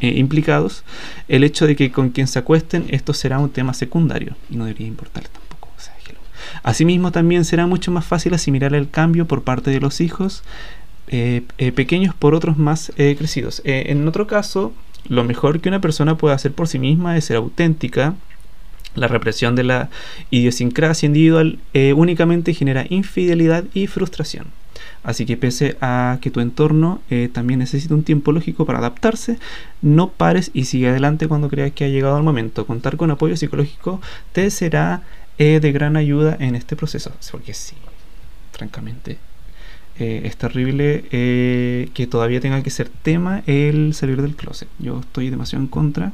implicados. 0.00 0.84
El 1.26 1.42
hecho 1.42 1.66
de 1.66 1.74
que 1.76 1.90
con 1.90 2.10
quien 2.10 2.28
se 2.28 2.38
acuesten 2.38 2.84
esto 2.90 3.12
será 3.14 3.38
un 3.38 3.50
tema 3.50 3.74
secundario 3.74 4.36
y 4.48 4.56
no 4.56 4.66
debería 4.66 4.86
importarles 4.86 5.32
tampoco. 5.32 5.50
Asimismo, 6.62 7.10
también 7.10 7.44
será 7.46 7.66
mucho 7.66 7.90
más 7.90 8.04
fácil 8.04 8.34
asimilar 8.34 8.74
el 8.74 8.90
cambio 8.90 9.26
por 9.26 9.44
parte 9.44 9.70
de 9.70 9.80
los 9.80 10.00
hijos 10.00 10.42
pequeños 11.74 12.14
por 12.14 12.34
otros 12.34 12.58
más 12.58 12.92
crecidos. 12.96 13.62
En 13.64 14.06
otro 14.06 14.26
caso, 14.26 14.74
lo 15.08 15.24
mejor 15.24 15.60
que 15.60 15.68
una 15.68 15.80
persona 15.80 16.16
puede 16.16 16.34
hacer 16.34 16.52
por 16.52 16.68
sí 16.68 16.78
misma 16.78 17.16
es 17.16 17.24
ser 17.24 17.36
auténtica. 17.36 18.14
La 18.94 19.06
represión 19.06 19.54
de 19.54 19.64
la 19.64 19.88
idiosincrasia 20.30 21.06
individual 21.06 21.58
eh, 21.74 21.92
únicamente 21.92 22.54
genera 22.54 22.86
infidelidad 22.88 23.64
y 23.72 23.86
frustración. 23.86 24.46
Así 25.02 25.24
que 25.24 25.36
pese 25.36 25.76
a 25.80 26.18
que 26.20 26.30
tu 26.30 26.40
entorno 26.40 27.00
eh, 27.08 27.30
también 27.32 27.60
necesita 27.60 27.94
un 27.94 28.02
tiempo 28.02 28.32
lógico 28.32 28.66
para 28.66 28.78
adaptarse, 28.78 29.38
no 29.80 30.10
pares 30.10 30.50
y 30.52 30.64
sigue 30.64 30.88
adelante 30.88 31.28
cuando 31.28 31.48
creas 31.48 31.72
que 31.72 31.84
ha 31.84 31.88
llegado 31.88 32.18
el 32.18 32.22
momento. 32.22 32.66
Contar 32.66 32.96
con 32.96 33.10
apoyo 33.10 33.36
psicológico 33.36 34.00
te 34.32 34.50
será 34.50 35.02
eh, 35.38 35.60
de 35.60 35.72
gran 35.72 35.96
ayuda 35.96 36.36
en 36.38 36.54
este 36.54 36.76
proceso. 36.76 37.12
Porque 37.30 37.54
sí, 37.54 37.76
francamente, 38.52 39.18
eh, 40.00 40.22
es 40.24 40.36
terrible 40.36 41.04
eh, 41.12 41.88
que 41.94 42.06
todavía 42.06 42.40
tenga 42.40 42.62
que 42.62 42.70
ser 42.70 42.88
tema 42.88 43.42
el 43.46 43.94
salir 43.94 44.20
del 44.22 44.34
closet. 44.34 44.68
Yo 44.78 45.00
estoy 45.00 45.30
demasiado 45.30 45.62
en 45.62 45.68
contra. 45.68 46.12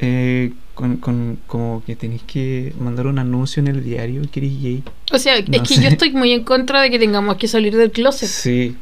eh, 0.00 0.52
con, 0.74 0.98
con- 0.98 1.38
como 1.48 1.82
que 1.84 1.96
tenéis 1.96 2.22
que 2.22 2.72
mandar 2.78 3.08
un 3.08 3.18
anuncio 3.18 3.60
en 3.60 3.66
el 3.66 3.82
diario 3.82 4.22
que 4.30 4.38
eres 4.38 4.62
gay. 4.62 4.82
O 5.12 5.18
sea, 5.18 5.34
No 5.40 5.56
es 5.60 5.68
que 5.68 5.74
yo 5.82 5.88
estoy 5.88 6.12
muy 6.12 6.30
en 6.32 6.44
contra 6.44 6.80
de 6.82 6.90
que 6.90 7.00
tengamos 7.00 7.34
que 7.36 7.48
salir 7.48 7.76
del 7.76 7.90
closet. 7.90 8.28
Sí. 8.28 8.76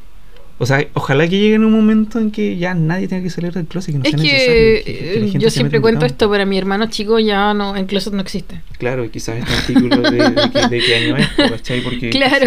O 0.59 0.67
sea, 0.67 0.87
ojalá 0.95 1.27
que 1.29 1.39
llegue 1.39 1.55
en 1.55 1.65
un 1.65 1.73
momento 1.73 2.19
en 2.19 2.31
que 2.31 2.57
ya 2.59 2.75
nadie 2.75 3.09
tenga 3.09 3.23
que 3.23 3.31
salir 3.31 3.53
del 3.53 3.65
closet, 3.67 3.93
que 3.95 3.99
no 3.99 4.05
es 4.05 4.11
sea 4.11 4.19
que, 4.19 4.25
necesario. 4.33 4.85
que- 4.85 4.85
que 4.85 5.21
la 5.21 5.27
eh, 5.27 5.39
yo 5.39 5.51
siempre 5.51 5.81
cuento 5.81 6.05
esto, 6.05 6.31
pero 6.31 6.45
mi 6.45 6.59
hermano 6.59 6.87
chico 6.91 7.19
ya 7.19 7.55
no, 7.55 7.75
en 7.77 7.87
closet 7.87 8.13
no 8.13 8.21
existe. 8.21 8.61
Claro, 8.79 9.03
y 9.05 9.09
quizás 9.09 9.37
este 9.39 9.53
artículo 9.55 9.97
de, 10.11 10.17
de 10.19 10.51
qué- 10.53 10.69
de 10.69 10.79
qué 10.81 10.97
año 10.97 11.17
es, 11.17 11.29
¿cachai? 11.51 11.81
Porque, 11.83 12.11
Claro. 12.19 12.47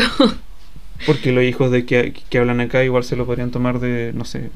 Porque 1.06 1.32
los 1.32 1.43
hijos 1.43 1.72
de 1.72 1.86
que, 1.86 2.14
que 2.30 2.38
hablan 2.39 2.62
acá 2.62 2.84
igual 2.84 3.04
se 3.04 3.16
lo 3.16 3.26
podrían 3.26 3.52
tomar 3.52 3.80
de, 3.80 4.12
no 4.16 4.26
sé, 4.26 4.52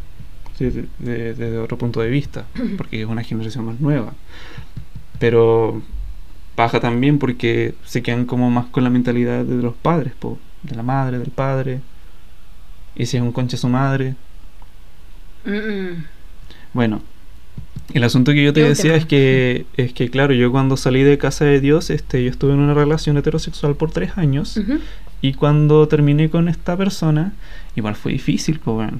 de, 0.59 0.87
de- 0.99 1.33
de 1.35 1.57
otro 1.59 1.77
punto 1.77 2.01
de 2.01 2.09
vista, 2.09 2.47
porque 2.77 3.01
es 3.01 3.07
una 3.07 3.23
generación 3.23 3.65
más 3.65 3.79
nueva. 3.81 4.13
Pero 5.19 5.81
baja 6.57 6.79
también 6.79 7.19
porque 7.19 7.75
se 7.85 8.03
quedan 8.03 8.25
como 8.25 8.51
más 8.51 8.67
con 8.67 8.83
la 8.83 8.89
mentalidad 8.89 9.45
de 9.45 9.63
los 9.63 9.75
padres, 9.75 10.13
po, 10.19 10.39
de 10.63 10.75
la 10.75 10.83
madre, 10.83 11.19
del 11.19 11.31
padre. 11.31 11.81
Y 12.95 13.05
si 13.05 13.17
es 13.17 13.23
un 13.23 13.31
concha 13.31 13.57
su 13.57 13.69
madre. 13.69 14.15
Mm, 15.45 15.51
mm. 15.51 16.05
Bueno, 16.73 17.01
El 17.93 18.03
asunto 18.05 18.33
que 18.33 18.43
yo 18.43 18.53
te 18.53 18.63
decía 18.63 18.95
es 18.95 19.05
que, 19.05 19.67
es 19.77 19.93
que, 19.93 20.09
claro, 20.09 20.33
yo 20.33 20.51
cuando 20.51 20.77
salí 20.77 21.03
de 21.03 21.17
casa 21.17 21.45
de 21.45 21.59
Dios, 21.61 21.89
este, 21.91 22.23
yo 22.23 22.29
estuve 22.31 22.53
en 22.53 22.59
una 22.59 22.73
relación 22.73 23.17
heterosexual 23.17 23.75
por 23.75 23.91
tres 23.91 24.17
años. 24.17 24.63
Y 25.23 25.33
cuando 25.35 25.87
terminé 25.87 26.29
con 26.29 26.49
esta 26.49 26.75
persona, 26.75 27.31
igual 27.77 27.95
fue 27.95 28.11
difícil, 28.11 28.59
pues 28.59 28.75
bueno. 28.75 28.99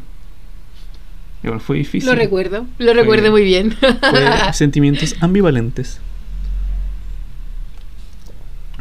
Igual 1.43 1.59
fue 1.59 1.77
difícil. 1.79 2.09
Lo 2.09 2.15
recuerdo, 2.15 2.65
lo 2.77 2.93
recuerdo 2.93 3.29
muy 3.29 3.43
bien. 3.43 3.73
Fue 3.73 4.25
sentimientos 4.53 5.15
ambivalentes. 5.19 5.99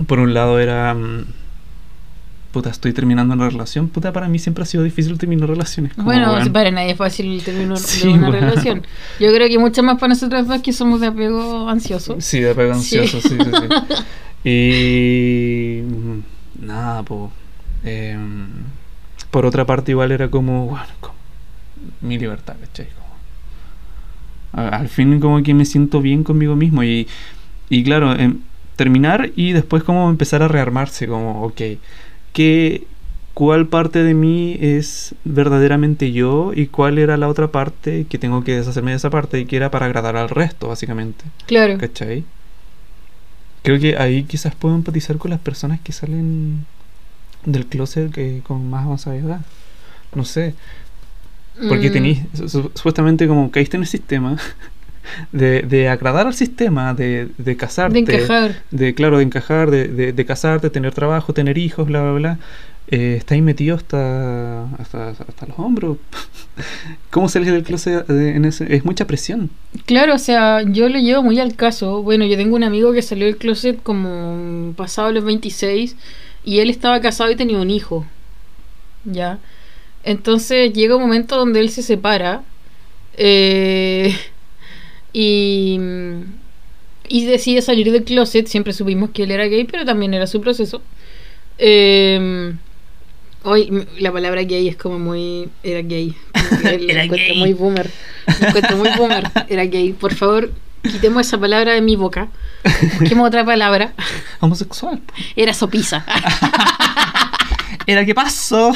Por 0.06 0.20
un 0.20 0.34
lado 0.34 0.60
era... 0.60 0.94
mm, 0.94 1.24
Puta, 2.52 2.70
estoy 2.70 2.92
terminando 2.92 3.34
una 3.34 3.48
relación. 3.48 3.88
Puta, 3.88 4.12
para 4.12 4.28
mí 4.28 4.38
siempre 4.38 4.62
ha 4.62 4.66
sido 4.66 4.84
difícil 4.84 5.18
terminar 5.18 5.48
relaciones. 5.48 5.94
como, 5.94 6.04
Bueno, 6.04 6.34
weón. 6.34 6.52
para 6.52 6.70
nadie 6.70 6.92
es 6.92 6.96
fácil 6.98 7.40
Sí, 7.76 8.06
de 8.06 8.14
una 8.14 8.30
relación. 8.30 8.82
Yo 9.18 9.34
creo 9.34 9.48
que 9.48 9.58
mucho 9.58 9.82
más 9.82 9.98
para 9.98 10.10
nosotros 10.10 10.46
dos 10.46 10.62
que 10.62 10.72
somos 10.72 11.00
de 11.00 11.08
apego 11.08 11.68
ansioso. 11.68 12.20
Sí, 12.20 12.38
de 12.40 12.50
apego 12.50 12.74
Sí. 12.74 12.98
ansioso, 12.98 13.26
sí, 13.28 13.36
sí, 13.36 13.50
sí. 13.50 14.02
Y... 14.48 15.82
Nada, 16.62 17.02
pues... 17.02 17.30
por 19.30 19.46
otra 19.46 19.64
parte, 19.64 19.92
igual 19.92 20.12
era 20.12 20.28
como... 20.28 20.66
Bueno, 20.66 20.86
como 21.00 21.14
mi 22.00 22.18
libertad, 22.18 22.54
¿cachai? 22.60 22.86
Como- 22.86 23.02
al 24.52 24.88
fin 24.88 25.18
como 25.18 25.42
que 25.42 25.54
me 25.54 25.64
siento 25.64 26.00
bien 26.00 26.24
conmigo 26.24 26.54
mismo 26.56 26.84
y, 26.84 27.08
y 27.70 27.82
claro, 27.84 28.12
em, 28.14 28.40
terminar 28.76 29.30
y 29.34 29.52
después 29.52 29.82
como 29.82 30.10
empezar 30.10 30.42
a 30.42 30.48
rearmarse, 30.48 31.06
como, 31.06 31.42
ok, 31.42 31.60
¿qué, 32.34 32.86
¿cuál 33.34 33.66
parte 33.68 34.02
de 34.02 34.14
mí 34.14 34.58
es 34.60 35.14
verdaderamente 35.24 36.12
yo 36.12 36.52
y 36.54 36.66
cuál 36.66 36.98
era 36.98 37.16
la 37.16 37.28
otra 37.28 37.48
parte 37.48 38.06
que 38.08 38.18
tengo 38.18 38.44
que 38.44 38.56
deshacerme 38.56 38.90
de 38.90 38.98
esa 38.98 39.10
parte 39.10 39.40
y 39.40 39.46
que 39.46 39.56
era 39.56 39.70
para 39.70 39.86
agradar 39.86 40.16
al 40.16 40.28
resto, 40.28 40.68
básicamente? 40.68 41.24
Claro. 41.46 41.78
¿Cachai? 41.78 42.24
Creo 43.62 43.78
que 43.78 43.96
ahí 43.96 44.24
quizás 44.24 44.54
puedo 44.54 44.74
empatizar 44.74 45.18
con 45.18 45.30
las 45.30 45.40
personas 45.40 45.80
que 45.80 45.92
salen 45.92 46.66
del 47.44 47.66
closet 47.66 48.10
que 48.12 48.40
con 48.46 48.68
más 48.70 48.84
avanzada 48.86 49.16
edad. 49.16 49.40
No 50.14 50.24
sé, 50.24 50.54
porque 51.68 51.90
Mm, 51.90 51.92
tenéis, 51.92 52.18
su- 52.34 52.48
su- 52.48 52.70
supuestamente 52.74 53.26
como 53.28 53.50
caíste 53.50 53.76
en 53.76 53.82
el 53.84 53.88
sistema, 53.88 54.36
de, 55.32 55.62
de 55.62 55.88
agradar 55.88 56.26
al 56.26 56.34
sistema, 56.34 56.94
de, 56.94 57.28
de 57.38 57.56
casarte, 57.56 57.94
De 57.94 58.00
encajar. 58.00 58.62
de, 58.70 58.94
claro, 58.94 59.18
de 59.18 59.24
encajar, 59.24 59.70
de, 59.70 59.88
de, 59.88 60.12
de 60.12 60.24
casarte, 60.26 60.70
tener 60.70 60.94
trabajo, 60.94 61.32
tener 61.32 61.58
hijos, 61.58 61.86
bla, 61.86 62.02
bla, 62.02 62.12
bla. 62.12 62.38
Eh, 62.88 63.14
está 63.16 63.34
ahí 63.34 63.42
metido 63.42 63.76
hasta, 63.76 64.64
hasta, 64.76 65.10
hasta 65.10 65.46
los 65.46 65.58
hombros. 65.58 65.98
¿Cómo 67.10 67.28
sales 67.28 67.52
del 67.52 67.62
closet 67.62 68.08
en 68.10 68.44
ese? 68.44 68.74
Es 68.74 68.84
mucha 68.84 69.06
presión. 69.06 69.50
Claro, 69.86 70.14
o 70.14 70.18
sea, 70.18 70.62
yo 70.62 70.88
lo 70.88 70.98
llevo 70.98 71.22
muy 71.22 71.38
al 71.40 71.54
caso. 71.56 72.02
Bueno, 72.02 72.24
yo 72.26 72.36
tengo 72.36 72.56
un 72.56 72.64
amigo 72.64 72.92
que 72.92 73.02
salió 73.02 73.26
del 73.26 73.36
closet 73.38 73.82
como 73.82 74.74
pasado 74.76 75.12
los 75.12 75.24
26 75.24 75.96
y 76.44 76.58
él 76.58 76.70
estaba 76.70 77.00
casado 77.00 77.30
y 77.30 77.36
tenía 77.36 77.58
un 77.58 77.70
hijo. 77.70 78.04
¿Ya? 79.04 79.38
Entonces 80.04 80.72
llega 80.72 80.96
un 80.96 81.02
momento 81.02 81.36
donde 81.36 81.60
él 81.60 81.70
se 81.70 81.82
separa 81.82 82.42
eh, 83.16 84.16
y, 85.12 85.78
y 87.08 87.24
decide 87.26 87.62
salir 87.62 87.90
del 87.92 88.04
closet. 88.04 88.46
Siempre 88.46 88.72
supimos 88.72 89.10
que 89.10 89.24
él 89.24 89.30
era 89.30 89.46
gay, 89.46 89.64
pero 89.64 89.84
también 89.84 90.14
era 90.14 90.26
su 90.26 90.40
proceso. 90.40 90.82
Eh, 91.58 92.54
hoy 93.44 93.86
la 93.98 94.12
palabra 94.12 94.42
gay 94.42 94.68
es 94.68 94.76
como 94.76 94.98
muy... 94.98 95.48
Era 95.62 95.82
gay. 95.82 96.14
Era 96.62 97.04
encuentro 97.04 97.34
gay. 97.34 97.38
muy 97.38 97.52
boomer. 97.52 97.90
La 98.40 98.48
encuentro 98.48 98.76
muy 98.76 98.90
boomer. 98.96 99.24
Era 99.48 99.64
gay. 99.64 99.92
Por 99.92 100.14
favor, 100.14 100.52
quitemos 100.82 101.26
esa 101.26 101.38
palabra 101.38 101.72
de 101.72 101.80
mi 101.80 101.96
boca. 101.96 102.28
Busquemos 103.00 103.26
otra 103.26 103.44
palabra. 103.44 103.92
Homosexual. 104.40 105.00
Era 105.36 105.54
sopiza. 105.54 106.04
Era 107.86 108.04
qué 108.04 108.14
pasó. 108.14 108.72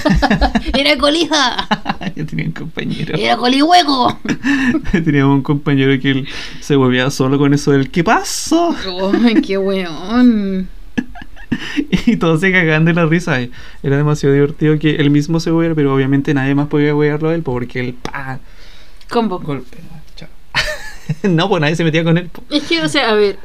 Era 0.78 0.96
colija. 0.98 1.68
Yo 2.16 2.26
tenía 2.26 2.46
un 2.46 2.52
compañero. 2.52 3.16
Era 3.16 3.36
colihueco. 3.36 4.18
Teníamos 4.92 5.36
un 5.36 5.42
compañero 5.42 6.00
que 6.00 6.10
él 6.10 6.28
se 6.60 6.76
volvía 6.76 7.10
solo 7.10 7.38
con 7.38 7.52
eso 7.54 7.72
del 7.72 7.90
¿qué 7.90 8.04
pasó? 8.04 8.74
Ay, 9.24 9.40
qué 9.42 9.58
weón. 9.58 10.68
Y 12.06 12.16
todos 12.16 12.40
se 12.40 12.52
cagaban 12.52 12.84
de 12.84 12.94
la 12.94 13.06
risa. 13.06 13.40
Era 13.82 13.96
demasiado 13.96 14.34
divertido 14.34 14.78
que 14.78 14.96
él 14.96 15.10
mismo 15.10 15.40
se 15.40 15.50
hubiera, 15.50 15.74
pero 15.74 15.94
obviamente 15.94 16.32
nadie 16.32 16.54
más 16.54 16.68
podía 16.68 16.94
huearlo 16.94 17.28
a 17.30 17.34
él 17.34 17.42
porque 17.42 17.80
él 17.80 17.94
pa 17.94 18.38
Combo. 19.08 19.40
golpe. 19.40 19.78
Chao. 20.16 20.28
no, 21.24 21.48
pues 21.48 21.60
nadie 21.60 21.76
se 21.76 21.84
metía 21.84 22.04
con 22.04 22.16
él. 22.16 22.30
Es 22.48 22.62
que, 22.62 22.80
o 22.80 22.88
sea, 22.88 23.10
a 23.10 23.14
ver, 23.14 23.38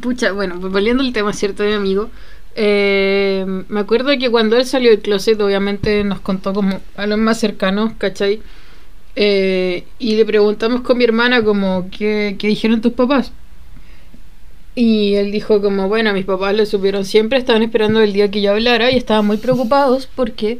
pucha, 0.00 0.32
bueno, 0.32 0.56
volviendo 0.58 1.02
al 1.02 1.12
tema, 1.12 1.32
¿cierto? 1.32 1.62
De 1.62 1.70
mi 1.70 1.74
amigo, 1.76 2.10
eh, 2.54 3.44
me 3.68 3.80
acuerdo 3.80 4.10
que 4.18 4.30
cuando 4.30 4.56
él 4.56 4.64
salió 4.64 4.90
del 4.90 5.00
closet, 5.00 5.40
obviamente 5.40 6.04
nos 6.04 6.20
contó 6.20 6.52
como 6.52 6.80
a 6.96 7.06
los 7.06 7.18
más 7.18 7.38
cercanos, 7.38 7.92
¿cachai? 7.98 8.40
Eh, 9.16 9.84
y 9.98 10.16
le 10.16 10.24
preguntamos 10.24 10.82
con 10.82 10.98
mi 10.98 11.04
hermana 11.04 11.42
como, 11.42 11.88
¿qué, 11.90 12.36
qué 12.38 12.48
dijeron 12.48 12.80
tus 12.80 12.92
papás? 12.92 13.32
Y 14.74 15.14
él 15.14 15.32
dijo 15.32 15.60
como, 15.60 15.88
bueno, 15.88 16.12
mis 16.12 16.24
papás 16.24 16.54
lo 16.54 16.64
supieron 16.64 17.04
siempre, 17.04 17.38
estaban 17.38 17.62
esperando 17.62 18.00
el 18.00 18.12
día 18.12 18.30
que 18.30 18.40
yo 18.40 18.52
hablara 18.52 18.90
y 18.90 18.96
estaban 18.96 19.26
muy 19.26 19.36
preocupados 19.36 20.08
porque 20.14 20.58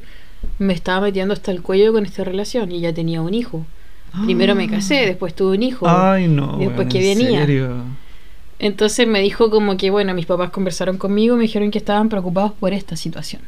me 0.58 0.72
estaba 0.74 1.00
metiendo 1.02 1.32
hasta 1.34 1.52
el 1.52 1.62
cuello 1.62 1.92
con 1.92 2.04
esta 2.04 2.24
relación 2.24 2.72
y 2.72 2.80
ya 2.80 2.92
tenía 2.92 3.22
un 3.22 3.34
hijo. 3.34 3.64
Primero 4.24 4.56
me 4.56 4.68
casé, 4.68 5.06
después 5.06 5.34
tuve 5.34 5.56
un 5.56 5.62
hijo. 5.62 5.86
Ay, 5.88 6.26
no. 6.26 6.56
Y 6.60 6.64
después 6.66 6.88
que 6.88 7.12
¿en 7.12 7.18
venía. 7.18 7.40
serio? 7.40 7.84
Entonces 8.62 9.08
me 9.08 9.20
dijo 9.20 9.50
como 9.50 9.76
que, 9.76 9.90
bueno, 9.90 10.12
mis 10.14 10.26
papás 10.26 10.50
conversaron 10.50 10.98
conmigo 10.98 11.34
y 11.34 11.38
me 11.38 11.42
dijeron 11.44 11.70
que 11.70 11.78
estaban 11.78 12.08
preocupados 12.10 12.52
por 12.52 12.72
esta 12.74 12.94
situación. 12.94 13.42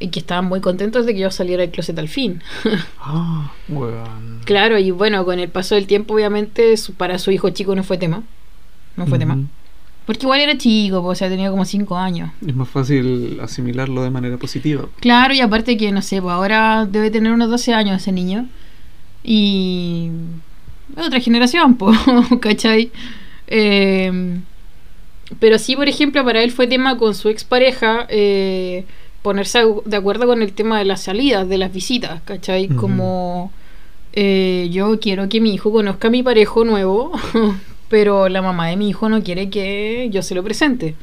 Y 0.00 0.08
que 0.08 0.20
estaban 0.20 0.44
muy 0.46 0.60
contentos 0.60 1.04
de 1.04 1.14
que 1.14 1.20
yo 1.20 1.30
saliera 1.30 1.62
del 1.62 1.70
closet 1.70 1.98
al 1.98 2.08
fin. 2.08 2.40
Ah, 3.00 3.52
weón. 3.68 4.40
claro, 4.44 4.78
y 4.78 4.90
bueno, 4.92 5.24
con 5.24 5.38
el 5.38 5.48
paso 5.50 5.74
del 5.74 5.86
tiempo, 5.86 6.14
obviamente, 6.14 6.76
su- 6.76 6.94
para 6.94 7.18
su 7.18 7.30
hijo 7.32 7.50
chico 7.50 7.74
no 7.74 7.82
fue 7.82 7.98
tema. 7.98 8.22
No 8.96 9.06
fue 9.06 9.18
tema. 9.18 9.36
Porque 10.06 10.26
igual 10.26 10.40
era 10.40 10.56
chico, 10.58 11.00
po, 11.02 11.08
o 11.08 11.14
sea, 11.14 11.28
tenía 11.28 11.50
como 11.50 11.64
5 11.64 11.96
años. 11.96 12.30
Es 12.46 12.54
más 12.54 12.68
fácil 12.68 13.38
asimilarlo 13.42 14.02
de 14.02 14.10
manera 14.10 14.36
positiva. 14.36 14.86
Claro, 15.00 15.34
y 15.34 15.40
aparte 15.40 15.76
que, 15.76 15.90
no 15.92 16.02
sé, 16.02 16.20
pues 16.22 16.32
ahora 16.32 16.86
debe 16.86 17.10
tener 17.10 17.32
unos 17.32 17.48
12 17.50 17.72
años 17.74 18.00
ese 18.02 18.12
niño. 18.12 18.46
Y... 19.24 20.10
otra 20.96 21.20
generación, 21.20 21.74
pues, 21.78 21.98
¿cachai? 22.40 22.90
Eh, 23.48 24.38
pero 25.40 25.58
sí, 25.58 25.74
por 25.76 25.88
ejemplo, 25.88 26.24
para 26.24 26.42
él 26.42 26.50
fue 26.52 26.66
tema 26.66 26.98
con 26.98 27.14
su 27.14 27.28
expareja 27.28 28.06
eh, 28.10 28.84
ponerse 29.22 29.62
de 29.86 29.96
acuerdo 29.96 30.26
con 30.26 30.42
el 30.42 30.52
tema 30.52 30.78
de 30.78 30.84
las 30.84 31.02
salidas, 31.02 31.48
de 31.48 31.58
las 31.58 31.72
visitas, 31.72 32.20
¿cachai? 32.24 32.68
Como 32.68 33.50
eh, 34.12 34.68
yo 34.70 35.00
quiero 35.00 35.28
que 35.28 35.40
mi 35.40 35.54
hijo 35.54 35.72
conozca 35.72 36.08
a 36.08 36.10
mi 36.10 36.22
parejo 36.22 36.64
nuevo, 36.64 37.12
pero 37.88 38.28
la 38.28 38.42
mamá 38.42 38.68
de 38.68 38.76
mi 38.76 38.88
hijo 38.90 39.08
no 39.08 39.22
quiere 39.22 39.48
que 39.50 40.08
yo 40.10 40.22
se 40.22 40.34
lo 40.34 40.42
presente. 40.44 40.94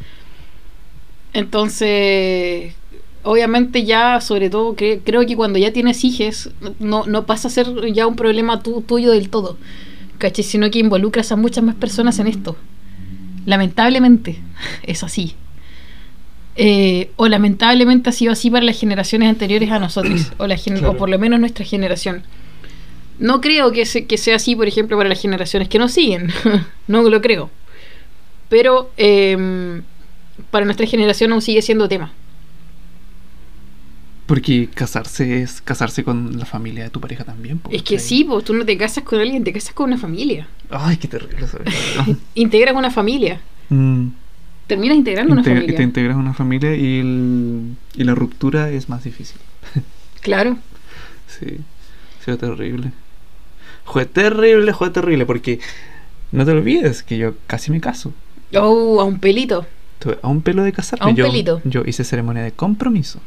Entonces, 1.34 2.74
obviamente 3.24 3.86
ya, 3.86 4.20
sobre 4.22 4.50
todo, 4.50 4.76
cre- 4.76 5.02
creo 5.04 5.26
que 5.26 5.36
cuando 5.36 5.60
ya 5.60 5.72
tienes 5.72 6.04
hijos, 6.04 6.52
no, 6.80 7.06
no 7.06 7.26
pasa 7.26 7.48
a 7.48 7.52
ser 7.52 7.68
ya 7.94 8.06
un 8.08 8.16
problema 8.16 8.62
tu- 8.62 8.82
tuyo 8.82 9.12
del 9.12 9.30
todo, 9.30 9.58
¿cachai? 10.22 10.44
Sino 10.46 10.72
que 10.72 10.80
involucras 10.80 11.32
a 11.34 11.36
muchas 11.36 11.64
más 11.64 11.76
personas 11.76 12.18
en 12.20 12.28
esto. 12.28 12.56
Lamentablemente, 13.46 14.38
es 14.84 15.04
así. 15.04 15.36
Eh, 16.56 17.12
o 17.16 17.28
lamentablemente 17.28 18.10
ha 18.10 18.14
sido 18.14 18.32
así 18.34 18.50
para 18.52 18.64
las 18.66 18.80
generaciones 18.80 19.30
anteriores 19.30 19.72
a 19.72 19.80
nosotros, 19.80 20.32
o, 20.38 20.48
la 20.48 20.58
gen- 20.58 20.78
Claro. 20.78 20.92
o 20.92 20.98
por 20.98 21.10
lo 21.10 21.18
menos 21.20 21.40
nuestra 21.40 21.66
generación. 21.66 22.24
No 23.20 23.40
creo 23.42 23.72
que, 23.72 23.86
se- 23.86 24.06
que 24.06 24.18
sea 24.18 24.36
así, 24.38 24.56
por 24.56 24.68
ejemplo, 24.68 24.98
para 24.98 25.10
las 25.10 25.22
generaciones 25.22 25.70
que 25.70 25.80
nos 25.80 25.92
siguen. 25.92 26.32
no 26.88 27.02
lo 27.04 27.22
creo. 27.22 27.50
Pero 28.50 28.92
em, 28.98 29.82
para 30.50 30.66
nuestra 30.66 30.86
generación 30.88 31.32
aún 31.32 31.42
sigue 31.42 31.62
siendo 31.62 31.88
tema. 31.88 32.12
Porque 34.26 34.70
casarse 34.74 35.42
es 35.42 35.62
casarse 35.62 36.04
con 36.04 36.38
la 36.40 36.46
familia 36.46 36.84
de 36.86 36.90
tu 36.90 37.02
pareja 37.02 37.24
también. 37.26 37.60
po, 37.60 37.70
Es 37.72 37.84
que 37.84 38.00
sí, 38.00 38.24
pues 38.24 38.46
tú 38.46 38.54
no 38.54 38.66
te 38.66 38.78
casas 38.78 39.04
con 39.04 39.20
alguien, 39.20 39.44
te 39.44 39.52
casas 39.52 39.74
con 39.74 39.88
una 39.90 39.98
familia. 39.98 40.48
Ay, 40.70 40.98
qué 40.98 41.08
terrible 41.08 41.46
eso. 41.46 41.58
Integras 42.36 42.76
una 42.76 42.92
familia. 42.92 43.42
Mm. 43.70 44.08
Terminas 44.68 44.98
integrando 44.98 45.34
una 45.34 45.44
familia. 45.44 45.76
Te 45.76 45.84
integras 45.84 46.16
una 46.16 46.34
familia 46.34 46.74
y, 46.76 47.00
el- 47.00 47.76
y 47.96 48.04
la 48.06 48.16
ruptura 48.16 48.70
es 48.70 48.88
más 48.88 49.04
difícil. 49.04 49.38
Claro. 50.22 50.58
Sí, 51.28 51.58
fue 52.24 52.38
terrible. 52.38 52.92
Fue 53.86 54.06
terrible, 54.06 54.74
fue 54.74 54.92
terrible, 54.92 55.26
porque 55.26 55.60
no 56.32 56.46
te 56.46 56.52
olvides 56.52 57.04
que 57.04 57.18
yo 57.18 57.34
casi 57.48 57.72
me 57.72 57.82
caso. 57.82 58.14
Oh, 58.56 59.02
a 59.02 59.04
un 59.04 59.20
pelito. 59.20 59.66
A 60.22 60.28
un 60.30 60.42
pelo 60.42 60.64
de 60.64 60.72
casarme. 60.72 61.06
A 61.06 61.10
un 61.10 61.16
yo, 61.16 61.26
pelito. 61.26 61.62
Yo 61.66 61.84
hice 61.86 62.04
ceremonia 62.06 62.44
de 62.44 62.52
compromiso. 62.52 63.20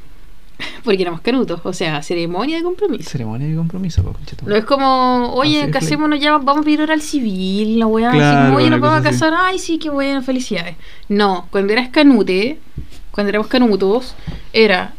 Porque 0.85 1.03
éramos 1.03 1.21
canutos, 1.21 1.61
o 1.65 1.73
sea, 1.73 2.03
ceremonia 2.03 2.57
de 2.57 2.63
compromiso. 2.63 3.09
Ceremonia 3.11 3.49
de 3.49 3.57
compromiso, 3.57 4.03
po, 4.03 4.15
No 4.47 4.55
es 4.55 4.65
como, 4.65 5.33
oye, 5.35 5.71
casémonos 5.71 6.21
ya, 6.21 6.33
vamos 6.39 6.59
a 6.59 6.65
pedir 6.65 6.81
hora 6.83 6.95
al 6.95 7.01
civil, 7.03 7.79
la 7.79 7.87
weá, 7.87 8.09
así 8.11 8.19
Claro, 8.19 8.45
como, 8.47 8.57
oye, 8.59 8.71
nos 8.71 8.81
vamos 8.81 8.97
a 8.97 9.09
así. 9.09 9.19
casar, 9.19 9.35
ay, 9.37 9.59
sí, 9.59 9.79
qué 9.79 9.91
bueno, 9.91 10.23
felicidades. 10.23 10.77
No, 11.09 11.49
cuando 11.51 11.73
eras 11.73 11.89
canute, 11.89 12.59
cuando 13.11 13.31
éramos 13.31 13.49
canutos, 13.49 14.15
era, 14.53 14.95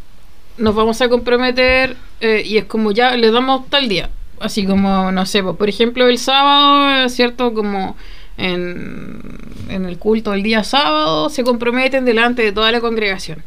nos 0.58 0.76
vamos 0.76 1.01
a 1.01 1.10
comprometer 1.10 1.95
eh, 2.22 2.43
y 2.45 2.58
es 2.58 2.66
como 2.66 2.91
ya, 2.91 3.16
le 3.16 3.32
damos 3.32 3.70
tal 3.70 3.88
día. 3.88 4.10
Así 4.39 4.66
como, 4.66 5.12
no 5.12 5.26
sé, 5.26 5.43
por 5.43 5.70
ejemplo, 5.70 6.08
el 6.10 6.18
sábado, 6.18 7.08
¿cierto? 7.10 7.53
Como 7.53 7.95
en, 8.38 9.22
en 9.70 9.86
el 9.86 9.97
culto 9.97 10.32
del 10.32 10.43
día 10.43 10.64
sábado, 10.64 11.30
se 11.30 11.43
comprometen 11.43 12.03
delante 12.03 12.41
de 12.41 12.51
toda 12.51 12.72
la 12.72 12.82
congregación. 12.82 13.43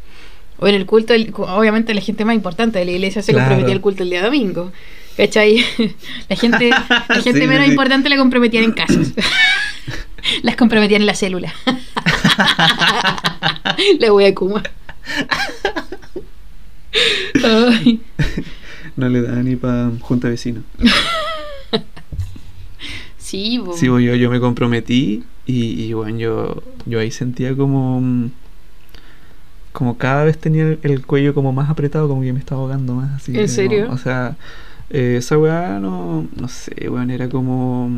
O 0.59 0.67
en 0.67 0.75
el 0.75 0.87
culto, 0.87 1.15
obviamente 1.37 1.95
la 1.95 2.01
gente 2.01 2.25
más 2.25 2.35
importante 2.35 2.79
de 2.79 2.85
la 2.85 2.91
iglesia 2.93 3.23
se 3.23 3.33
Claro. 3.33 3.47
comprometía 3.49 3.75
el 3.75 3.81
culto 3.81 4.03
el 4.03 4.11
día 4.11 4.23
domingo. 4.25 4.73
¿Cachai? 5.17 5.65
La 6.29 6.37
gente, 6.37 6.71
la 6.71 7.07
gente 7.23 7.41
Sí, 7.41 7.47
menos 7.49 7.65
sí. 7.65 7.71
importante 7.73 8.09
la 8.09 8.17
comprometían 8.17 8.63
en 8.65 8.73
casas. 8.73 9.13
Las 10.43 10.55
comprometían 10.57 11.01
en 11.03 11.07
la 11.07 11.15
célula. 11.15 11.53
la 13.99 14.13
wea 14.13 14.35
Kuma. 14.35 14.63
Ay. 17.45 18.01
No 18.97 19.09
le 19.09 19.23
da 19.23 19.43
ni 19.43 19.57
para 19.57 19.91
junta 20.01 20.29
vecino. 20.29 20.63
Sí, 23.17 23.61
po. 23.65 23.77
Sí, 23.77 23.89
pues, 23.89 24.05
yo, 24.05 24.15
yo 24.15 24.31
me 24.31 24.41
comprometí 24.41 25.23
y, 25.47 25.83
y 25.85 25.93
bueno, 25.93 26.19
yo, 26.19 26.63
yo 26.87 26.99
ahí 27.01 27.11
sentía 27.11 27.55
como... 27.57 28.31
Como 29.79 29.97
cada 29.97 30.25
vez 30.25 30.37
tenía 30.39 30.65
el, 30.65 30.81
el 30.83 31.07
cuello 31.07 31.35
como 31.35 31.53
más 31.53 31.71
apretado, 31.71 32.09
como 32.09 32.23
que 32.23 32.33
me 32.33 32.41
estaba 32.41 32.63
ahogando 32.63 32.95
más. 32.97 33.15
Así, 33.15 33.31
¿En 33.31 33.37
como- 33.43 33.49
serio? 33.49 33.89
o 33.93 33.97
sea, 33.97 34.35
eh, 34.91 35.15
esa 35.19 35.39
weá 35.39 35.79
no, 35.79 36.27
no 36.35 36.49
sé, 36.49 36.89
weón, 36.91 37.13
era 37.13 37.29
como... 37.29 37.89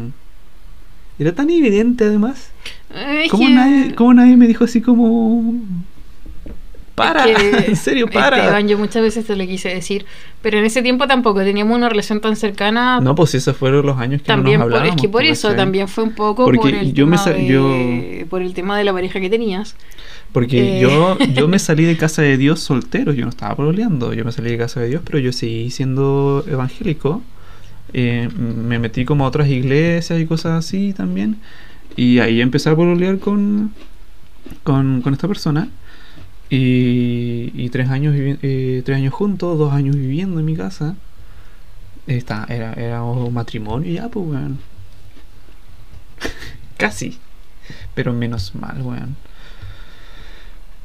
Era 1.18 1.32
tan 1.34 1.48
evidente 1.48 2.04
además. 2.04 2.50
Ay, 2.94 3.24
es 3.24 3.30
¿Cómo, 3.30 3.46
que- 3.46 3.54
nadie, 3.54 3.94
cómo 3.94 4.12
nadie 4.12 4.36
me 4.36 4.46
dijo 4.46 4.64
así 4.64 4.82
como... 4.82 5.54
Para, 6.94 7.24
Es 7.26 7.38
que, 7.38 7.56
en 7.70 7.76
serio, 7.76 8.08
para. 8.10 8.38
Esteban, 8.38 8.68
yo 8.68 8.76
muchas 8.76 9.02
veces 9.02 9.24
te 9.26 9.34
lo 9.36 9.46
quise 9.46 9.68
decir, 9.70 10.04
pero 10.42 10.58
en 10.58 10.64
ese 10.66 10.82
tiempo 10.82 11.06
tampoco 11.06 11.40
teníamos 11.40 11.76
una 11.76 11.88
relación 11.88 12.20
tan 12.20 12.36
cercana. 12.36 13.00
No, 13.00 13.14
pues 13.14 13.34
esos 13.34 13.56
fueron 13.56 13.86
los 13.86 13.96
años 13.98 14.20
que 14.20 14.26
también 14.26 14.58
no 14.58 14.66
nos 14.66 14.72
por- 14.72 14.78
hablábamos. 14.80 14.96
es 14.96 15.02
que 15.02 15.08
por 15.08 15.22
pues, 15.22 15.38
eso 15.38 15.48
¿cachai? 15.48 15.56
también 15.64 15.88
fue 15.88 16.04
un 16.04 16.14
poco 16.14 16.44
Porque 16.44 16.58
por 16.58 16.74
el 16.74 16.92
yo 16.92 17.06
me 17.06 17.16
tema 17.16 17.24
sa- 17.24 17.30
de, 17.32 17.46
yo- 17.46 18.26
por 18.28 18.42
el 18.42 18.52
tema 18.54 18.76
de 18.76 18.84
la 18.84 18.92
pareja 18.92 19.18
que 19.20 19.30
tenías. 19.30 19.76
Porque 20.32 20.78
Eh. 20.78 20.80
yo, 20.80 21.16
yo 21.34 21.48
me 21.48 21.58
salí 21.58 21.84
de 21.84 21.96
casa 21.96 22.22
de 22.22 22.36
Dios 22.36 22.60
soltero, 22.60 23.12
yo 23.12 23.24
no 23.24 23.30
estaba 23.30 23.56
pololeando, 23.56 24.12
yo 24.12 24.24
me 24.24 24.32
salí 24.32 24.50
de 24.50 24.58
casa 24.58 24.80
de 24.80 24.88
Dios, 24.88 25.02
pero 25.04 25.18
yo 25.18 25.32
seguí 25.32 25.70
siendo 25.70 26.44
evangélico. 26.46 27.22
Eh, 27.92 28.28
me 28.36 28.78
metí 28.78 29.04
como 29.04 29.24
a 29.24 29.28
otras 29.28 29.48
iglesias 29.48 30.20
y 30.20 30.26
cosas 30.26 30.64
así 30.66 30.92
también. 30.92 31.38
Y 31.96 32.18
ahí 32.20 32.40
empecé 32.40 32.68
a 32.70 32.76
pololear 32.76 33.18
con, 33.18 33.72
con, 34.62 35.00
con 35.02 35.12
esta 35.12 35.26
persona. 35.26 35.68
Y, 36.50 37.52
y 37.54 37.68
tres, 37.70 37.88
años 37.90 38.14
eh, 38.16 38.82
tres 38.84 38.96
años 38.96 39.14
juntos, 39.14 39.56
dos 39.58 39.72
años 39.72 39.96
viviendo 39.96 40.40
en 40.40 40.46
mi 40.46 40.56
casa. 40.56 40.96
Está, 42.06 42.46
era, 42.48 42.72
era 42.72 43.04
un 43.04 43.32
matrimonio 43.32 43.92
ya, 43.92 44.08
pues, 44.08 44.26
weón. 44.26 44.58
Casi. 46.76 47.18
Pero 47.94 48.12
menos 48.12 48.54
mal, 48.54 48.82
weón. 48.82 49.16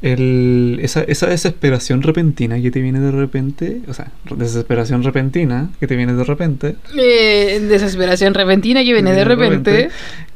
El, 0.02 0.78
esa, 0.84 1.02
esa 1.04 1.28
desesperación 1.28 2.04
repentina 2.04 2.62
que 2.62 2.70
te 2.70 2.80
viene 2.82 3.00
de 3.00 3.12
repente, 3.12 3.82
o 3.88 3.94
sea, 3.94 4.12
desesperación 4.36 5.02
repentina 5.04 5.70
que 5.80 5.88
te 5.88 5.96
viene 5.96 6.14
de 6.14 6.24
repente, 6.24 6.76
Eh, 6.96 7.60
desesperación 7.68 8.34
repentina 8.36 8.84
que 8.84 8.94
viene 8.94 9.12
de, 9.12 9.18
De 9.18 9.24
repente. 9.24 9.72
repente. 9.72 9.96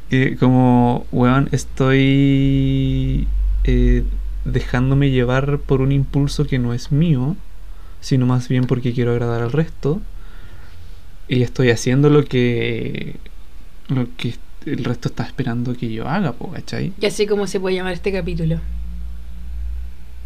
que 0.09 0.37
como, 0.37 1.05
weón, 1.11 1.49
estoy 1.51 3.27
eh, 3.65 4.03
dejándome 4.45 5.09
llevar 5.11 5.59
por 5.59 5.81
un 5.81 5.91
impulso 5.91 6.45
que 6.45 6.59
no 6.59 6.73
es 6.73 6.91
mío, 6.91 7.35
sino 8.01 8.25
más 8.25 8.47
bien 8.47 8.65
porque 8.65 8.93
quiero 8.93 9.11
agradar 9.11 9.41
al 9.41 9.51
resto, 9.51 10.01
y 11.27 11.43
estoy 11.43 11.69
haciendo 11.69 12.09
lo 12.09 12.23
que, 12.25 13.15
lo 13.89 14.07
que 14.17 14.35
el 14.65 14.83
resto 14.83 15.09
está 15.09 15.23
esperando 15.23 15.75
que 15.75 15.91
yo 15.91 16.07
haga, 16.07 16.33
¿cachai? 16.53 16.91
Y 16.99 17.05
así 17.05 17.27
como 17.27 17.45
se 17.47 17.59
puede 17.59 17.75
llamar 17.75 17.93
este 17.93 18.11
capítulo. 18.11 18.59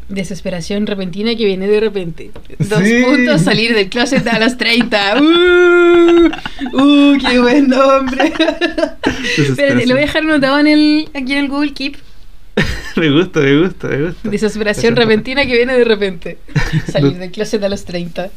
Desesperación 0.10 0.86
repentina 0.86 1.34
que 1.36 1.46
viene 1.46 1.66
de 1.68 1.80
repente. 1.80 2.32
Dos 2.60 2.80
Sí. 2.84 3.04
puntos, 3.06 3.42
salir 3.42 3.74
del 3.74 3.90
closet 3.90 4.26
a 4.28 4.38
los 4.40 4.58
30. 4.58 5.22
¡Uh! 5.22 6.30
¡Uh! 6.74 7.18
¡Qué 7.20 7.40
buen 7.40 7.68
nombre! 7.70 8.34
Espérate, 9.38 9.86
lo 9.88 9.94
voy 9.96 10.04
a 10.04 10.06
dejar 10.06 10.24
anotado 10.24 10.60
en 10.60 10.68
el, 10.68 11.10
aquí 11.14 11.32
en 11.34 11.38
el 11.40 11.48
Google 11.50 11.74
Keep. 11.74 11.96
me 12.96 13.10
gusta, 13.10 13.40
me 13.40 13.60
gusta, 13.62 13.88
me 13.88 14.02
gusta. 14.08 14.30
Desesperación 14.30 14.94
Desespera- 14.94 15.06
repentina 15.10 15.46
que 15.46 15.54
viene 15.56 15.74
de 15.78 15.84
repente. 15.84 16.38
Salir 16.92 17.18
del 17.18 17.32
closet 17.32 17.64
a 17.64 17.70
los 17.70 17.84
30. 17.86 18.30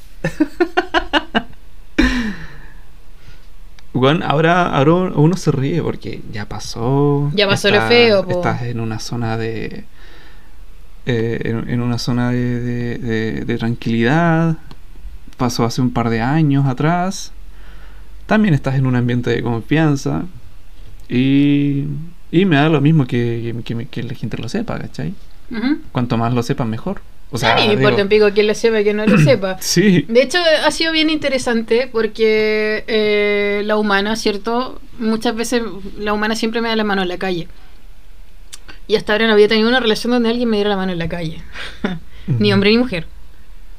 Weón, 3.95 4.23
ahora, 4.25 4.69
ahora 4.75 4.93
uno 5.14 5.37
se 5.37 5.51
ríe 5.51 5.83
porque 5.83 6.21
ya 6.33 6.47
pasó. 6.47 7.31
Ya 7.35 7.47
pasó 7.49 7.71
lo 7.71 7.81
feo, 7.83 8.25
po. 8.25 8.31
Estás 8.33 8.62
en 8.62 8.81
una 8.81 8.99
zona 8.99 9.37
de. 9.37 9.85
eh, 11.07 11.41
en, 11.45 11.69
en 11.71 11.81
una 11.81 11.99
zona 11.99 12.31
de, 12.31 12.61
de- 12.61 12.99
de- 12.99 13.45
de 13.45 13.59
tranquilidad. 13.59 14.57
Pasó 15.37 15.64
hace 15.64 15.83
un 15.83 15.93
par 15.93 16.09
de 16.09 16.21
años 16.23 16.67
atrás. 16.67 17.33
También 18.27 18.55
estás 18.55 18.75
en 18.77 18.87
un 18.87 18.97
ambiente 18.97 19.31
de 19.31 19.43
confianza. 19.43 20.23
Y. 21.09 21.85
Y 22.31 22.45
me 22.45 22.57
da 22.57 22.68
lo 22.68 22.81
mismo 22.81 23.07
que, 23.07 23.55
que, 23.64 23.87
que- 23.87 24.03
la 24.03 24.14
gente 24.14 24.37
lo 24.39 24.49
sepa, 24.49 24.79
¿cachai? 24.79 25.14
Cuanto 25.93 26.16
más 26.16 26.35
lo 26.35 26.43
sepan, 26.43 26.68
mejor. 26.70 27.01
O 27.31 27.37
a 27.37 27.39
sea, 27.39 27.57
mí 27.57 27.66
me 27.68 27.74
importa 27.74 28.03
un 28.03 28.09
pico 28.09 28.29
quién 28.33 28.47
lo 28.47 28.55
sepa 28.55 28.81
y 28.81 28.85
quién 28.85 28.97
no 28.97 29.07
lo 29.07 29.18
sepa. 29.18 29.57
Sí. 29.61 30.05
De 30.09 30.22
hecho, 30.22 30.39
ha 30.64 30.70
sido 30.70 30.93
bien 30.93 31.11
interesante 31.11 31.89
porque 31.91 32.85
eh, 32.87 33.62
la 33.64 33.77
humana, 33.77 34.16
¿cierto? 34.16 34.81
Muchas 34.99 35.35
veces 35.35 35.62
la 35.99 36.12
humana 36.12 36.37
siempre 36.37 36.61
me 36.61 36.68
da 36.68 36.77
la 36.77 36.85
mano 36.85 37.03
en 37.03 37.09
la 37.09 37.18
calle. 37.18 37.49
Y 38.89 38.95
hasta 38.97 39.12
ahora 39.12 39.27
no 39.27 39.33
había 39.33 39.49
tenido 39.49 39.68
una 39.68 39.81
relación 39.81 40.12
donde 40.12 40.29
alguien 40.29 40.49
me 40.49 40.57
diera 40.57 40.70
la 40.70 40.77
mano 40.77 40.93
en 40.93 40.99
la 40.99 41.09
calle. 41.09 41.43
ni 42.27 42.53
hombre 42.53 42.70
ni 42.70 42.79
mujer. 42.79 43.07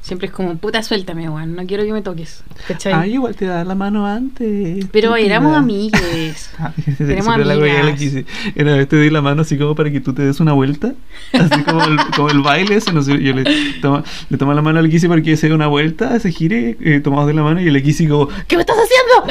Siempre 0.08 0.28
es 0.28 0.32
como, 0.32 0.56
puta, 0.56 0.82
suéltame, 0.82 1.28
weón. 1.28 1.54
No 1.54 1.66
quiero 1.66 1.84
que 1.84 1.92
me 1.92 2.00
toques. 2.00 2.42
¿Cachai? 2.66 2.94
Ay, 2.94 3.12
igual 3.12 3.36
te 3.36 3.44
da 3.44 3.62
la 3.62 3.74
mano 3.74 4.06
antes. 4.06 4.86
Pero 4.90 5.14
éramos 5.16 5.54
amigues. 5.56 6.50
La 6.98 7.58
wea 7.58 7.80
amigas. 7.80 8.24
Una 8.56 8.76
vez 8.76 8.88
te 8.88 8.96
di 8.96 9.10
la 9.10 9.20
mano 9.20 9.42
así 9.42 9.58
como 9.58 9.74
para 9.74 9.92
que 9.92 10.00
tú 10.00 10.14
te 10.14 10.22
des 10.22 10.40
una 10.40 10.54
vuelta. 10.54 10.94
Así 11.34 11.62
como 11.62 11.84
el, 11.84 11.98
como 12.16 12.30
el 12.30 12.40
baile 12.40 12.76
ese. 12.76 12.90
No 12.92 13.02
sé, 13.02 13.22
yo 13.22 13.34
le 13.34 13.44
tomo, 13.82 14.02
le 14.30 14.38
tomo 14.38 14.54
la 14.54 14.62
mano 14.62 14.78
al 14.78 14.88
Kisi 14.88 15.08
para 15.08 15.20
que 15.20 15.36
se 15.36 15.48
dé 15.48 15.54
una 15.54 15.66
vuelta, 15.66 16.18
se 16.20 16.32
gire, 16.32 16.78
eh, 16.80 17.00
tomamos 17.00 17.26
de 17.26 17.34
la 17.34 17.42
mano 17.42 17.60
y 17.60 17.68
el 17.68 17.82
Kisi 17.82 18.08
como, 18.08 18.28
¿qué 18.46 18.56
me 18.56 18.62
estás 18.62 18.76
haciendo? 18.78 19.28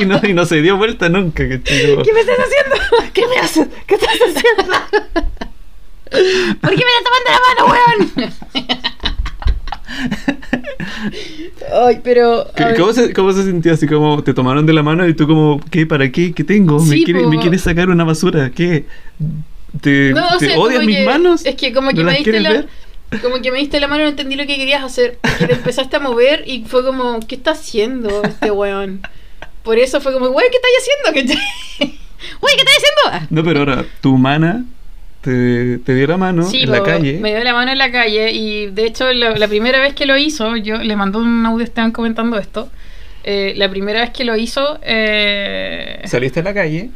y, 0.00 0.06
no, 0.06 0.20
y 0.26 0.32
no 0.32 0.46
se 0.46 0.62
dio 0.62 0.78
vuelta 0.78 1.10
nunca. 1.10 1.46
¿cachai? 1.46 1.90
Como, 1.90 2.02
¿Qué 2.04 2.12
me 2.14 2.20
estás 2.20 2.38
haciendo? 2.38 3.12
¿Qué 3.12 3.22
me 3.28 3.36
haces? 3.36 3.68
¿Qué 3.86 3.96
estás 3.96 4.14
haciendo? 4.14 4.74
¿Por 6.10 6.70
qué 6.70 6.76
me 6.84 6.90
estás 6.90 7.04
tomando 7.06 7.30
la 7.30 7.40
mano, 7.48 7.72
weón? 7.72 7.98
Ay, 11.86 12.00
pero. 12.02 12.40
a 12.48 12.52
¿Qué- 12.54 12.64
ver. 12.64 12.76
¿Cómo 12.78 12.92
se, 12.92 13.12
¿Cómo 13.12 13.32
se 13.32 13.44
sintió 13.44 13.72
así 13.72 13.86
como 13.86 14.22
te 14.22 14.34
tomaron 14.34 14.66
de 14.66 14.72
la 14.72 14.82
mano 14.82 15.06
y 15.06 15.14
tú 15.14 15.26
como, 15.26 15.60
¿qué? 15.70 15.86
¿Para 15.86 16.10
qué? 16.10 16.32
¿Qué 16.32 16.44
tengo? 16.44 16.78
¿Me, 16.80 16.96
Sí, 16.96 17.04
quiere- 17.04 17.22
po. 17.22 17.28
¿Me 17.28 17.38
quieres 17.38 17.62
sacar 17.62 17.88
una 17.90 18.04
basura? 18.04 18.50
¿Qué? 18.50 18.86
¿Te, 19.80 20.12
No, 20.12 20.36
te 20.38 20.48
sea, 20.48 20.58
odias 20.58 20.84
mis 20.84 20.96
que- 20.98 21.04
manos? 21.04 21.46
Es 21.46 21.54
que 21.54 21.72
como 21.72 21.90
que 21.90 21.96
¿No 22.02 22.04
me 22.04 22.16
diste 22.16 22.40
la. 22.40 22.50
ver? 22.50 22.68
Como 23.22 23.40
que 23.42 23.50
me 23.50 23.58
diste 23.58 23.80
la 23.80 23.88
mano 23.88 24.02
y 24.02 24.04
no 24.04 24.10
entendí 24.10 24.36
lo 24.36 24.46
que 24.46 24.56
querías 24.56 24.84
hacer. 24.84 25.18
Que 25.38 25.46
te 25.48 25.52
empezaste 25.54 25.96
a 25.96 26.00
mover 26.00 26.44
y 26.46 26.64
fue 26.64 26.84
como, 26.84 27.18
¿qué 27.20 27.34
está 27.34 27.52
haciendo 27.52 28.22
este 28.22 28.50
weón? 28.52 29.00
Por 29.64 29.78
eso 29.78 30.00
fue 30.00 30.12
como, 30.12 30.28
güey, 30.28 30.46
¿qué 30.50 30.56
estás 30.56 30.70
haciendo? 30.80 31.36
¿Qué 31.78 31.88
¿qué 32.40 32.56
estás 32.56 32.74
haciendo? 32.76 33.26
No, 33.30 33.42
pero 33.44 33.60
ahora, 33.60 33.84
tu 34.00 34.14
humana 34.14 34.64
te, 35.20 35.78
te 35.78 35.94
dio 35.94 36.06
la 36.06 36.16
mano 36.16 36.42
Sí, 36.44 36.62
en 36.62 36.70
la 36.70 36.82
calle. 36.82 37.18
me 37.20 37.30
dio 37.34 37.42
la 37.44 37.52
mano 37.54 37.70
en 37.72 37.78
la 37.78 37.90
calle 37.92 38.32
y 38.32 38.66
de 38.66 38.86
hecho 38.86 39.12
la, 39.12 39.30
la 39.36 39.48
primera 39.48 39.78
vez 39.80 39.94
que 39.94 40.06
lo 40.06 40.16
hizo, 40.16 40.56
yo 40.56 40.78
le 40.78 40.96
mandó 40.96 41.18
un 41.18 41.44
audio, 41.46 41.64
estaban 41.64 41.92
comentando 41.92 42.38
esto. 42.38 42.70
eh, 43.24 43.52
la 43.56 43.68
primera 43.68 44.00
vez 44.00 44.10
que 44.10 44.24
lo 44.24 44.34
hizo, 44.36 44.78
eh, 44.82 46.00
Saliste 46.06 46.40
a 46.40 46.42
la 46.42 46.54
calle. 46.54 46.90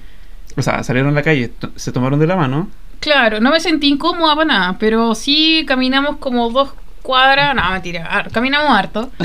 O 0.56 0.62
sea, 0.62 0.82
salieron 0.84 1.10
a 1.10 1.14
la 1.14 1.22
calle, 1.22 1.50
se 1.76 1.90
tomaron 1.92 2.18
de 2.20 2.26
la 2.26 2.36
mano. 2.36 2.70
claro, 3.00 3.40
no 3.40 3.50
me 3.50 3.60
sentí 3.60 3.88
incómoda 3.88 4.34
para 4.36 4.46
nada, 4.46 4.76
pero 4.78 5.14
sí 5.14 5.64
caminamos 5.66 6.16
como 6.18 6.48
dos 6.50 6.70
cuadras, 7.04 7.54
no, 7.54 7.70
mentira, 7.70 8.26
caminamos 8.32 8.76
harto. 8.76 9.10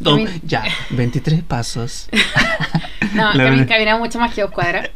No, 0.00 0.16
Camin- 0.18 0.40
ya, 0.44 0.64
23 0.90 1.42
pasos. 1.42 2.08
No, 3.14 3.32
La 3.32 3.44
cami- 3.44 3.50
verdad. 3.50 3.68
caminaba 3.68 3.98
mucho 3.98 4.18
más 4.18 4.34
que 4.34 4.42
dos 4.42 4.50
cuadras. 4.50 4.90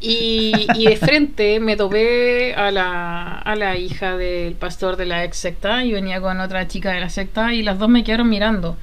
Y, 0.00 0.66
y 0.74 0.86
de 0.86 0.96
frente 0.96 1.60
me 1.60 1.76
topé 1.76 2.54
a 2.54 2.70
la, 2.72 3.38
a 3.38 3.54
la 3.54 3.76
hija 3.76 4.16
del 4.16 4.54
pastor 4.54 4.96
de 4.96 5.06
la 5.06 5.22
ex 5.24 5.36
secta 5.36 5.84
y 5.84 5.92
venía 5.92 6.20
con 6.20 6.40
otra 6.40 6.66
chica 6.66 6.90
de 6.90 7.00
la 7.00 7.10
secta 7.10 7.52
y 7.52 7.62
las 7.62 7.78
dos 7.78 7.88
me 7.88 8.02
quedaron 8.02 8.28
mirando. 8.28 8.76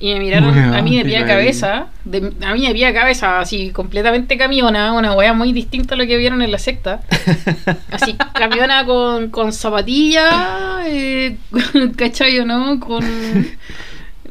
Y 0.00 0.12
me 0.12 0.20
miraron 0.20 0.58
a 0.58 0.82
mí 0.82 0.98
de 0.98 1.04
pie 1.04 1.18
a 1.18 1.26
cabeza, 1.26 1.86
de, 2.04 2.32
a 2.44 2.52
mí 2.52 2.66
de 2.66 2.74
pie 2.74 2.86
a 2.86 2.92
cabeza, 2.92 3.38
así 3.38 3.70
completamente 3.70 4.36
camiona, 4.36 4.92
una 4.92 5.14
wea 5.14 5.32
muy 5.32 5.52
distinta 5.52 5.94
a 5.94 5.98
lo 5.98 6.06
que 6.06 6.16
vieron 6.16 6.42
en 6.42 6.50
la 6.50 6.58
secta. 6.58 7.00
Así, 7.92 8.16
camiona 8.34 8.84
con, 8.84 9.30
con 9.30 9.52
zapatilla, 9.52 10.80
eh, 10.86 11.36
¿cachai 11.96 12.44
no? 12.44 12.80
Con, 12.80 13.04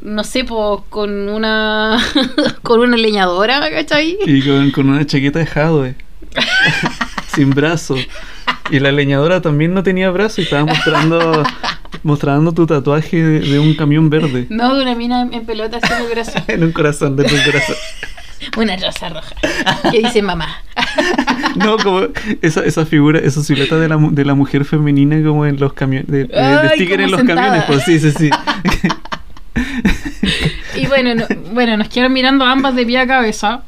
no 0.02 0.22
sé, 0.22 0.44
pues, 0.44 0.80
con 0.90 1.30
una, 1.30 1.98
con 2.62 2.80
una 2.80 2.96
leñadora, 2.98 3.70
¿cachai? 3.70 4.18
Y 4.26 4.42
con, 4.42 4.70
con 4.70 4.90
una 4.90 5.06
chaqueta 5.06 5.38
de 5.38 5.46
Hadwe. 5.46 5.94
sin 7.34 7.50
brazo. 7.50 7.96
Y 8.70 8.80
la 8.80 8.92
leñadora 8.92 9.40
también 9.40 9.72
no 9.72 9.82
tenía 9.82 10.10
brazo 10.10 10.40
y 10.40 10.44
estaba 10.44 10.66
mostrando 10.66 11.42
mostrando 12.02 12.52
tu 12.52 12.66
tatuaje 12.66 13.22
de, 13.22 13.40
de 13.40 13.58
un 13.58 13.74
camión 13.74 14.10
verde. 14.10 14.46
No, 14.50 14.74
de 14.74 14.82
una 14.82 14.94
mina 14.94 15.22
en, 15.22 15.34
en 15.34 15.46
pelota 15.46 15.78
haciendo 15.82 16.08
corazón. 16.08 16.42
En 16.48 16.64
un 16.64 16.72
corazón, 16.72 17.16
de 17.16 17.22
un 17.24 17.28
corazón. 17.44 17.76
Una 18.58 18.76
rosa 18.76 19.08
roja. 19.08 19.34
Que 19.90 20.00
dice 20.00 20.20
mamá. 20.20 20.58
No, 21.56 21.78
como 21.78 22.02
esa, 22.42 22.62
esa 22.64 22.84
figura, 22.84 23.18
esa 23.20 23.42
silueta 23.42 23.76
de 23.78 23.88
la, 23.88 23.96
de 23.96 24.24
la 24.24 24.34
mujer 24.34 24.66
femenina 24.66 25.16
como 25.26 25.46
en 25.46 25.58
los 25.58 25.72
camiones, 25.72 26.08
de, 26.08 26.24
de- 26.24 26.94
en 26.94 27.10
los 27.10 27.20
sentada. 27.20 27.24
camiones, 27.24 27.64
pues 27.66 27.84
sí, 27.84 27.98
sí, 27.98 28.10
sí. 28.10 28.30
Y 30.76 30.86
bueno, 30.86 31.14
no- 31.14 31.26
bueno, 31.52 31.76
nos 31.76 31.88
quedaron 31.88 32.12
mirando 32.12 32.44
ambas 32.44 32.74
de 32.74 32.84
pie 32.84 32.98
a 32.98 33.06
cabeza. 33.06 33.62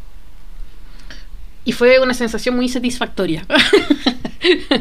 Y 1.64 1.72
fue 1.72 1.99
una 2.01 2.12
sensación 2.14 2.55
muy 2.57 2.68
satisfactoria. 2.68 3.47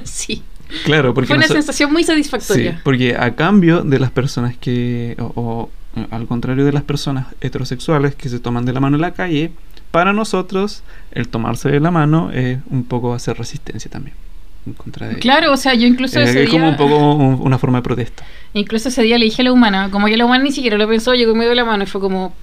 sí. 0.03 0.43
Claro, 0.85 1.13
porque 1.13 1.27
Fue 1.27 1.37
una 1.37 1.45
noso- 1.45 1.53
sensación 1.53 1.91
muy 1.91 2.03
Sí, 2.03 2.07
satisfactoria. 2.07 2.81
porque 2.83 3.15
a 3.15 3.35
cambio 3.35 3.81
de 3.83 3.99
las 3.99 4.11
personas 4.11 4.55
que, 4.57 5.15
o, 5.19 5.31
o, 5.35 5.69
al 6.11 6.27
contrario 6.27 6.65
de 6.65 6.73
las 6.73 6.83
personas 6.83 7.27
heterosexuales 7.41 8.15
que 8.15 8.29
se 8.29 8.39
toman 8.39 8.65
de 8.65 8.73
la 8.73 8.79
mano 8.79 8.95
en 8.97 9.01
la 9.01 9.11
calle, 9.11 9.51
para 9.91 10.11
nosotros 10.11 10.83
el 11.11 11.27
tomarse 11.29 11.69
de 11.69 11.79
la 11.79 11.91
mano 11.91 12.31
es 12.31 12.57
un 12.69 12.83
poco 12.83 13.13
hacer 13.13 13.37
resistencia 13.37 13.89
también. 13.89 14.15
En 14.67 14.73
contra 14.73 15.07
de 15.07 15.19
Claro, 15.19 15.53
o 15.53 15.57
sea, 15.57 15.75
yo 15.75 15.85
incluso 15.87 16.19
ese 16.19 16.43
es 16.43 16.49
como 16.49 16.63
día- 16.63 16.71
un 16.71 16.77
poco 16.77 17.13
un- 17.15 17.39
una 17.41 17.57
forma 17.59 17.77
de 17.77 17.83
protesta. 17.83 18.23
Incluso 18.53 18.89
ese 18.89 19.03
día 19.03 19.17
le 19.19 19.25
dije 19.25 19.41
a 19.43 19.45
la 19.45 19.51
humana, 19.51 19.89
como 19.91 20.07
que 20.07 20.17
la 20.17 20.25
humana 20.25 20.43
ni 20.43 20.51
siquiera 20.51 20.77
lo 20.77 20.87
pensó, 20.87 21.13
llegó 21.13 21.33
y 21.33 21.35
me 21.35 21.45
dio 21.45 21.53
la 21.53 21.63
mano 21.65 21.83
y 21.83 21.87
fue 21.87 22.01
como, 22.01 22.33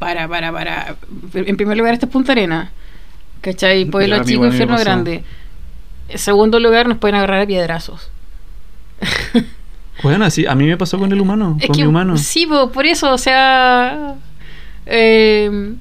para, 0.00 0.26
para, 0.28 0.52
para. 0.52 0.96
En 1.34 1.56
primer 1.56 1.76
lugar, 1.78 1.94
esto 1.94 2.06
es 2.06 2.12
Punta 2.12 2.32
Arena. 2.32 2.72
¿Cachai? 3.40 3.84
Pueblo 3.84 4.22
chico, 4.24 4.44
infierno 4.46 4.76
grande. 4.78 5.22
En 6.08 6.18
segundo 6.18 6.58
lugar, 6.60 6.88
nos 6.88 6.98
pueden 6.98 7.16
agarrar 7.16 7.40
a 7.42 7.46
piedrazos. 7.46 8.10
Bueno, 10.02 10.24
así, 10.24 10.46
a 10.46 10.54
mí 10.54 10.64
me 10.66 10.76
pasó 10.76 10.98
con 10.98 11.10
el 11.12 11.20
humano, 11.20 11.56
Es 11.60 11.66
con 11.66 11.76
que, 11.76 11.82
mi 11.82 11.88
humano. 11.88 12.16
Sí, 12.16 12.46
po, 12.46 12.70
por 12.70 12.86
eso, 12.86 13.12
o 13.12 13.18
sea. 13.18 14.14
eh, 14.86 15.74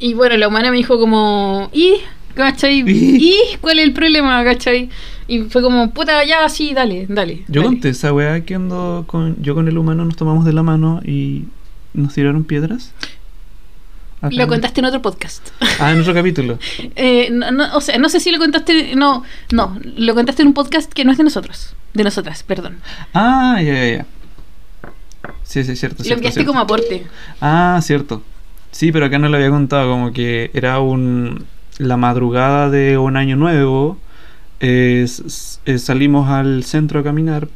y 0.00 0.14
bueno, 0.14 0.36
la 0.36 0.48
humana 0.48 0.70
me 0.70 0.76
dijo 0.76 0.98
como, 0.98 1.70
¿y? 1.72 1.94
¿Cachai? 2.34 2.82
¿Y? 2.86 3.36
¿Cuál 3.60 3.78
es 3.78 3.84
el 3.84 3.92
problema? 3.92 4.42
¿Cachai? 4.42 4.90
Y 5.28 5.42
fue 5.42 5.62
como, 5.62 5.92
puta, 5.92 6.24
ya, 6.24 6.48
sí, 6.48 6.74
dale, 6.74 7.06
dale. 7.08 7.44
Yo 7.46 7.62
dale". 7.62 7.66
conté 7.66 7.90
esa 7.90 8.12
weá 8.12 8.44
que 8.44 8.56
ando 8.56 9.04
con, 9.06 9.40
yo 9.40 9.54
con 9.54 9.68
el 9.68 9.78
humano 9.78 10.04
nos 10.04 10.16
tomamos 10.16 10.44
de 10.44 10.52
la 10.52 10.64
mano 10.64 11.00
y 11.04 11.44
nos 11.94 12.12
tiraron 12.14 12.42
piedras. 12.44 12.92
Acá 14.24 14.36
Lo 14.36 14.48
contaste 14.48 14.80
en 14.80 14.86
otro 14.86 15.02
podcast. 15.02 15.46
Ah, 15.78 15.92
en 15.92 16.00
otro 16.00 16.14
capítulo. 16.14 16.58
Eh, 16.96 17.28
no, 17.30 17.50
no, 17.50 17.76
o 17.76 17.80
sea, 17.80 17.98
no 17.98 18.08
sé 18.08 18.20
si 18.20 18.30
lo 18.30 18.38
contaste. 18.38 18.94
No, 18.96 19.22
no, 19.52 19.78
lo 19.96 20.14
contaste 20.14 20.42
en 20.42 20.48
un 20.48 20.54
podcast 20.54 20.90
que 20.92 21.04
no 21.04 21.12
es 21.12 21.18
de 21.18 21.24
nosotros. 21.24 21.74
De 21.92 22.04
nosotras, 22.04 22.42
perdón. 22.42 22.78
Ah, 23.12 23.60
ya, 23.62 23.74
ya, 23.74 23.96
ya. 23.98 24.06
Sí, 25.42 25.64
sí, 25.64 25.76
cierto. 25.76 26.02
lo 26.02 26.04
cierto, 26.04 26.44
como 26.46 26.60
aporte. 26.60 27.06
Ah, 27.40 27.78
cierto. 27.82 28.22
Sí, 28.70 28.92
pero 28.92 29.06
acá 29.06 29.18
no 29.18 29.28
lo 29.28 29.36
había 29.36 29.50
contado, 29.50 29.90
como 29.90 30.12
que 30.12 30.50
era 30.54 30.80
un 30.80 31.44
la 31.78 31.96
madrugada 31.96 32.70
de 32.70 32.96
un 32.98 33.16
año 33.16 33.36
nuevo. 33.36 33.98
eh, 34.60 35.06
salimos 35.78 36.30
al 36.30 36.64
centro 36.64 37.00
a 37.00 37.04
caminar 37.04 37.48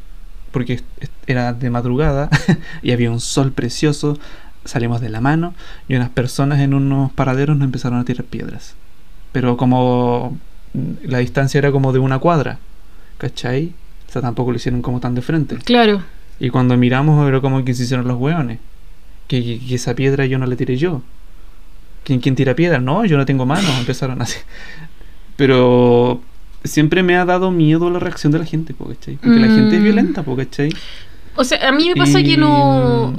porque 0.51 0.81
era 1.27 1.53
de 1.53 1.69
madrugada 1.69 2.29
y 2.81 2.91
había 2.91 3.11
un 3.11 3.19
sol 3.19 3.51
precioso. 3.51 4.17
Salimos 4.65 5.01
de 5.01 5.09
la 5.09 5.21
mano 5.21 5.53
y 5.87 5.95
unas 5.95 6.09
personas 6.09 6.59
en 6.59 6.73
unos 6.73 7.11
paraderos 7.13 7.57
nos 7.57 7.65
empezaron 7.65 7.99
a 7.99 8.05
tirar 8.05 8.25
piedras. 8.25 8.75
Pero 9.31 9.57
como 9.57 10.37
la 11.03 11.19
distancia 11.19 11.57
era 11.59 11.71
como 11.71 11.93
de 11.93 11.99
una 11.99 12.19
cuadra, 12.19 12.59
¿cachai? 13.17 13.73
O 14.07 14.11
sea, 14.11 14.21
tampoco 14.21 14.51
lo 14.51 14.57
hicieron 14.57 14.81
como 14.81 14.99
tan 14.99 15.15
de 15.15 15.21
frente. 15.21 15.55
Claro. 15.57 16.01
Y 16.39 16.49
cuando 16.49 16.75
miramos 16.77 17.27
era 17.27 17.41
como 17.41 17.63
que 17.63 17.73
se 17.73 17.83
hicieron 17.83 18.07
los 18.07 18.17
hueones. 18.19 18.59
Que, 19.27 19.43
que- 19.43 19.59
que 19.59 19.75
esa 19.75 19.93
piedra 19.95 20.25
yo 20.25 20.37
no 20.39 20.45
la 20.45 20.55
tiré 20.55 20.77
yo. 20.77 21.01
¿Quién, 22.03 22.19
quién 22.19 22.35
tira 22.35 22.55
piedra? 22.55 22.79
No, 22.79 23.05
yo 23.05 23.17
no 23.17 23.25
tengo 23.25 23.45
manos. 23.45 23.69
Empezaron 23.79 24.21
así. 24.21 24.39
Pero 25.35 26.21
siempre 26.63 27.03
me 27.03 27.15
ha 27.17 27.25
dado 27.25 27.51
miedo 27.51 27.89
la 27.89 27.99
reacción 27.99 28.31
de 28.31 28.39
la 28.39 28.45
gente, 28.45 28.73
¿cachai? 28.73 29.15
Porque 29.17 29.39
la 29.39 29.47
gente 29.47 29.75
es 29.75 29.81
Mm. 29.81 29.83
violenta, 29.83 30.23
¿cachai? 30.23 30.71
O 31.35 31.43
sea, 31.43 31.67
a 31.69 31.71
mí 31.71 31.87
me 31.87 31.95
pasa 31.95 32.21
que 32.21 32.35
no. 32.37 33.13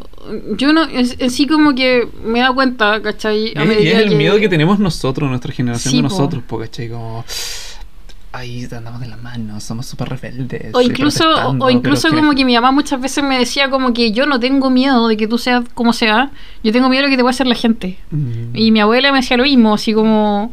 Yo 0.56 0.72
no. 0.72 0.84
En, 0.88 1.30
sí, 1.30 1.46
como 1.46 1.74
que 1.74 2.06
me 2.24 2.38
he 2.38 2.42
dado 2.42 2.54
cuenta, 2.54 3.00
¿cachai? 3.02 3.52
A 3.56 3.64
Y, 3.64 3.84
y 3.84 3.88
es 3.88 3.98
el 3.98 4.16
miedo 4.16 4.38
que 4.38 4.48
tenemos 4.48 4.78
nosotros, 4.78 5.28
nuestra 5.28 5.52
generación 5.52 5.90
Sí, 5.92 5.96
de 5.98 6.02
nosotros, 6.02 6.42
po, 6.46 6.58
¿cachai? 6.58 6.88
Como... 6.88 7.24
Ahí 8.32 8.64
andamos 8.70 9.00
de 9.00 9.08
la 9.08 9.16
mano, 9.16 9.58
somos 9.60 9.86
súper 9.86 10.08
rebeldes. 10.08 10.72
O 10.72 10.80
incluso, 10.80 11.24
o- 11.58 11.68
incluso 11.68 12.10
como 12.10 12.32
que 12.32 12.44
mi 12.44 12.54
mamá 12.54 12.70
muchas 12.70 13.00
veces 13.00 13.24
me 13.24 13.36
decía 13.36 13.70
como 13.70 13.92
que 13.92 14.12
yo 14.12 14.24
no 14.24 14.38
tengo 14.38 14.70
miedo 14.70 15.08
de 15.08 15.16
que 15.16 15.26
tú 15.26 15.36
seas 15.36 15.64
como 15.74 15.92
sea, 15.92 16.30
yo 16.62 16.70
tengo 16.70 16.88
miedo 16.88 17.02
de 17.02 17.08
lo 17.08 17.10
que 17.10 17.16
te 17.16 17.22
pueda 17.24 17.30
hacer 17.30 17.48
la 17.48 17.56
gente. 17.56 17.98
Mm. 18.12 18.54
Y 18.54 18.70
mi 18.70 18.78
abuela 18.78 19.10
me 19.10 19.18
decía 19.18 19.36
lo 19.36 19.42
mismo, 19.42 19.74
así 19.74 19.92
como 19.92 20.52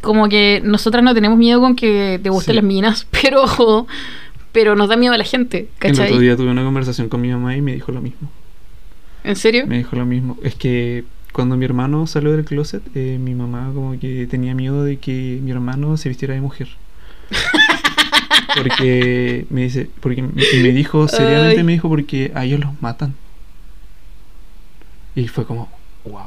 como 0.00 0.28
que 0.28 0.60
nosotras 0.64 1.02
no 1.02 1.12
tenemos 1.14 1.38
miedo 1.38 1.60
con 1.60 1.74
que 1.74 2.20
te 2.22 2.28
gusten 2.30 2.52
Sí. 2.52 2.56
las 2.56 2.64
minas, 2.64 3.06
pero 3.22 3.86
pero 4.52 4.76
nos 4.76 4.88
da 4.88 4.96
miedo 4.96 5.14
a 5.14 5.18
la 5.18 5.24
gente, 5.24 5.68
El 5.80 5.92
otro 5.92 6.04
¿cachai? 6.04 6.18
día 6.20 6.36
tuve 6.36 6.50
una 6.50 6.62
conversación 6.64 7.08
con 7.08 7.20
mi 7.20 7.28
mamá 7.30 7.56
y 7.56 7.60
me 7.62 7.72
dijo 7.74 7.90
lo 7.92 8.00
mismo. 8.00 8.30
¿En 9.24 9.36
serio? 9.36 9.66
Me 9.66 9.78
dijo 9.78 9.96
lo 9.96 10.04
mismo. 10.06 10.36
Es 10.42 10.54
que 10.54 11.04
cuando 11.32 11.56
mi 11.56 11.64
hermano 11.64 12.06
salió 12.06 12.32
del 12.32 12.44
closet, 12.44 12.82
eh, 12.94 13.18
mi 13.20 13.34
mamá 13.34 13.70
como 13.74 13.98
que 13.98 14.26
tenía 14.26 14.54
miedo 14.54 14.84
de 14.84 14.98
que 14.98 15.38
mi 15.42 15.50
hermano 15.50 15.96
se 15.96 16.08
vistiera 16.08 16.34
de 16.34 16.40
mujer. 16.40 16.68
Porque 18.56 19.46
me 19.48 19.62
dice, 19.62 19.88
porque 20.00 20.22
me 20.22 20.72
dijo, 20.72 21.08
seriamente 21.08 21.58
Ay. 21.58 21.64
me 21.64 21.72
dijo, 21.72 21.88
porque 21.88 22.32
a 22.34 22.44
ellos 22.44 22.60
los 22.60 22.82
matan. 22.82 23.14
Y 25.14 25.28
fue 25.28 25.46
como, 25.46 25.70
wow. 26.04 26.20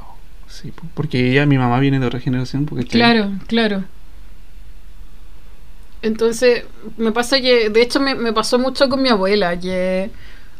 Sí, 0.47 0.71
po. 0.71 0.83
porque 0.93 1.31
ella, 1.31 1.45
mi 1.45 1.57
mamá 1.57 1.79
viene 1.79 1.99
de 1.99 2.07
otra 2.07 2.19
generación, 2.19 2.65
porque 2.65 2.85
Claro, 2.85 3.31
claro. 3.47 3.83
Entonces, 6.05 6.63
me 6.97 7.11
pasa 7.11 7.41
que, 7.41 7.69
de 7.69 7.81
hecho, 7.81 7.99
me, 7.99 8.13
me 8.15 8.31
pasó 8.31 8.59
mucho 8.59 8.87
con 8.89 9.01
mi 9.01 9.09
abuela, 9.09 9.59
que 9.59 10.11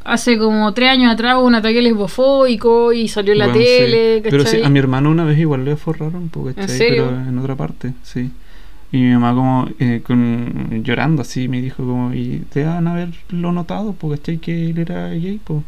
hace 0.03 0.37
como 0.37 0.73
tres 0.73 0.89
años 0.89 1.13
atrás 1.13 1.35
hubo 1.37 1.45
un 1.45 1.55
ataque 1.55 1.81
lesbofóbico 1.81 2.93
y 2.93 3.07
salió 3.07 3.33
en 3.33 3.39
la 3.39 3.45
Bueno, 3.47 3.59
sí. 3.59 3.65
tele, 3.65 4.23
Pero 4.29 4.45
sí, 4.45 4.61
a 4.63 4.69
mi 4.69 4.79
hermano 4.79 5.09
una 5.11 5.23
vez 5.23 5.37
igual 5.39 5.65
le 5.65 5.75
forraron, 5.75 6.29
po, 6.29 6.45
¿cachai? 6.45 6.67
serio? 6.67 7.05
Pero 7.09 7.29
en 7.29 7.37
otra 7.39 7.55
parte, 7.55 7.93
sí. 8.03 8.31
Y 8.91 8.97
mi 8.97 9.13
mamá 9.13 9.33
como 9.35 9.67
eh, 9.79 10.01
con, 10.05 10.83
llorando 10.83 11.21
así 11.21 11.47
me 11.47 11.61
dijo 11.61 11.83
como, 11.83 12.13
y 12.13 12.43
te 12.51 12.63
van 12.63 12.87
a 12.87 12.91
haberlo 12.93 13.51
notado, 13.51 13.93
porque. 13.93 14.39
Que 14.39 14.69
él 14.69 14.77
era 14.79 15.09
gay, 15.09 15.39
po. 15.43 15.63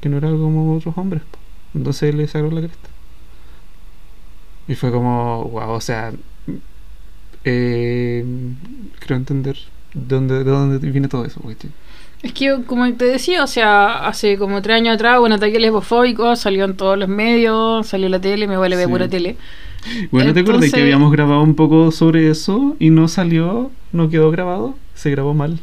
Que 0.00 0.08
no 0.08 0.18
era 0.18 0.28
como 0.30 0.74
otros 0.76 0.96
hombres, 0.98 1.22
po. 1.30 1.38
Entonces 1.74 2.14
le 2.14 2.26
sacaron 2.26 2.54
la 2.54 2.62
cresta. 2.62 2.88
Y 4.68 4.74
fue 4.74 4.90
como, 4.90 5.44
wow, 5.44 5.70
o 5.70 5.80
sea, 5.80 6.12
eh, 7.46 8.24
creo 8.98 9.16
entender 9.16 9.56
de 9.94 10.14
dónde, 10.14 10.34
de 10.44 10.50
dónde 10.50 10.90
viene 10.90 11.08
todo 11.08 11.24
eso, 11.24 11.40
¿cachai? 11.40 11.70
Es 12.22 12.32
que, 12.32 12.62
como 12.66 12.90
te 12.94 13.04
decía, 13.04 13.44
o 13.44 13.46
sea, 13.46 14.06
hace 14.08 14.36
como 14.38 14.60
tres 14.62 14.76
años 14.76 14.94
atrás 14.94 15.18
hubo 15.18 15.26
un 15.26 15.32
ataque 15.32 15.58
lesbofóbico, 15.60 16.34
salió 16.34 16.64
en 16.64 16.76
todos 16.76 16.98
los 16.98 17.08
medios, 17.08 17.86
salió 17.86 18.08
la 18.08 18.20
tele, 18.20 18.48
mi 18.48 18.54
abuela 18.54 18.74
ve 18.76 18.84
Sí. 18.84 18.88
pura 18.90 19.08
tele. 19.08 19.36
Bueno, 20.10 20.32
¿te 20.34 20.40
acuerdas 20.40 20.62
que 20.62 20.66
Entonces- 20.66 20.82
habíamos 20.82 21.12
grabado 21.12 21.42
un 21.42 21.54
poco 21.54 21.92
sobre 21.92 22.28
eso 22.30 22.74
y 22.80 22.90
no 22.90 23.06
salió, 23.06 23.70
no 23.92 24.08
quedó 24.10 24.30
grabado? 24.30 24.74
Se 24.94 25.10
grabó 25.10 25.34
mal. 25.34 25.60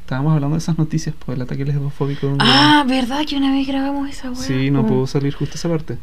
Estábamos 0.00 0.34
hablando 0.34 0.56
de 0.56 0.58
esas 0.58 0.76
noticias, 0.78 1.14
pues 1.24 1.36
el 1.36 1.42
ataque 1.42 1.64
lesbofóbico. 1.64 2.34
Ah, 2.40 2.84
¿verdad 2.88 3.24
que 3.26 3.36
una 3.36 3.52
vez 3.52 3.66
grabamos 3.68 4.10
esa 4.10 4.30
weá? 4.30 4.40
sí, 4.40 4.70
no 4.70 4.84
pudo 4.86 5.06
salir 5.06 5.32
justo 5.34 5.54
esa 5.56 5.68
parte. 5.68 5.98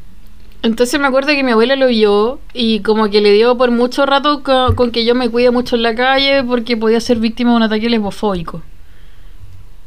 Entonces 0.61 0.99
me 0.99 1.07
acuerdo 1.07 1.29
que 1.29 1.43
mi 1.43 1.51
abuela 1.51 1.75
lo 1.77 1.87
vio 1.87 2.39
y 2.53 2.81
como 2.81 3.09
que 3.09 3.21
le 3.21 3.31
dio 3.31 3.57
por 3.57 3.71
mucho 3.71 4.05
rato 4.05 4.43
co- 4.43 4.75
con, 4.75 4.91
que 4.91 5.05
yo 5.05 5.15
me 5.15 5.29
cuide 5.29 5.51
mucho 5.51 5.77
en 5.77 5.83
la 5.83 5.95
calle 5.95 6.43
porque 6.43 6.75
podía 6.75 6.99
ser 6.99 7.17
víctima 7.19 7.51
de 7.51 7.55
un 7.57 7.63
ataque 7.63 7.89
lesbofóbico. 7.89 8.61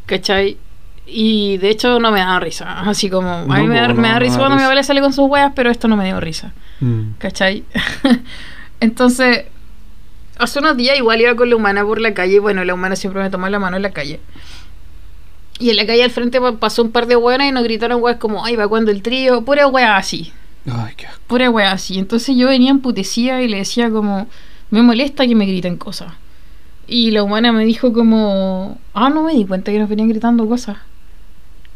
¿Cachai? 0.07 0.57
Y 1.07 1.59
de 1.59 1.69
hecho 1.71 1.99
no 1.99 2.11
me 2.11 2.21
da 2.21 2.41
risa. 2.41 2.81
Así 2.81 3.11
como, 3.11 3.29
a 3.31 3.45
No, 3.45 3.55
mí 3.55 3.67
me 3.67 3.75
da, 3.77 3.89
no, 3.89 3.95
me 3.95 4.09
da 4.09 4.15
no 4.15 4.21
risa 4.21 4.39
cuando 4.39 4.57
mi 4.57 4.63
abuela 4.63 4.83
sale 4.83 5.01
con 5.01 5.13
sus 5.13 5.29
weas, 5.29 5.53
pero 5.55 5.71
esto 5.71 5.89
no 5.89 5.97
me 5.97 6.05
dio 6.07 6.21
risa. 6.21 6.53
Mm. 6.81 7.13
¿Cachai? 7.19 7.65
Entonces, 8.81 9.45
hace 10.39 10.59
unos 10.59 10.77
días 10.77 10.97
igual 10.97 11.21
iba 11.21 11.35
con 11.37 11.51
la 11.51 11.57
humana 11.57 11.85
por 11.85 12.01
la 12.01 12.15
calle. 12.15 12.39
Bueno, 12.41 12.65
la 12.65 12.75
humana 12.75 12.97
siempre 12.97 13.23
me 13.23 13.31
toma 13.31 13.51
la 13.51 13.59
mano 13.59 13.77
en 13.77 13.83
la 13.83 13.91
calle. 13.91 14.21
Y 15.59 15.71
en 15.71 15.77
la 15.77 15.87
calle 15.87 16.03
al 16.03 16.11
frente 16.11 16.41
pa- 16.41 16.57
pasó 16.57 16.83
un 16.83 16.93
par 16.93 17.07
de 17.07 17.15
hueonas 17.17 17.49
y 17.49 17.53
nos 17.53 17.63
gritaron 17.63 18.03
weas 18.03 18.17
como, 18.17 18.45
ay, 18.45 18.57
va 18.57 18.67
cuando 18.69 18.91
el 18.91 19.03
trío, 19.03 19.43
pura 19.45 19.67
wea 19.67 19.97
así. 19.97 20.33
Ay, 20.71 20.95
qué 20.97 21.07
asco. 21.07 21.21
Pura 21.27 21.51
wea 21.51 21.73
así. 21.73 21.99
Entonces 21.99 22.37
yo 22.37 22.49
venía 22.49 22.71
emputecida 22.71 23.43
y 23.43 23.49
le 23.49 23.59
decía 23.59 23.91
como, 23.91 24.29
me 24.71 24.83
molesta 24.83 25.27
que 25.27 25.35
me 25.35 25.47
griten 25.47 25.77
cosas. 25.77 26.13
Y 26.87 27.11
la 27.11 27.23
humana 27.23 27.53
me 27.53 27.65
dijo 27.65 27.93
como, 27.93 28.79
ah, 28.95 29.09
no 29.11 29.23
me 29.25 29.33
di 29.35 29.45
cuenta 29.45 29.73
que 29.73 29.79
nos 29.79 29.89
venían 29.89 30.09
gritando 30.09 30.47
cosas. 30.47 30.77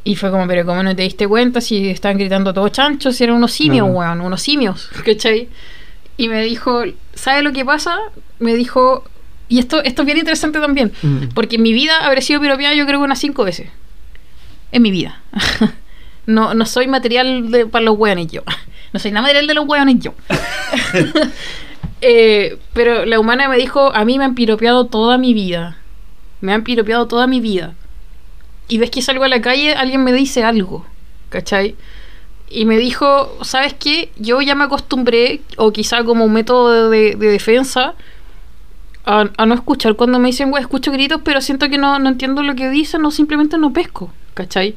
Y 0.05 0.15
fue 0.15 0.31
como, 0.31 0.47
pero 0.47 0.65
¿cómo 0.65 0.83
no 0.83 0.95
te 0.95 1.03
diste 1.03 1.27
cuenta 1.27 1.61
si 1.61 1.89
estaban 1.89 2.17
gritando 2.19 2.55
todos 2.55 2.71
chanchos? 2.73 3.17
Si 3.17 3.25
eran 3.25 3.37
unos 3.37 3.53
simios, 3.53 3.87
Claro. 3.87 3.99
weón, 3.99 4.21
unos 4.21 4.41
simios, 4.43 4.89
¿cachai? 5.05 5.49
Y 6.17 6.29
me 6.29 6.43
dijo, 6.43 6.83
¿sabe 7.15 7.43
lo 7.43 7.53
que 7.53 7.65
pasa? 7.65 7.99
Me 8.39 8.55
dijo, 8.55 9.05
y 9.49 9.59
esto, 9.59 9.83
esto 9.83 10.03
es 10.03 10.07
bien 10.07 10.19
interesante 10.19 10.61
también, 10.61 10.93
Mm. 11.03 11.29
porque 11.35 11.57
en 11.57 11.63
mi 11.63 11.73
vida 11.73 12.07
habré 12.07 12.23
sido 12.23 12.41
piropeada 12.41 12.75
yo 12.75 12.87
creo 12.87 13.01
que 13.01 13.05
unas 13.05 13.19
cinco 13.19 13.43
veces. 13.45 13.69
En 14.71 14.83
mi 14.83 14.91
vida. 14.93 15.21
no, 16.27 16.55
no 16.55 16.67
soy 16.67 16.87
material 16.89 17.51
de- 17.51 17.67
para 17.67 17.85
los 17.85 17.97
hueones 17.99 18.29
yo. 18.29 18.43
No 18.93 19.01
soy 19.01 19.11
nada 19.11 19.23
material 19.23 19.47
de 19.47 19.55
los 19.55 19.67
hueones 19.67 19.97
yo. 20.01 20.15
Eh, 22.03 22.59
pero 22.75 23.07
la 23.07 23.19
humana 23.19 23.49
me 23.49 23.57
dijo, 23.57 23.91
a 23.95 24.05
mí 24.05 24.19
me 24.19 24.25
han 24.27 24.35
piropeado 24.35 24.85
toda 24.85 25.17
mi 25.17 25.33
vida. 25.33 25.79
Me 26.43 26.53
han 26.53 26.63
piropeado 26.63 27.09
toda 27.09 27.27
mi 27.27 27.41
vida. 27.41 27.75
Y 28.69 28.77
ves 28.77 28.91
que 28.91 29.01
salgo 29.01 29.25
a 29.25 29.29
la 29.29 29.41
calle, 29.41 29.73
alguien 29.73 30.05
me 30.05 30.13
dice 30.13 30.45
algo, 30.45 30.85
¿cachai? 31.31 31.75
Y 32.51 32.67
me 32.67 32.77
dijo, 32.77 33.39
¿sabes 33.43 33.73
qué? 33.73 34.11
Yo 34.17 34.43
ya 34.43 34.55
me 34.55 34.65
acostumbré, 34.65 35.41
o 35.57 35.73
quizá 35.73 36.05
como 36.05 36.27
un 36.27 36.35
método 36.35 36.91
de, 36.91 37.17
de 37.17 37.29
defensa, 37.29 37.95
a, 39.07 39.47
no 39.47 39.55
escuchar 39.55 39.95
cuando 39.95 40.19
me 40.19 40.29
dicen, 40.29 40.51
güey, 40.51 40.63
escucho 40.63 40.91
gritos, 40.91 41.21
pero 41.25 41.41
siento 41.41 41.69
que 41.69 41.79
no, 41.79 41.99
no 41.99 42.09
entiendo 42.09 42.43
lo 42.43 42.55
que 42.57 42.69
dicen, 42.69 43.05
o 43.05 43.11
simplemente 43.11 43.57
no 43.57 43.73
pesco, 43.73 44.13
¿cachai? 44.35 44.75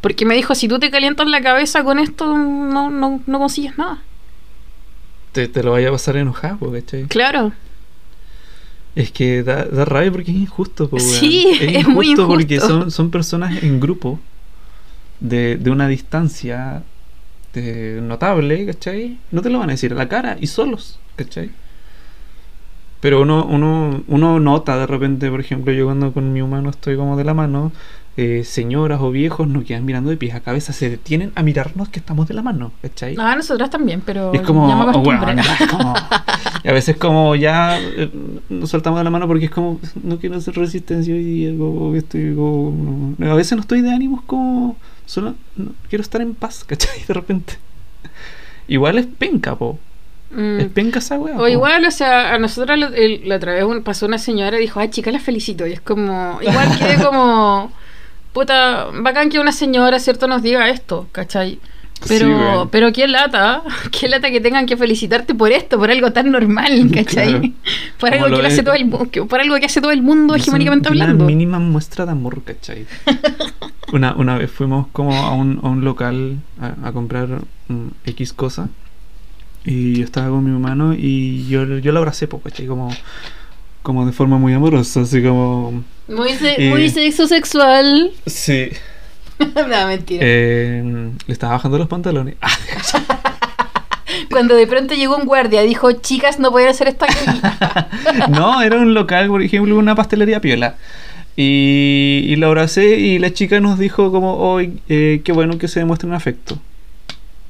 Porque 0.00 0.24
me 0.24 0.34
dijo, 0.34 0.54
si 0.54 0.68
tú 0.68 0.78
te 0.78 0.90
calientas 0.90 1.26
la 1.26 1.40
cabeza 1.42 1.82
con 1.84 1.98
esto, 1.98 2.36
no, 2.36 2.90
no, 2.90 3.20
no 3.26 3.38
consigues 3.38 3.76
nada. 3.78 3.98
Te, 5.32 5.48
te 5.48 5.62
lo 5.62 5.72
vaya 5.72 5.88
a 5.88 5.92
pasar 5.92 6.16
enojado, 6.16 6.70
¿cachai? 6.72 7.04
Claro. 7.04 7.52
Es 8.94 9.12
que 9.12 9.42
da, 9.42 9.64
da 9.64 9.84
rabia 9.84 10.10
porque 10.10 10.30
es 10.30 10.36
injusto, 10.36 10.88
po. 10.88 10.98
Sí, 10.98 11.46
es 11.60 11.86
muy 11.86 12.10
injusto. 12.10 12.28
porque 12.28 12.58
son, 12.60 12.90
son 12.90 13.10
personas 13.10 13.62
en 13.62 13.78
grupo 13.80 14.18
de, 15.20 15.56
de 15.56 15.70
una 15.70 15.86
distancia 15.88 16.82
de- 17.52 18.00
notable, 18.02 18.66
¿cachai? 18.66 19.18
No 19.30 19.42
te 19.42 19.50
lo 19.50 19.58
van 19.58 19.70
a 19.70 19.72
decir 19.72 19.92
a 19.92 19.96
la 19.96 20.08
cara 20.08 20.36
y 20.40 20.46
solos, 20.46 20.98
¿cachai? 21.16 21.50
Pero 23.00 23.22
uno, 23.22 23.44
uno, 23.44 24.02
uno 24.08 24.40
nota 24.40 24.76
de 24.76 24.86
repente, 24.86 25.30
por 25.30 25.40
ejemplo, 25.40 25.72
yo 25.72 25.84
cuando 25.84 26.12
con 26.12 26.32
mi 26.32 26.42
humano 26.42 26.70
estoy 26.70 26.96
como 26.96 27.16
de 27.16 27.22
la 27.22 27.34
mano, 27.34 27.70
eh, 28.20 28.42
señoras 28.42 29.00
o 29.00 29.12
viejos 29.12 29.46
nos 29.46 29.62
quedan 29.62 29.84
mirando 29.84 30.10
de 30.10 30.16
pies 30.16 30.34
a 30.34 30.40
cabeza, 30.40 30.72
se 30.72 30.90
detienen 30.90 31.30
a 31.36 31.44
mirarnos 31.44 31.88
que 31.88 32.00
estamos 32.00 32.26
de 32.26 32.34
la 32.34 32.42
mano, 32.42 32.72
¿cachai? 32.82 33.14
Ah, 33.16 33.36
nosotras 33.36 33.70
también, 33.70 34.02
pero 34.04 34.32
Y 34.34 34.38
es 34.38 34.42
como, 34.42 34.68
ya 34.68 34.74
me 34.74 34.86
oh, 34.86 34.90
acostumbré. 34.90 35.24
weón, 35.24 35.38
es 35.38 35.68
como- 35.70 35.94
y 36.64 36.68
a 36.68 36.72
veces 36.72 36.96
como 36.96 37.36
ya 37.36 37.78
eh, 37.78 38.10
nos 38.48 38.70
soltamos 38.70 38.98
de 38.98 39.04
la 39.04 39.10
mano 39.10 39.28
porque 39.28 39.44
es 39.44 39.52
como, 39.52 39.78
no 40.02 40.18
quiero 40.18 40.34
hacer 40.34 40.56
resistencia 40.56 41.14
hoy 41.14 41.22
día, 41.22 41.56
como 41.56 41.94
estoy 41.94 42.34
como, 42.34 43.14
no. 43.16 43.30
a 43.30 43.36
veces 43.36 43.52
no 43.52 43.60
estoy 43.60 43.82
de 43.82 43.90
ánimos 43.92 44.22
como, 44.22 44.76
solo 45.06 45.36
no, 45.54 45.70
quiero 45.88 46.02
estar 46.02 46.20
en 46.20 46.34
paz, 46.34 46.64
¿cachai? 46.64 46.98
De 47.06 47.14
repente. 47.14 47.54
Igual 48.66 48.98
es 48.98 49.06
penca, 49.06 49.54
po. 49.54 49.78
Mm. 50.32 50.58
Es 50.58 50.66
penca 50.70 50.98
esa 50.98 51.20
weá. 51.20 51.36
O 51.36 51.38
po. 51.38 51.46
igual, 51.46 51.84
o 51.84 51.90
sea, 51.92 52.34
a 52.34 52.38
nosotros 52.40 52.76
la, 52.76 53.36
otra 53.36 53.54
vez 53.54 53.64
pasó 53.84 54.06
una 54.06 54.18
señora 54.18 54.58
y 54.58 54.62
dijo, 54.62 54.80
ay, 54.80 54.88
chica, 54.90 55.12
la 55.12 55.20
felicito. 55.20 55.68
Y 55.68 55.72
es 55.74 55.80
como, 55.80 56.40
igual 56.42 56.68
que 56.76 57.00
como, 57.04 57.70
puta, 58.38 58.86
bacán 59.02 59.30
que 59.30 59.40
una 59.40 59.50
señora, 59.50 59.98
¿cierto?, 59.98 60.28
nos 60.28 60.42
diga 60.42 60.70
esto, 60.70 61.08
¿cachai? 61.10 61.58
Pero, 62.06 62.62
Sí, 62.62 62.68
pero 62.70 62.92
qué 62.92 63.08
lata, 63.08 63.64
qué 63.90 64.08
lata 64.08 64.30
que 64.30 64.40
tengan 64.40 64.64
que 64.64 64.76
felicitarte 64.76 65.34
por 65.34 65.50
esto, 65.50 65.76
por 65.76 65.90
algo 65.90 66.12
tan 66.12 66.30
normal, 66.30 66.88
¿cachai? 66.94 67.30
Claro. 67.30 67.52
Por 67.98 68.14
algo 68.14 68.28
lo 68.28 68.36
que 68.36 68.42
lo 68.42 68.48
hace 68.48 68.62
todo 68.62 68.74
el 68.74 68.88
por 68.88 69.40
algo 69.40 69.56
que 69.58 69.66
hace 69.66 69.80
todo 69.80 69.90
el 69.90 70.02
mundo 70.02 70.36
hegemónicamente 70.36 70.88
hablando. 70.88 71.24
Una 71.24 71.26
mínima 71.26 71.58
muestra 71.58 72.06
de 72.06 72.12
amor, 72.12 72.44
¿cachai? 72.44 72.86
una, 73.92 74.14
una 74.14 74.38
vez 74.38 74.52
fuimos 74.52 74.86
como 74.92 75.16
a 75.16 75.34
un, 75.34 75.58
a 75.60 75.68
un 75.68 75.84
local 75.84 76.38
a, 76.60 76.88
a 76.88 76.92
comprar 76.92 77.40
mm, 77.66 77.88
X 78.04 78.32
cosa. 78.32 78.68
Y 79.64 79.94
yo 79.94 80.04
estaba 80.04 80.28
con 80.28 80.44
mi 80.44 80.52
hermano 80.52 80.94
y 80.94 81.48
yo, 81.48 81.64
yo 81.78 81.90
la 81.90 81.98
abracé, 81.98 82.28
¿cachai? 82.28 82.68
Como, 82.68 82.88
como 83.82 84.06
de 84.06 84.12
forma 84.12 84.38
muy 84.38 84.52
amorosa, 84.52 85.00
así 85.00 85.20
como... 85.24 85.82
Muy, 86.08 86.32
se- 86.34 86.66
Eh. 86.66 86.70
muy 86.70 86.88
sexo 86.90 87.26
sexual. 87.26 88.12
Sí. 88.26 88.70
no, 89.38 89.86
mentira. 89.86 90.20
Eh, 90.24 91.10
le 91.26 91.32
estaba 91.32 91.52
bajando 91.54 91.78
los 91.78 91.88
pantalones. 91.88 92.34
Ah, 92.40 92.48
Cuando 94.30 94.54
de 94.56 94.66
pronto 94.66 94.94
llegó 94.94 95.16
un 95.16 95.26
guardia, 95.26 95.62
dijo, 95.62 95.92
chicas, 95.92 96.38
no 96.38 96.50
pueden 96.50 96.68
hacer 96.70 96.88
esto 96.88 97.04
aquí. 97.04 97.40
no, 98.30 98.62
era 98.62 98.76
un 98.76 98.94
local, 98.94 99.28
por 99.28 99.42
ejemplo, 99.42 99.76
una 99.76 99.94
pastelería 99.94 100.40
piola. 100.40 100.76
Y, 101.36 102.24
y 102.26 102.36
la 102.36 102.48
abracé 102.48 102.98
y 102.98 103.18
la 103.18 103.32
chica 103.32 103.60
nos 103.60 103.78
dijo 103.78 104.10
como, 104.10 104.36
hoy 104.38 104.80
qué 104.88 105.22
bueno 105.32 105.56
que 105.58 105.68
se 105.68 105.80
demuestren 105.80 106.14
afecto. 106.14 106.58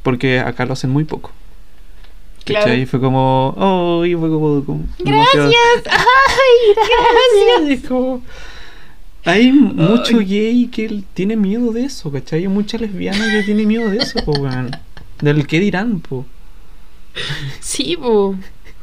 Porque 0.03 0.41
acá 0.41 0.67
lo 0.67 0.75
hacen 0.75 0.91
muy 0.91 1.05
poco. 1.05 1.31
Claro. 2.45 2.73
Y 2.75 2.87
fue 2.87 3.01
como, 3.01 3.55
oh, 3.57 4.05
y 4.05 4.15
fue 4.15 4.29
como, 4.29 4.65
como 4.65 4.85
Gracias, 4.99 5.53
ay, 5.91 6.75
gracias. 6.75 7.79
Es 7.83 7.89
como- 7.89 8.23
Hay 9.29 9.53
mucho 9.53 10.18
gay 10.20 10.68
que 10.72 11.03
tiene 11.12 11.37
miedo 11.37 11.70
de 11.72 11.85
eso, 11.85 12.11
¿cachai? 12.11 12.41
Hay 12.41 12.49
mucha 12.49 12.79
lesbiana 12.79 13.31
que 13.31 13.43
tiene 13.43 13.66
miedo 13.66 13.91
de 13.91 13.99
eso, 13.99 14.24
po, 14.24 14.33
weón. 14.33 14.70
Del 15.20 15.47
qué 15.47 15.61
dirán, 15.61 16.01
po. 16.01 16.24
Sí, 17.61 17.99
po. 17.99 18.37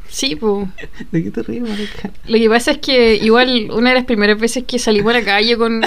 Sí, 0.08 0.36
po. 0.36 0.68
¿De 1.10 1.24
qué 1.24 1.32
te 1.32 1.42
ríes, 1.42 1.68
marica? 1.68 2.10
Lo 2.28 2.38
que 2.38 2.48
pasa 2.48 2.70
es 2.70 2.78
que 2.78 3.16
igual 3.16 3.70
una 3.72 3.90
de 3.90 3.96
las 3.96 4.04
primeras 4.04 4.38
veces 4.38 4.62
que 4.64 4.78
salí 4.78 5.02
por 5.02 5.14
la 5.14 5.24
calle 5.24 5.56
con 5.56 5.82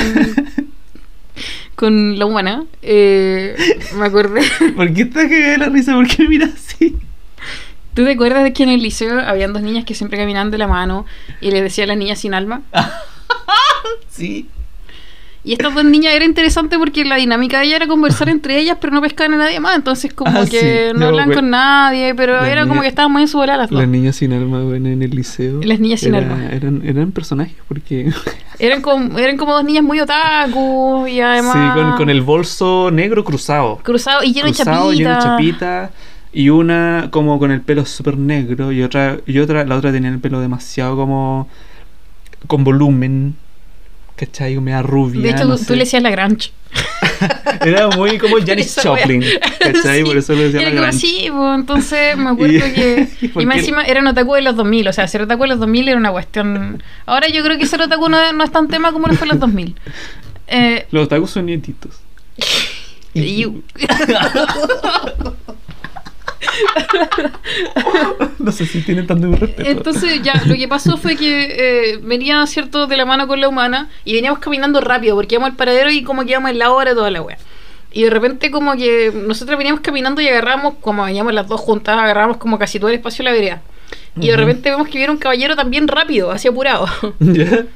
con 1.76 2.20
la 2.20 2.26
humana, 2.26 2.66
eh, 2.82 3.56
me 3.96 4.08
acordé. 4.08 4.42
¿Por 4.76 4.94
qué 4.94 5.04
estás 5.04 5.30
cagada 5.30 5.52
de 5.54 5.58
la 5.58 5.70
risa? 5.70 5.94
¿Por 5.94 6.06
qué 6.06 6.24
me 6.24 6.30
miras 6.30 6.52
así? 6.54 6.98
¿Tú 7.94 8.04
te 8.04 8.12
acuerdas 8.12 8.44
de 8.44 8.52
que 8.52 8.64
en 8.64 8.70
el 8.70 8.84
liceo 8.84 9.22
habían 9.22 9.54
dos 9.54 9.62
niñas 9.62 9.86
que 9.86 9.96
siempre 9.96 10.18
caminaban 10.18 10.52
de 10.52 10.58
la 10.58 10.68
mano 10.68 11.06
y 11.40 11.52
les 11.52 11.64
decía 11.64 11.86
a 11.86 11.88
las 11.88 11.98
niñas 11.98 12.20
sin 12.20 12.34
alma? 12.34 12.62
Sí. 14.10 14.48
Y 15.42 15.54
estas 15.54 15.74
dos 15.74 15.86
niñas 15.86 16.14
era 16.14 16.26
interesante 16.26 16.78
porque 16.78 17.06
la 17.06 17.16
dinámica 17.16 17.60
de 17.60 17.68
ella 17.68 17.78
era 17.78 17.88
conversar 17.88 18.28
entre 18.30 18.60
ellas, 18.60 18.78
pero 18.82 18.94
no 18.94 19.02
pescaban 19.02 19.36
a 19.36 19.38
nadie 19.38 19.60
más. 19.62 19.76
Entonces, 19.78 20.14
como 20.14 20.38
Ah, 20.38 20.46
que 20.46 20.90
sí. 20.90 20.94
no 20.94 21.00
No, 21.00 21.06
hablaban 21.08 21.28
güey. 21.28 21.36
con 21.38 21.50
nadie, 21.50 22.14
pero 22.14 22.34
La 22.42 22.50
era 22.52 22.68
como 22.68 22.82
que 22.82 22.88
estaban 22.88 23.12
muy 23.12 23.22
en 23.22 23.28
su 23.30 23.38
bola 23.38 23.56
las 23.56 23.70
dos. 23.70 23.80
Las 23.80 23.88
niñas 23.88 24.18
sin 24.18 24.34
alma, 24.34 24.62
bueno, 24.64 24.90
en 24.90 25.02
el 25.02 25.12
liceo. 25.12 25.62
Las 25.64 25.80
niñas 25.80 26.02
sin 26.02 26.14
era- 26.14 26.26
alma. 26.34 26.50
Eran, 26.52 26.82
eran 26.86 27.12
personajes 27.14 27.56
porque... 27.68 28.12
Eran 28.60 28.82
como, 28.82 29.18
eran 29.18 29.38
como 29.38 29.54
dos 29.54 29.64
niñas 29.64 29.86
muy 29.86 30.02
otaku 30.02 31.08
y 31.08 31.22
además. 31.22 31.54
Sí, 31.54 31.80
con, 31.82 31.96
con 31.96 32.10
el 32.10 32.22
bolso 32.22 32.90
negro 32.92 33.24
cruzado. 33.24 33.78
Cruzado 33.82 34.22
y 34.22 34.34
lleno 34.34 34.48
de 34.48 34.54
chapita. 34.54 34.92
lleno 34.92 35.16
de 35.16 35.22
chapita. 35.22 35.92
Y 36.34 36.50
una 36.50 37.08
como 37.10 37.40
con 37.40 37.52
el 37.52 37.62
pelo 37.62 37.86
súper 37.86 38.18
negro. 38.18 38.74
Y 38.74 38.84
otra, 38.84 39.18
y 39.26 39.40
otra, 39.40 39.64
la 39.64 39.78
otra 39.78 39.94
tenía 39.94 40.10
el 40.10 40.20
pelo 40.20 40.42
demasiado 40.42 40.98
como... 40.98 41.48
Con 42.48 42.64
volumen. 42.64 43.36
¿Cachai? 44.16 44.56
Como 44.56 44.66
media 44.66 44.82
rubia. 44.82 45.22
De 45.22 45.30
hecho, 45.30 45.46
no 45.46 45.58
tú, 45.58 45.66
tú 45.66 45.74
le 45.74 45.80
decías 45.80 46.04
la 46.04 46.10
Granch. 46.10 46.52
Era 47.66 47.88
muy 47.90 48.18
como 48.18 48.36
Janis. 48.46 48.76
Joplin. 48.84 49.24
¿Cachai? 49.60 50.00
Sí, 50.00 50.04
Por 50.06 50.18
eso 50.18 50.34
le 50.34 50.44
decía 50.52 50.60
Era 50.62 50.70
la 50.70 50.76
como 50.76 50.82
gran. 50.84 50.96
así, 50.96 51.28
pues, 51.32 51.56
entonces 51.56 52.18
me 52.18 52.30
acuerdo 52.30 52.54
Y- 52.68 52.72
que. 52.74 53.08
¿y 53.22 53.42
Y 53.42 53.46
más 53.46 53.60
encima 53.60 53.84
eran 53.84 54.08
otaku 54.08 54.34
de 54.36 54.42
los 54.42 54.56
2000, 54.58 54.88
o 54.90 54.94
sea, 54.94 55.08
ser 55.08 55.22
otaku 55.22 55.44
de 55.44 55.48
los 55.50 55.60
2000 55.60 55.88
era 55.88 55.98
una 55.98 56.12
cuestión. 56.12 56.84
Ahora 57.06 57.28
yo 57.30 57.44
creo 57.44 57.58
que 57.58 57.66
ser 57.66 57.82
otaku 57.82 58.10
no, 58.10 58.34
no 58.34 58.44
es 58.44 58.52
tan 58.52 58.68
tema 58.68 58.92
como 58.92 59.08
lo 59.08 59.14
fue 59.16 59.26
en 59.26 59.30
los 59.30 59.40
2000. 59.40 59.76
Eh, 60.48 60.86
Los 60.92 61.06
otakus 61.06 61.32
son 61.32 61.46
nietitos. 61.46 61.96
no 68.40 68.52
sé 68.52 68.66
si 68.66 68.82
tienen 68.82 69.08
tanto 69.08 69.32
respeto. 69.36 69.70
Entonces 69.70 70.22
ya, 70.22 70.42
lo 70.46 70.56
que 70.56 70.68
pasó 70.68 70.98
fue 70.98 71.16
que 71.16 71.94
eh, 71.94 72.00
venía, 72.02 72.46
¿cierto?, 72.48 72.88
de 72.88 72.98
la 72.98 73.06
mano 73.06 73.28
con 73.28 73.42
la 73.42 73.48
humana 73.48 73.90
y 74.06 74.14
veníamos 74.14 74.40
caminando 74.40 74.82
rápido 74.82 75.16
porque 75.16 75.36
íbamos 75.36 75.52
al 75.52 75.56
paradero 75.56 75.92
y 75.92 76.04
como 76.04 76.24
que 76.24 76.32
íbamos 76.32 76.52
en 76.52 76.60
la 76.60 76.72
hora 76.72 76.94
toda 76.94 77.12
la 77.12 77.22
wea. 77.22 77.38
Y 77.92 78.04
de 78.04 78.10
repente 78.10 78.52
como 78.52 78.76
que 78.76 79.12
nosotros 79.14 79.58
veníamos 79.58 79.82
caminando 79.82 80.22
y 80.22 80.28
agarramos, 80.28 80.76
como 80.82 81.04
veníamos 81.04 81.34
las 81.34 81.48
dos 81.48 81.60
juntas, 81.60 81.98
agarramos 81.98 82.38
como 82.38 82.60
casi 82.60 82.80
todo 82.80 82.90
el 82.90 82.96
espacio 82.96 83.24
de 83.24 83.32
la 83.32 83.36
vereda. 83.36 83.62
Y 84.20 84.28
de 84.28 84.38
repente 84.38 84.70
vemos 84.70 84.88
que 84.88 84.98
viene 84.98 85.14
un 85.14 85.18
caballero 85.18 85.56
también 85.56 85.88
rápido, 85.88 86.32
así 86.32 86.48
apurado. 86.48 86.88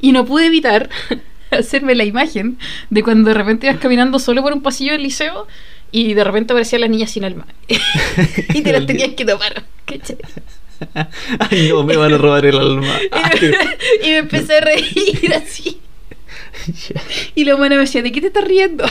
Y 0.00 0.12
no 0.12 0.24
pude 0.24 0.46
evitar 0.46 0.88
hacerme 1.50 1.94
la 1.94 2.04
imagen 2.04 2.58
de 2.90 3.02
cuando 3.02 3.28
de 3.28 3.34
repente 3.34 3.66
ibas 3.66 3.78
caminando 3.78 4.18
solo 4.18 4.42
por 4.42 4.52
un 4.52 4.62
pasillo 4.62 4.92
del 4.92 5.02
liceo 5.02 5.46
y 5.92 6.14
de 6.14 6.24
repente 6.24 6.52
aparecían 6.52 6.80
las 6.80 6.90
niñas 6.90 7.10
sin 7.10 7.24
alma. 7.24 7.46
y 7.68 8.62
te 8.62 8.72
las 8.72 8.86
tenías 8.86 9.10
que 9.10 9.24
tomar. 9.24 9.62
¿cachai? 9.84 10.16
Ay, 11.50 11.68
no, 11.68 11.84
me 11.84 11.96
van 11.96 12.12
a 12.14 12.18
robar 12.18 12.44
el 12.44 12.58
alma. 12.58 12.92
Ay, 13.12 13.52
y 14.02 14.06
me 14.08 14.16
empecé 14.18 14.56
a 14.56 14.60
reír 14.62 15.32
así. 15.34 15.78
Y 17.34 17.44
la 17.44 17.54
humana 17.54 17.76
me 17.76 17.82
decía, 17.82 18.02
¿de 18.02 18.10
qué 18.10 18.20
te 18.20 18.26
estás 18.28 18.44
riendo? 18.44 18.84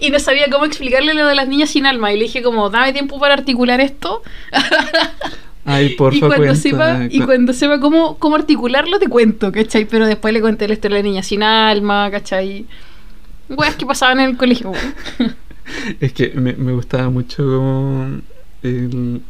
y 0.00 0.10
no 0.10 0.18
sabía 0.18 0.48
cómo 0.50 0.64
explicarle 0.64 1.14
lo 1.14 1.26
de 1.26 1.34
las 1.34 1.48
niñas 1.48 1.70
sin 1.70 1.86
alma. 1.86 2.12
Y 2.12 2.16
le 2.16 2.24
dije 2.24 2.42
como, 2.42 2.70
dame 2.70 2.92
tiempo 2.92 3.18
para 3.20 3.34
articular 3.34 3.80
esto. 3.80 4.22
Ay, 5.64 5.90
porfa, 5.90 6.16
y 6.16 6.20
cuando 6.20 6.54
sepa, 6.54 7.00
y 7.10 7.20
Cu- 7.20 7.26
cuando 7.26 7.52
sepa 7.52 7.78
cómo, 7.78 8.16
cómo 8.18 8.36
articularlo, 8.36 8.98
te 8.98 9.06
cuento, 9.08 9.52
¿cachai? 9.52 9.84
Pero 9.84 10.06
después 10.06 10.32
le 10.32 10.40
conté 10.40 10.66
la 10.66 10.74
historia 10.74 10.96
de 10.96 11.02
la 11.02 11.08
niña 11.08 11.22
sin 11.22 11.42
alma, 11.42 12.10
¿cachai? 12.10 12.64
Weas 13.50 13.74
que 13.76 13.86
pasaban 13.86 14.20
en 14.20 14.30
el 14.30 14.36
colegio. 14.36 14.72
Es 16.00 16.14
que 16.14 16.28
me, 16.34 16.54
me 16.54 16.72
gustaba 16.72 17.10
mucho 17.10 17.42
como 17.44 18.20
el- 18.62 19.20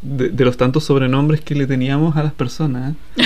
de, 0.00 0.28
de 0.30 0.44
los 0.44 0.56
tantos 0.56 0.84
sobrenombres 0.84 1.40
que 1.40 1.54
le 1.56 1.66
teníamos 1.66 2.16
a 2.16 2.22
las 2.22 2.32
personas. 2.32 2.94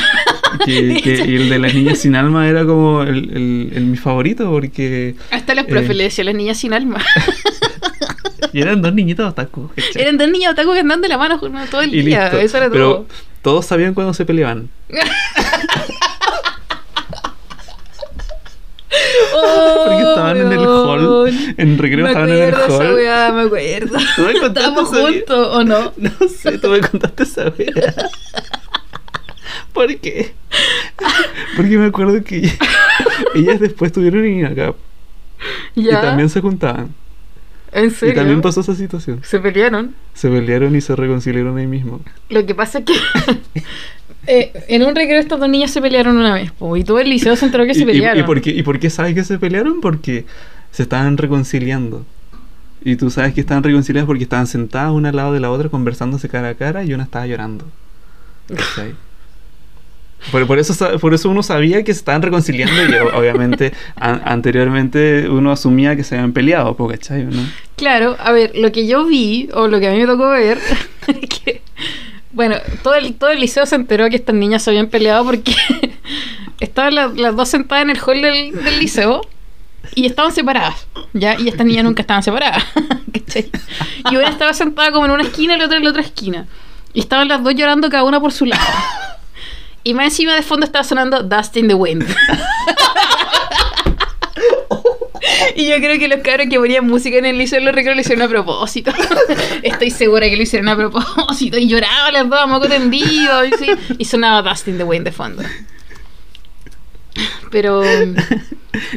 Que, 0.64 1.00
que- 1.02 1.24
y 1.26 1.36
el 1.36 1.48
de 1.50 1.58
las 1.58 1.74
niñas 1.74 1.98
sin 1.98 2.14
alma 2.14 2.48
era 2.48 2.64
como 2.64 3.02
el, 3.02 3.30
el- 3.36 3.70
el 3.74 3.84
mi 3.84 3.96
favorito 3.98 4.48
porque 4.50 5.16
Hasta 5.30 5.54
las 5.54 5.66
profes 5.66 5.90
Eh. 5.90 5.94
le 5.94 6.04
decían 6.04 6.26
las 6.26 6.34
niñas 6.34 6.56
sin 6.56 6.72
alma. 6.72 7.04
y 8.54 8.60
eran 8.62 8.80
dos 8.80 8.94
niñitos 8.94 9.28
otaku. 9.28 9.68
¿cachai? 9.74 10.02
Eran 10.02 10.16
dos 10.16 10.30
niñas 10.30 10.52
otaku 10.52 10.72
que 10.72 10.78
andan 10.80 11.02
de 11.02 11.08
la 11.08 11.18
mano 11.18 11.38
todo 11.70 11.82
el 11.82 11.94
y 11.94 12.02
día. 12.02 12.22
listo. 12.24 12.38
Eso 12.38 12.56
era 12.58 12.70
Pero 12.70 12.90
todo. 12.94 13.06
todos 13.42 13.66
sabían 13.66 13.92
cuando 13.92 14.14
se 14.14 14.24
peleaban. 14.24 14.70
Porque 19.86 19.98
estaban 20.02 20.36
en 20.38 20.52
el 20.52 20.58
hall. 20.66 21.28
En 21.56 21.78
recreo 21.78 22.04
me 22.04 22.10
estaban 22.10 22.30
en 22.30 22.36
el 22.42 22.54
acuerdo 22.54 22.74
esa 22.76 22.84
hall. 22.88 22.94
weá, 22.94 23.32
me 23.32 23.42
acuerdo. 23.42 23.98
¿Tú 24.16 24.22
me 24.22 24.32
contaste 24.40 24.46
Estábamos 24.46 24.88
juntos, 24.88 25.48
¿o 25.56 25.64
no? 25.64 25.92
No 25.96 26.10
sé, 26.28 26.58
tú 26.58 26.68
me 26.68 26.80
contaste 26.80 27.22
esa 27.22 27.52
wea. 27.58 27.94
¿Por 29.72 29.94
qué? 29.98 30.32
Porque 31.56 31.76
me 31.78 31.86
acuerdo 31.86 32.22
que 32.24 32.36
ella- 32.38 32.58
ellas 33.34 33.60
después 33.60 33.92
tuvieron 33.92 34.44
acá 34.46 34.74
Ya. 35.74 35.98
y 35.98 36.02
también 36.02 36.28
se 36.30 36.40
juntaban. 36.40 36.94
¿En 37.72 37.86
Y 37.86 37.90
serio? 37.90 38.14
también 38.14 38.40
pasó 38.40 38.60
esa 38.60 38.74
situación. 38.74 39.20
Se 39.22 39.38
pelearon. 39.40 39.94
Se 40.14 40.28
pelearon 40.30 40.74
y 40.76 40.80
se 40.80 40.96
reconciliaron 40.96 41.58
ahí 41.58 41.66
mismo. 41.66 42.00
Lo 42.30 42.44
que 42.46 42.54
pasa 42.54 42.78
es 42.78 42.84
que 42.86 42.94
eh, 44.26 44.52
en 44.68 44.82
un 44.82 44.94
recreo 44.94 45.18
estas 45.18 45.38
dos 45.38 45.48
niñas 45.48 45.70
se 45.70 45.80
pelearon 45.80 46.16
una 46.16 46.34
vez. 46.34 46.52
po, 46.52 46.76
y 46.76 46.84
todo 46.84 46.98
el 47.00 47.08
liceo 47.10 47.36
se 47.36 47.46
enteró 47.46 47.64
que 47.64 47.72
¿Y, 47.72 47.74
se 47.74 47.82
y- 47.82 47.86
pelearon. 47.86 48.18
y 48.18 48.22
por 48.26 48.40
qué, 48.40 48.50
¿Y 48.50 48.62
por 48.62 48.78
qué 48.78 48.90
sabes 48.90 49.14
que 49.14 49.24
se 49.24 49.38
pelearon? 49.38 49.80
Porque 49.80 50.24
se 50.70 50.82
estaban 50.84 51.16
reconciliando. 51.18 52.04
Y 52.84 52.96
tú 52.96 53.10
sabes 53.10 53.34
que 53.34 53.40
estaban 53.40 53.62
reconciliadas 53.64 54.06
porque 54.06 54.22
estaban 54.24 54.46
sentadas 54.46 54.92
una 54.92 55.08
al 55.08 55.16
lado 55.16 55.32
de 55.32 55.40
la 55.40 55.50
otra 55.50 55.68
conversándose 55.68 56.28
cara 56.28 56.50
a 56.50 56.54
cara 56.54 56.84
y 56.84 56.94
una 56.94 57.02
estaba 57.04 57.26
llorando. 57.26 57.64
¿Cachai? 58.48 58.94
Por, 60.32 60.46
por 60.46 60.58
eso, 60.58 60.98
por 60.98 61.14
eso 61.14 61.28
uno 61.30 61.42
sabía 61.42 61.84
que 61.84 61.92
se 61.92 61.98
estaban 62.00 62.20
reconciliando 62.22 62.74
y 62.84 62.94
obviamente 63.16 63.72
an- 63.96 64.22
anteriormente 64.24 65.28
uno 65.28 65.52
asumía 65.52 65.94
que 65.94 66.02
se 66.04 66.16
habían 66.16 66.32
peleado, 66.32 66.74
¿cachai? 66.88 67.24
¿no? 67.24 67.42
Claro, 67.76 68.16
a 68.18 68.32
ver, 68.32 68.52
lo 68.56 68.72
que 68.72 68.86
yo 68.86 69.04
vi, 69.04 69.48
o 69.54 69.68
lo 69.68 69.78
que 69.78 69.88
a 69.88 69.92
mí 69.92 69.98
me 69.98 70.06
tocó 70.06 70.28
ver, 70.30 70.58
es 71.06 71.28
que, 71.28 71.62
bueno, 72.32 72.56
todo 72.82 72.94
el, 72.94 73.14
todo 73.14 73.30
el 73.30 73.40
liceo 73.40 73.66
se 73.66 73.76
enteró 73.76 74.08
que 74.10 74.16
estas 74.16 74.34
niñas 74.34 74.62
se 74.62 74.70
habían 74.70 74.88
peleado 74.88 75.24
porque 75.24 75.54
estaban 76.60 76.94
las, 76.94 77.14
las 77.14 77.36
dos 77.36 77.48
sentadas 77.48 77.84
en 77.84 77.90
el 77.90 77.98
hall 78.04 78.20
del, 78.20 78.52
del 78.64 78.78
liceo 78.80 79.20
y 79.94 80.06
estaban 80.06 80.32
separadas, 80.32 80.86
¿ya? 81.12 81.38
Y 81.38 81.46
estas 81.48 81.66
niñas 81.66 81.84
nunca 81.84 82.02
estaban 82.02 82.22
separadas, 82.22 82.64
¿cachai? 83.12 83.48
Y 84.10 84.16
una 84.16 84.28
estaba 84.28 84.52
sentada 84.54 84.90
como 84.90 85.06
en 85.06 85.12
una 85.12 85.22
esquina 85.22 85.54
y 85.54 85.58
la 85.58 85.66
otra 85.66 85.76
en 85.76 85.84
la 85.84 85.90
otra 85.90 86.02
esquina. 86.02 86.46
Y 86.92 87.00
estaban 87.00 87.28
las 87.28 87.44
dos 87.44 87.54
llorando 87.54 87.88
cada 87.90 88.02
una 88.04 88.18
por 88.20 88.32
su 88.32 88.46
lado. 88.46 88.64
Y 89.86 89.94
más 89.94 90.06
encima 90.06 90.34
de 90.34 90.42
fondo 90.42 90.66
estaba 90.66 90.82
sonando 90.82 91.22
Dust 91.22 91.56
in 91.56 91.68
the 91.68 91.74
Wind. 91.74 92.04
Y 95.54 95.68
yo 95.68 95.76
creo 95.76 95.98
que 95.98 96.06
los 96.06 96.20
cabros 96.20 96.48
que 96.50 96.58
ponían 96.58 96.86
música 96.86 97.16
en 97.16 97.24
el 97.24 97.38
liceo 97.38 97.60
lo 97.60 97.72
recreo 97.72 97.94
lo 97.94 98.00
hicieron 98.00 98.22
a 98.22 98.28
propósito. 98.28 98.92
Estoy 99.62 99.90
segura 99.90 100.28
que 100.28 100.36
lo 100.36 100.42
hicieron 100.42 100.68
a 100.68 100.76
propósito. 100.76 101.56
Y 101.56 101.66
lloraban 101.66 102.12
las 102.12 102.28
dos 102.28 102.38
a 102.38 102.46
moco 102.46 102.68
tendido. 102.68 103.44
Y, 103.44 103.52
sí, 103.52 103.70
y 103.96 104.04
sonaba 104.04 104.42
Dust 104.48 104.68
in 104.68 104.76
the 104.76 104.84
Wind 104.84 105.04
de 105.04 105.12
fondo. 105.12 105.42
Pero. 107.50 107.82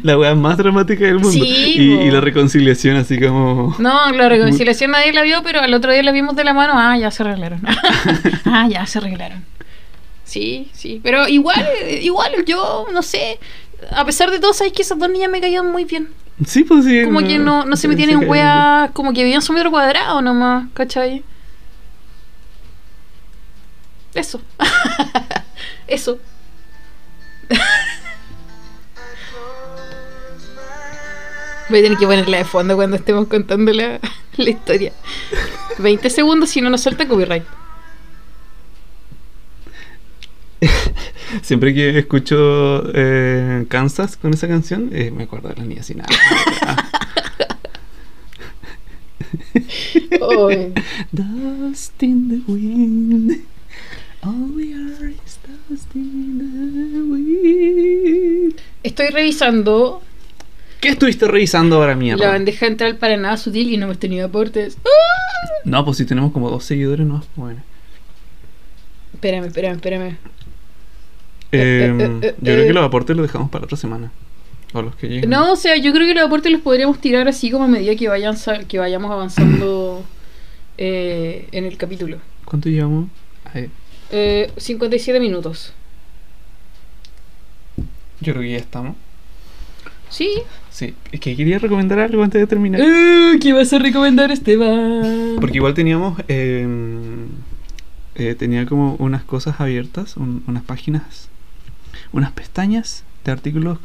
La 0.04 0.18
weá 0.18 0.36
más 0.36 0.58
dramática 0.58 1.06
del 1.06 1.16
mundo. 1.16 1.32
Sí, 1.32 1.76
y 1.78 2.12
la 2.12 2.20
reconciliación 2.20 2.98
así 2.98 3.20
como... 3.20 3.76
No, 3.80 4.12
la 4.12 4.28
reconciliación 4.28 4.92
nadie 4.92 5.14
la 5.14 5.22
vio, 5.22 5.42
pero 5.44 5.62
al 5.62 5.74
otro 5.74 5.94
día 5.94 6.04
la 6.04 6.12
vimos 6.12 6.36
de 6.36 6.44
la 6.44 6.54
mano. 6.54 6.74
Ah, 6.76 6.98
ya 6.98 7.10
se 7.12 7.24
arreglaron. 7.24 7.62
ah, 8.46 8.68
ya 8.70 8.86
se 8.86 8.98
arreglaron. 9.00 9.46
Sí, 10.30 10.70
sí. 10.74 11.00
Pero 11.02 11.28
igual, 11.28 11.68
igual 12.02 12.46
yo, 12.46 12.86
no 12.94 13.02
sé. 13.02 13.40
A 13.90 14.06
pesar 14.06 14.30
de 14.30 14.38
todo, 14.38 14.54
sabéis 14.54 14.76
que 14.76 14.84
esas 14.84 15.00
dos 15.00 15.10
niñas 15.10 15.32
me 15.32 15.42
caían 15.42 15.72
muy 15.72 15.86
bien. 15.86 16.10
Sí, 16.46 16.64
pues 16.64 16.86
sí. 16.86 17.04
Como 17.04 17.22
que 17.22 17.40
no, 17.40 17.66
no 17.66 17.76
se 17.76 17.88
metían 17.88 18.12
en 18.12 18.30
weas, 18.30 18.92
como 18.92 19.12
que 19.12 19.24
vivían 19.24 19.42
su 19.42 19.54
metro 19.54 19.72
cuadrado 19.72 20.22
nomás, 20.22 20.68
¿cachai? 20.76 21.24
Eso. 24.14 24.40
Eso. 25.88 26.20
Voy 31.70 31.80
a 31.80 31.82
tener 31.82 31.98
que 31.98 32.06
ponerla 32.06 32.38
de 32.38 32.46
fondo 32.46 32.76
cuando 32.76 32.98
estemos 32.98 33.28
contando 33.28 33.74
la, 33.74 34.00
la 34.38 34.50
historia. 34.50 34.94
20 35.80 36.08
segundos 36.12 36.52
si 36.52 36.62
no 36.62 36.70
nos 36.70 36.82
suelta 36.82 37.08
copyright. 37.08 37.46
Siempre 41.42 41.74
que 41.74 41.98
escucho 42.00 42.84
eh, 42.94 43.66
Kansas 43.68 44.18
con 44.18 44.34
esa 44.34 44.48
canción, 44.48 44.90
eh, 44.94 45.12
me 45.12 45.24
acuerdo 45.24 45.50
de 45.50 45.56
la 45.56 45.64
niña 45.64 45.84
sin 45.84 45.98
nada. 46.00 46.10
Ay. 50.12 50.74
Dust 51.12 52.04
in 52.04 52.30
the 52.30 52.52
wind. 52.52 53.46
All 54.22 54.52
we 54.56 54.74
are 54.74 55.10
is 55.10 55.40
dust 55.70 55.96
in 55.96 56.40
the 56.40 57.02
wind. 57.12 58.62
Estoy 58.84 59.08
revisando 59.08 60.02
¿Qué 60.80 60.90
estuviste 60.90 61.28
revisando 61.28 61.76
ahora, 61.76 61.96
mierda? 61.96 62.26
la 62.26 62.32
bandeja 62.32 62.66
central 62.66 62.96
para 62.96 63.18
nada 63.18 63.36
sutil 63.38 63.72
y 63.72 63.78
no 63.78 63.86
hemos 63.86 64.00
tenido 64.00 64.28
aportes. 64.28 64.78
No, 65.66 65.84
pues 65.84 65.98
si 65.98 66.06
tenemos 66.06 66.32
como 66.32 66.50
dos 66.50 66.64
seguidores, 66.64 67.06
no. 67.06 67.22
Bueno. 67.36 67.62
Espérame, 69.14 69.48
espérame, 69.48 69.76
espérame. 69.76 70.18
Eh, 71.52 71.92
eh, 72.00 72.20
eh, 72.22 72.36
yo 72.42 72.54
creo 72.54 72.68
que 72.68 72.74
los 72.74 72.84
aportes 72.84 73.16
los 73.16 73.26
dejamos 73.28 73.50
para 73.50 73.66
otra 73.66 73.78
semana. 73.78 74.12
O 74.74 74.82
los 74.84 74.96
que 74.96 75.08
lleguen. 75.08 75.30
No, 75.30 75.54
o 75.54 75.56
sea, 75.56 75.76
yo 75.78 75.92
creo 75.94 76.06
que 76.06 76.14
los 76.14 76.24
aportes 76.26 76.52
los 76.52 76.62
podríamos 76.62 77.00
tirar 77.02 77.28
así 77.28 77.50
como 77.50 77.64
a 77.64 77.68
medida 77.68 77.96
que, 77.96 78.08
vayan, 78.08 78.36
que 78.68 78.78
vayamos 78.78 79.10
avanzando 79.12 80.04
en 80.78 81.66
el 81.66 81.76
capítulo. 81.78 82.18
¿Cuánto 82.46 82.70
llevamos? 82.70 83.10
Eh, 84.12 84.52
57 84.58 85.20
minutos. 85.20 85.74
yo 88.22 88.34
creo 88.34 88.42
que 88.42 88.52
ya 88.52 88.58
estamos. 88.58 88.96
Sí. 90.10 90.30
Sí, 90.72 90.94
es 91.12 91.20
que 91.20 91.36
quería 91.36 91.60
recomendar 91.60 92.00
algo 92.00 92.24
antes 92.24 92.40
de 92.42 92.48
terminar. 92.48 92.82
Eh, 92.82 93.38
¿Qué 93.42 93.54
vas 93.54 93.72
a 93.74 93.80
recomendar, 93.80 94.32
Esteban? 94.32 95.36
Porque 95.40 95.58
igual 95.58 95.74
teníamos. 95.74 96.20
eh, 96.28 96.68
eh, 98.16 98.36
tenía 98.36 98.66
como 98.66 98.96
unas 98.96 99.24
cosas 99.24 99.60
abiertas, 99.62 100.18
un- 100.18 100.44
unas 100.48 100.64
páginas, 100.64 101.30
unas 102.12 102.32
pestañas 102.32 103.04
de 103.26 103.32
artículos 103.32 103.78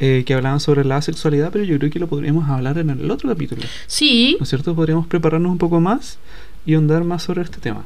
eh, 0.00 0.24
que 0.26 0.34
hablaban 0.34 0.58
sobre 0.60 0.84
la 0.84 1.00
sexualidad, 1.02 1.50
pero 1.52 1.64
yo 1.64 1.78
creo 1.78 1.90
que 1.90 1.98
lo 1.98 2.08
podríamos 2.08 2.48
hablar 2.48 2.78
en 2.78 2.90
el 2.90 3.10
otro 3.10 3.28
capítulo. 3.28 3.62
Sí, 3.86 4.36
¿No 4.38 4.44
es 4.44 4.48
cierto? 4.48 4.74
Podríamos 4.74 5.06
prepararnos 5.06 5.52
un 5.52 5.58
poco 5.58 5.78
más 5.80 6.18
y 6.66 6.74
ahondar 6.74 7.04
más 7.04 7.22
sobre 7.22 7.42
este 7.42 7.58
tema. 7.58 7.84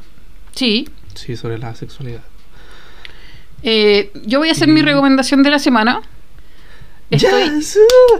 sí. 0.55 0.89
Sí, 1.15 1.35
sobre 1.35 1.57
la 1.59 1.75
sexualidad. 1.75 2.21
Eh, 3.63 4.11
yo 4.27 4.39
voy 4.39 4.51
a 4.51 4.53
hacer 4.53 4.69
mi 4.69 4.83
recomendación 4.83 5.43
de 5.43 5.49
la 5.51 5.59
semana. 5.59 6.03
Estoy, 7.11 7.45
Yes, 7.57 7.79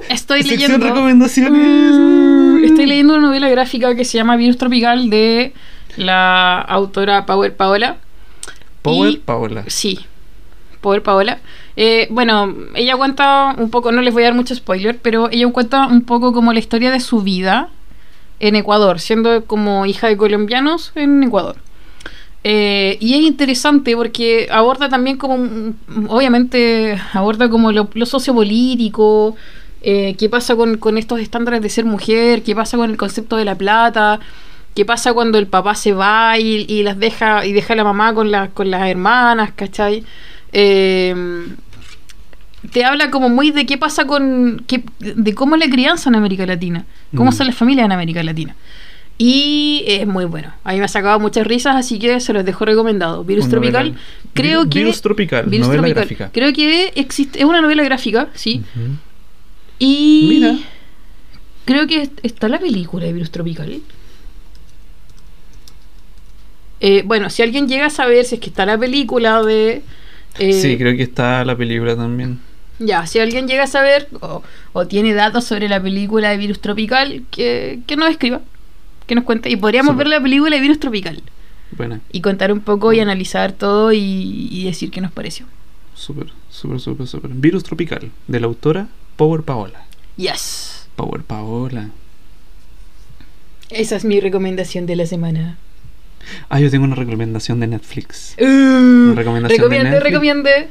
estoy 0.09 0.43
leyendo. 0.45 0.79
recomendaciones. 0.87 1.95
Mm, 1.95 2.65
Estoy 2.65 2.87
leyendo 2.87 3.15
una 3.15 3.27
novela 3.27 3.49
gráfica 3.51 3.95
que 3.95 4.05
se 4.07 4.17
llama 4.17 4.37
Virus 4.37 4.57
Tropical 4.57 5.11
de 5.11 5.53
la 5.97 6.59
autora 6.61 7.27
Power 7.27 7.55
Paola. 7.55 7.99
Power 8.83 9.11
Y- 9.11 9.17
Paola. 9.19 9.65
Sí, 9.67 9.99
Power 10.87 11.03
Paola. 11.03 11.41
Eh, 11.75 12.07
bueno, 12.11 12.55
ella 12.77 12.97
cuenta 12.97 13.57
un 13.59 13.71
poco, 13.71 13.91
no 13.91 14.03
les 14.03 14.15
voy 14.15 14.23
a 14.23 14.27
dar 14.27 14.35
mucho 14.35 14.55
spoiler, 14.55 14.97
pero 15.03 15.29
ella 15.33 15.51
cuenta 15.51 15.89
un 15.89 16.03
poco 16.03 16.33
como 16.33 16.53
la 16.53 16.61
historia 16.61 16.93
de 16.93 17.01
su 17.01 17.23
vida 17.23 17.71
en 18.39 18.55
Ecuador, 18.55 19.01
siendo 19.01 19.45
como 19.47 19.85
hija 19.85 20.07
de 20.07 20.17
colombianos 20.17 20.93
en 20.95 21.25
Ecuador. 21.25 21.57
Eh, 22.45 22.99
y 23.01 23.15
es 23.15 23.23
interesante 23.23 23.97
porque 23.97 24.47
aborda 24.53 24.89
también 24.89 25.17
como, 25.17 25.75
obviamente, 26.09 26.97
aborda 27.13 27.51
como 27.51 27.73
lo, 27.73 27.89
lo 27.93 28.07
sociopolítico, 28.07 29.35
eh, 29.83 30.15
qué 30.17 30.29
pasa 30.29 30.55
con, 30.55 30.99
estos 30.99 31.19
estándares 31.19 31.63
de 31.63 31.69
ser 31.69 31.85
mujer, 31.85 32.45
qué 32.45 32.55
pasa 32.55 32.77
con 32.77 32.91
el 32.91 32.97
concepto 32.97 33.37
de 33.37 33.45
la 33.45 33.57
plata, 33.57 34.21
qué 34.77 34.85
pasa 34.85 35.13
cuando 35.15 35.39
el 35.39 35.49
papá 35.49 35.75
se 35.75 35.93
va 35.93 36.39
y, 36.39 36.85
las 36.85 36.97
deja 36.97 37.45
y 37.45 37.53
deja 37.53 37.73
a 37.73 37.77
la 37.77 37.83
mamá 37.83 38.15
con, 38.15 38.31
con 38.55 38.71
las 38.71 38.89
hermanas, 38.89 39.51
¿cachai? 39.57 40.05
Eh, 40.59 41.15
te 42.73 42.83
habla 42.85 43.11
como 43.11 43.29
muy 43.29 43.51
de 43.51 43.67
qué 43.67 43.77
pasa 43.77 44.07
con, 44.07 44.65
qué- 44.67 44.83
de 45.01 45.35
cómo 45.35 45.55
es 45.55 45.61
la 45.61 45.71
crianza 45.71 46.09
en 46.09 46.15
América 46.17 46.47
Latina, 46.47 46.87
cómo 47.15 47.31
Mm. 47.31 47.35
son 47.35 47.47
las 47.49 47.57
familias 47.57 47.85
en 47.85 47.93
América 47.93 48.23
Latina. 48.23 48.57
Y 49.19 49.85
es 49.87 50.07
muy 50.07 50.25
bueno. 50.25 50.53
A 50.65 50.73
mí 50.73 50.79
me 50.79 50.85
ha 50.87 50.89
sacado 50.89 51.21
muchas 51.21 51.47
risas, 51.47 51.77
así 51.77 51.99
que 51.99 52.21
se 52.21 52.33
los 52.33 52.45
dejo 52.45 52.65
recomendado. 52.65 53.23
Virus 53.25 53.45
Un 53.45 53.51
Tropical. 53.51 53.89
novela- 53.91 54.01
Creo 54.35 54.65
Vi- 54.65 54.71
que. 54.71 54.79
Virus 54.81 55.01
Tropical, 55.03 55.45
Virus 55.47 55.67
novela 55.67 55.83
Tropical. 55.83 56.03
gráfica. 56.05 56.31
Creo 56.33 56.53
que 56.55 56.93
existe. 56.97 57.39
Es 57.39 57.45
una 57.45 57.61
novela 57.61 57.83
gráfica, 57.85 58.29
sí. 58.35 58.63
Y. 59.79 60.27
Mira. 60.31 60.57
Creo 61.67 61.87
que 61.87 62.03
est- 62.03 62.19
está 62.23 62.49
la 62.49 62.59
película 62.59 63.05
de 63.05 63.13
Virus 63.13 63.31
Tropical. 63.31 63.81
Eh, 66.81 67.03
bueno, 67.07 67.31
si 67.31 67.43
alguien 67.43 67.69
llega 67.69 67.87
a 67.87 67.91
saber 67.91 68.25
si 68.25 68.35
es 68.37 68.41
que 68.41 68.51
está 68.51 68.67
la 68.67 68.77
película 68.79 69.43
de. 69.43 69.83
Eh, 70.39 70.53
Sí, 70.53 70.77
creo 70.79 70.97
que 70.97 71.03
está 71.03 71.45
la 71.45 71.57
película 71.57 71.97
también. 71.97 72.41
Ya, 72.79 73.07
si 73.07 73.19
alguien 73.19 73.49
llega 73.49 73.65
a 73.65 73.67
saber 73.67 74.09
o, 74.21 74.43
o 74.75 74.87
tiene 74.87 75.15
datos 75.15 75.45
sobre 75.45 75.69
la 75.69 75.83
película 75.83 76.31
de 76.31 76.37
Virus 76.37 76.61
Tropical, 76.61 77.23
que, 77.31 77.81
que 77.87 77.97
nos 77.97 78.11
escriba, 78.11 78.43
que 79.07 79.15
nos 79.15 79.25
cuente. 79.25 79.49
Y 79.49 79.57
podríamos 79.57 79.97
ver 79.97 80.09
la 80.09 80.21
película 80.21 80.55
de 80.57 80.61
Virus 80.63 80.79
Tropical 80.81 81.23
Buena. 81.71 82.01
y 82.13 82.21
contar 82.21 82.53
un 82.53 82.61
poco 82.61 82.93
y 82.93 83.01
analizar 83.01 83.53
todo 83.53 83.93
y, 83.93 84.49
y 84.51 84.65
decir 84.65 84.91
qué 84.91 85.01
nos 85.01 85.11
pareció. 85.13 85.47
Súper, 85.95 86.27
súper, 86.51 86.81
súper, 86.81 87.07
súper. 87.07 87.31
Virus 87.33 87.65
Tropical, 87.65 88.11
de 88.27 88.41
la 88.41 88.47
autora 88.47 88.89
Power 89.17 89.43
Paola. 89.43 89.85
Yes. 90.17 90.87
Power 90.97 91.23
Paola. 91.23 91.89
Esa 93.71 93.97
es 93.97 94.05
mi 94.05 94.21
recomendación 94.21 94.85
de 94.87 94.97
la 94.97 95.07
semana. 95.07 95.57
Ah, 96.49 96.61
yo 96.61 96.71
tengo 96.71 96.85
una 96.85 96.95
recomendación 96.95 97.61
de 97.61 97.67
Netflix. 97.67 98.35
Uh, 98.39 99.15
recomendación 99.15 99.49
de 99.49 99.57
recomiende, 99.57 99.91
Netflix. 99.91 100.03
recomiende. 100.03 100.69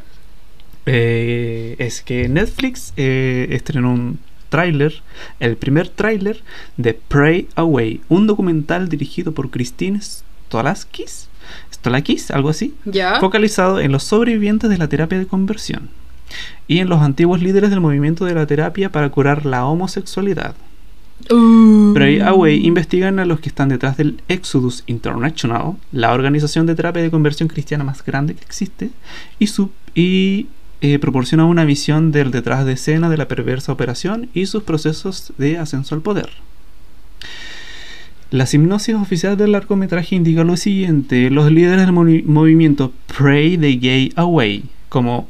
Eh, 0.85 1.75
es 1.79 2.01
que 2.01 2.29
Netflix 2.29 2.93
eh, 2.95 3.47
estrenó 3.51 3.91
un 3.91 4.19
tráiler, 4.49 5.01
el 5.39 5.57
primer 5.57 5.89
tráiler 5.89 6.43
de 6.77 6.93
Pray 6.93 7.47
Away, 7.55 8.01
un 8.09 8.27
documental 8.27 8.87
dirigido 8.89 9.33
por 9.33 9.49
Christine 9.49 9.99
Stolaskis, 9.99 11.29
Stolakis, 11.73 12.31
algo 12.31 12.49
así, 12.49 12.73
focalizado 13.19 13.79
en 13.79 13.91
los 13.91 14.03
sobrevivientes 14.03 14.69
de 14.69 14.77
la 14.77 14.87
terapia 14.87 15.19
de 15.19 15.27
conversión 15.27 15.89
y 16.67 16.79
en 16.79 16.89
los 16.89 17.01
antiguos 17.01 17.41
líderes 17.41 17.69
del 17.69 17.81
movimiento 17.81 18.25
de 18.25 18.33
la 18.33 18.45
terapia 18.45 18.91
para 18.91 19.09
curar 19.09 19.45
la 19.45 19.65
homosexualidad. 19.65 20.55
Uh. 21.31 21.93
Pray 21.93 22.19
Away 22.19 22.65
investigan 22.65 23.19
a 23.19 23.25
los 23.25 23.39
que 23.39 23.49
están 23.49 23.69
detrás 23.69 23.97
del 23.97 24.21
Exodus 24.27 24.83
International, 24.85 25.75
la 25.91 26.13
organización 26.13 26.65
de 26.65 26.75
terapia 26.75 27.01
de 27.01 27.09
conversión 27.09 27.49
cristiana 27.49 27.83
más 27.83 28.03
grande 28.03 28.35
que 28.35 28.43
existe, 28.43 28.91
y, 29.39 29.47
su, 29.47 29.71
eh, 29.95 30.45
proporciona 30.99 31.45
una 31.45 31.65
visión 31.65 32.11
del 32.11 32.31
detrás 32.31 32.65
de 32.65 32.73
escena 32.73 33.09
de 33.09 33.17
la 33.17 33.27
perversa 33.27 33.71
operación 33.71 34.29
y 34.33 34.45
sus 34.45 34.63
procesos 34.63 35.33
de 35.37 35.57
ascenso 35.57 35.95
al 35.95 36.01
poder. 36.01 36.29
La 38.29 38.45
hipnosis 38.51 38.95
oficial 38.95 39.37
del 39.37 39.53
largometraje 39.53 40.15
indica 40.15 40.43
lo 40.43 40.57
siguiente: 40.57 41.29
los 41.29 41.49
líderes 41.51 41.85
del 41.85 41.95
movi- 41.95 42.25
movimiento 42.25 42.91
Pray 43.17 43.57
the 43.57 43.77
Gay 43.77 44.11
Away, 44.15 44.65
como 44.89 45.29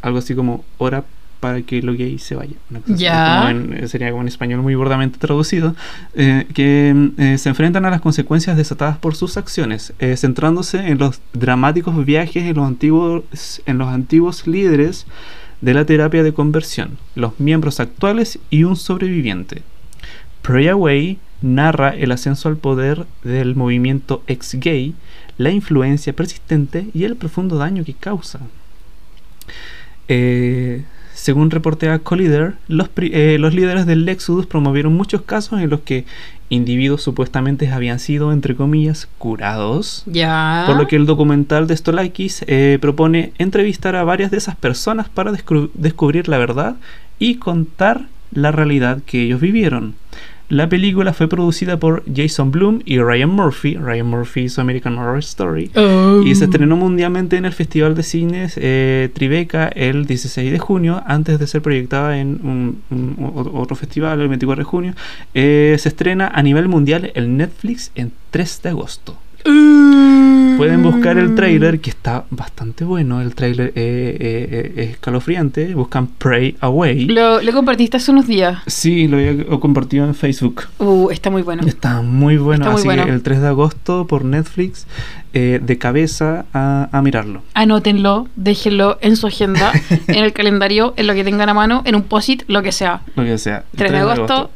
algo 0.00 0.18
así 0.18 0.34
como 0.34 0.64
ora 0.78 1.04
para 1.44 1.60
que 1.60 1.82
lo 1.82 1.92
gay 1.92 2.18
se 2.18 2.34
vaya. 2.34 2.54
una 2.70 2.80
cosa 2.80 2.94
así, 2.94 3.02
Ya. 3.02 3.36
como 3.42 3.48
en- 3.50 3.84
eh, 3.84 3.88
sería 3.88 4.08
como 4.10 4.22
en 4.22 4.28
español 4.28 4.62
muy 4.62 4.74
burdamente 4.76 5.18
traducido, 5.18 5.74
eh, 6.14 6.46
que 6.54 7.10
eh, 7.18 7.36
se 7.36 7.50
enfrentan 7.50 7.84
a 7.84 7.90
las 7.90 8.00
consecuencias 8.00 8.56
desatadas 8.56 8.96
por 8.96 9.14
sus 9.14 9.36
acciones, 9.36 9.92
eh, 9.98 10.16
centrándose 10.16 10.78
en 10.88 10.96
los 10.96 11.20
dramáticos 11.34 12.02
viajes 12.06 12.44
en 12.44 12.56
los 12.56 12.66
antiguos, 12.66 13.24
en 13.66 13.76
los 13.76 13.88
antiguos 13.88 14.46
líderes 14.46 15.06
de 15.60 15.74
la 15.74 15.84
terapia 15.84 16.22
de 16.22 16.32
conversión, 16.32 16.96
los 17.14 17.38
miembros 17.38 17.78
actuales 17.78 18.38
y 18.48 18.64
un 18.64 18.76
sobreviviente. 18.76 19.62
Pray 20.40 20.68
Away 20.68 21.18
narra 21.42 21.90
el 21.90 22.10
ascenso 22.10 22.48
al 22.48 22.56
poder 22.56 23.04
del 23.22 23.54
movimiento 23.54 24.22
ex-gay, 24.28 24.94
la 25.36 25.50
influencia 25.50 26.14
persistente 26.14 26.86
y 26.94 27.04
el 27.04 27.16
profundo 27.16 27.58
daño 27.58 27.84
que 27.84 27.92
causa. 27.92 28.40
Eh, 30.08 30.84
según 31.24 31.50
reportea 31.50 32.00
Collider, 32.00 32.52
los, 32.68 32.90
eh, 32.98 33.38
los 33.40 33.54
líderes 33.54 33.86
del 33.86 34.06
Exodus 34.06 34.44
promovieron 34.44 34.92
muchos 34.92 35.22
casos 35.22 35.58
en 35.58 35.70
los 35.70 35.80
que 35.80 36.04
individuos 36.50 37.02
supuestamente 37.02 37.70
habían 37.70 37.98
sido, 37.98 38.30
entre 38.30 38.54
comillas, 38.54 39.08
curados. 39.16 40.02
Ya. 40.04 40.64
Por 40.66 40.76
lo 40.76 40.86
que 40.86 40.96
el 40.96 41.06
documental 41.06 41.66
de 41.66 41.78
Stolakis 41.78 42.44
eh, 42.46 42.76
propone 42.78 43.32
entrevistar 43.38 43.96
a 43.96 44.04
varias 44.04 44.32
de 44.32 44.36
esas 44.36 44.54
personas 44.54 45.08
para 45.08 45.32
descubrir 45.32 46.28
la 46.28 46.36
verdad 46.36 46.76
y 47.18 47.36
contar 47.36 48.02
la 48.30 48.52
realidad 48.52 48.98
que 49.06 49.22
ellos 49.22 49.40
vivieron. 49.40 49.94
La 50.48 50.68
película 50.68 51.14
fue 51.14 51.26
producida 51.26 51.78
por 51.78 52.02
Jason 52.14 52.50
Blum 52.50 52.80
y 52.84 52.98
Ryan 52.98 53.30
Murphy. 53.30 53.76
Ryan 53.76 54.06
Murphy 54.06 54.42
hizo 54.42 54.60
American 54.60 54.98
Horror 54.98 55.18
Story. 55.18 55.70
Oh. 55.74 56.22
Y 56.24 56.34
se 56.34 56.44
estrenó 56.44 56.76
mundialmente 56.76 57.36
en 57.36 57.46
el 57.46 57.52
Festival 57.52 57.94
de 57.94 58.02
Cines 58.02 58.54
eh, 58.56 59.10
Tribeca 59.14 59.68
el 59.68 60.04
16 60.04 60.52
de 60.52 60.58
junio, 60.58 61.02
antes 61.06 61.38
de 61.38 61.46
ser 61.46 61.62
proyectada 61.62 62.18
en 62.18 62.40
un, 62.90 63.48
otro 63.54 63.74
festival 63.74 64.20
el 64.20 64.28
24 64.28 64.60
de 64.60 64.64
junio. 64.64 64.94
Eh, 65.32 65.76
se 65.78 65.88
estrena 65.88 66.28
a 66.28 66.42
nivel 66.42 66.68
mundial 66.68 67.10
en 67.14 67.38
Netflix 67.38 67.90
en 67.94 68.12
3 68.30 68.62
de 68.62 68.68
agosto. 68.68 69.16
Uh. 69.46 70.56
Pueden 70.56 70.82
buscar 70.82 71.18
el 71.18 71.34
tráiler 71.34 71.80
que 71.80 71.90
está 71.90 72.24
bastante 72.30 72.84
bueno. 72.84 73.20
El 73.20 73.34
tráiler 73.34 73.68
eh, 73.68 73.72
eh, 73.74 74.48
eh, 74.50 74.72
es 74.76 74.90
escalofriante. 74.90 75.74
Buscan 75.74 76.06
Pray 76.06 76.56
Away. 76.60 77.06
Lo, 77.06 77.42
lo 77.42 77.52
compartiste 77.52 77.96
hace 77.96 78.12
unos 78.12 78.26
días. 78.26 78.58
Sí, 78.66 79.08
lo 79.08 79.16
había 79.16 79.44
compartido 79.60 80.04
en 80.06 80.14
Facebook. 80.14 80.64
Uh, 80.78 81.10
está 81.10 81.30
muy 81.30 81.42
bueno. 81.42 81.62
Está 81.66 82.02
muy 82.02 82.36
bueno. 82.36 82.64
Está 82.64 82.70
muy 82.70 82.78
así 82.78 82.86
bueno. 82.86 83.04
que 83.04 83.10
el 83.10 83.22
3 83.22 83.40
de 83.40 83.48
agosto 83.48 84.06
por 84.06 84.24
Netflix, 84.24 84.86
eh, 85.32 85.60
de 85.62 85.78
cabeza 85.78 86.46
a, 86.54 86.88
a 86.92 87.02
mirarlo. 87.02 87.42
Anótenlo, 87.54 88.28
déjenlo 88.36 88.98
en 89.00 89.16
su 89.16 89.26
agenda, 89.26 89.72
en 90.06 90.24
el 90.24 90.32
calendario, 90.32 90.94
en 90.96 91.06
lo 91.06 91.14
que 91.14 91.24
tengan 91.24 91.48
a 91.48 91.54
mano, 91.54 91.82
en 91.84 91.96
un 91.96 92.04
posit, 92.04 92.44
lo 92.46 92.62
que 92.62 92.72
sea. 92.72 93.02
Lo 93.16 93.24
que 93.24 93.38
sea. 93.38 93.64
3 93.76 93.90
de 93.90 93.98
agosto. 93.98 94.50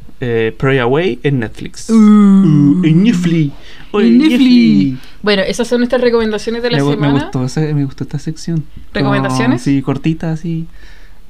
Pray 0.58 0.78
Away 0.78 1.20
en 1.22 1.40
Netflix. 1.40 1.90
Uh. 1.90 1.94
Uh, 1.94 2.84
en 2.84 3.04
Netflix. 3.04 3.52
Netflix. 3.94 4.98
Bueno, 5.22 5.42
esas 5.42 5.66
son 5.68 5.78
nuestras 5.78 6.00
recomendaciones 6.02 6.62
de 6.62 6.70
la 6.70 6.78
Me, 6.78 6.82
gu- 6.84 6.86
me 6.88 6.94
semana. 6.94 7.12
gustó, 7.12 7.44
esa- 7.44 7.60
me 7.60 7.84
gustó 7.84 8.04
esta 8.04 8.18
sección. 8.18 8.64
¿Recomendaciones? 8.92 9.62
Como, 9.62 9.76
sí, 9.76 9.82
cortita, 9.82 10.32
así. 10.32 10.66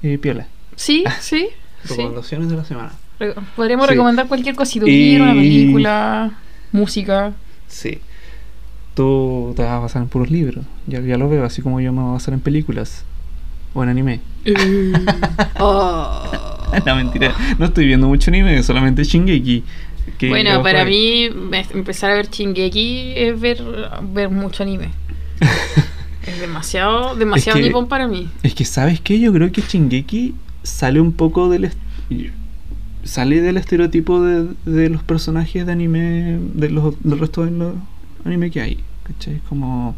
eh, 0.02 0.18
piola. 0.18 0.46
Sí, 0.76 1.04
sí. 1.20 1.46
sí. 1.84 1.90
Recomendaciones 1.90 2.48
de 2.50 2.56
la 2.56 2.64
semana. 2.64 2.92
Re- 3.18 3.34
Podríamos 3.56 3.86
Sí. 3.86 3.92
recomendar 3.92 4.28
cualquier 4.28 4.54
cosita, 4.54 4.84
un 4.84 4.90
Y- 4.90 4.94
libro, 4.96 5.24
una 5.24 5.34
película, 5.34 6.30
música. 6.72 7.32
Sí. 7.66 7.98
Tú 8.94 9.52
te 9.56 9.62
vas 9.62 9.72
a 9.72 9.78
basar 9.78 10.02
en 10.02 10.08
puros 10.08 10.30
libros. 10.30 10.64
Ya, 10.86 11.00
ya 11.00 11.16
lo 11.16 11.28
veo, 11.28 11.44
así 11.44 11.62
como 11.62 11.80
yo 11.80 11.92
me 11.92 12.00
voy 12.00 12.10
a 12.10 12.12
basar 12.14 12.34
en 12.34 12.40
películas. 12.40 13.04
O 13.74 13.82
en 13.82 13.90
anime. 13.90 14.20
Oh. 15.60 16.22
no, 16.84 16.96
mentira. 16.96 17.34
No 17.58 17.66
estoy 17.66 17.86
viendo 17.86 18.06
mucho 18.08 18.30
anime, 18.30 18.62
solamente 18.62 19.04
Shingeki. 19.04 19.64
Bueno, 20.28 20.62
para 20.62 20.84
mí 20.84 21.28
empezar 21.72 22.10
a 22.10 22.14
ver 22.14 22.28
Shingeki 22.30 23.12
es 23.16 23.40
ver, 23.40 23.62
ver 24.12 24.30
mucho 24.30 24.62
anime. 24.62 24.88
es 26.26 26.40
demasiado, 26.40 27.14
demasiado 27.14 27.58
Es 27.58 27.62
que- 27.62 27.68
nipón 27.68 27.88
para 27.88 28.08
mí. 28.08 28.28
Es 28.42 28.54
que, 28.54 28.64
¿sabes 28.64 29.00
qué? 29.00 29.20
Yo 29.20 29.32
creo 29.32 29.52
que 29.52 29.60
Shingeki 29.62 30.34
sale 30.62 31.00
un 31.00 31.12
poco 31.12 31.48
del... 31.48 31.70
Sale 33.04 33.40
del 33.40 33.56
estereotipo 33.56 34.20
de, 34.22 34.48
de 34.66 34.88
los 34.90 35.02
personajes 35.02 35.64
de 35.64 35.72
anime, 35.72 36.38
de 36.54 36.68
los, 36.68 36.94
del 37.02 37.18
resto 37.18 37.44
de 37.44 37.52
los 37.52 37.74
anime 38.24 38.50
que 38.50 38.60
hay. 38.60 38.78
¿Cachai? 39.04 39.40
Como... 39.48 39.94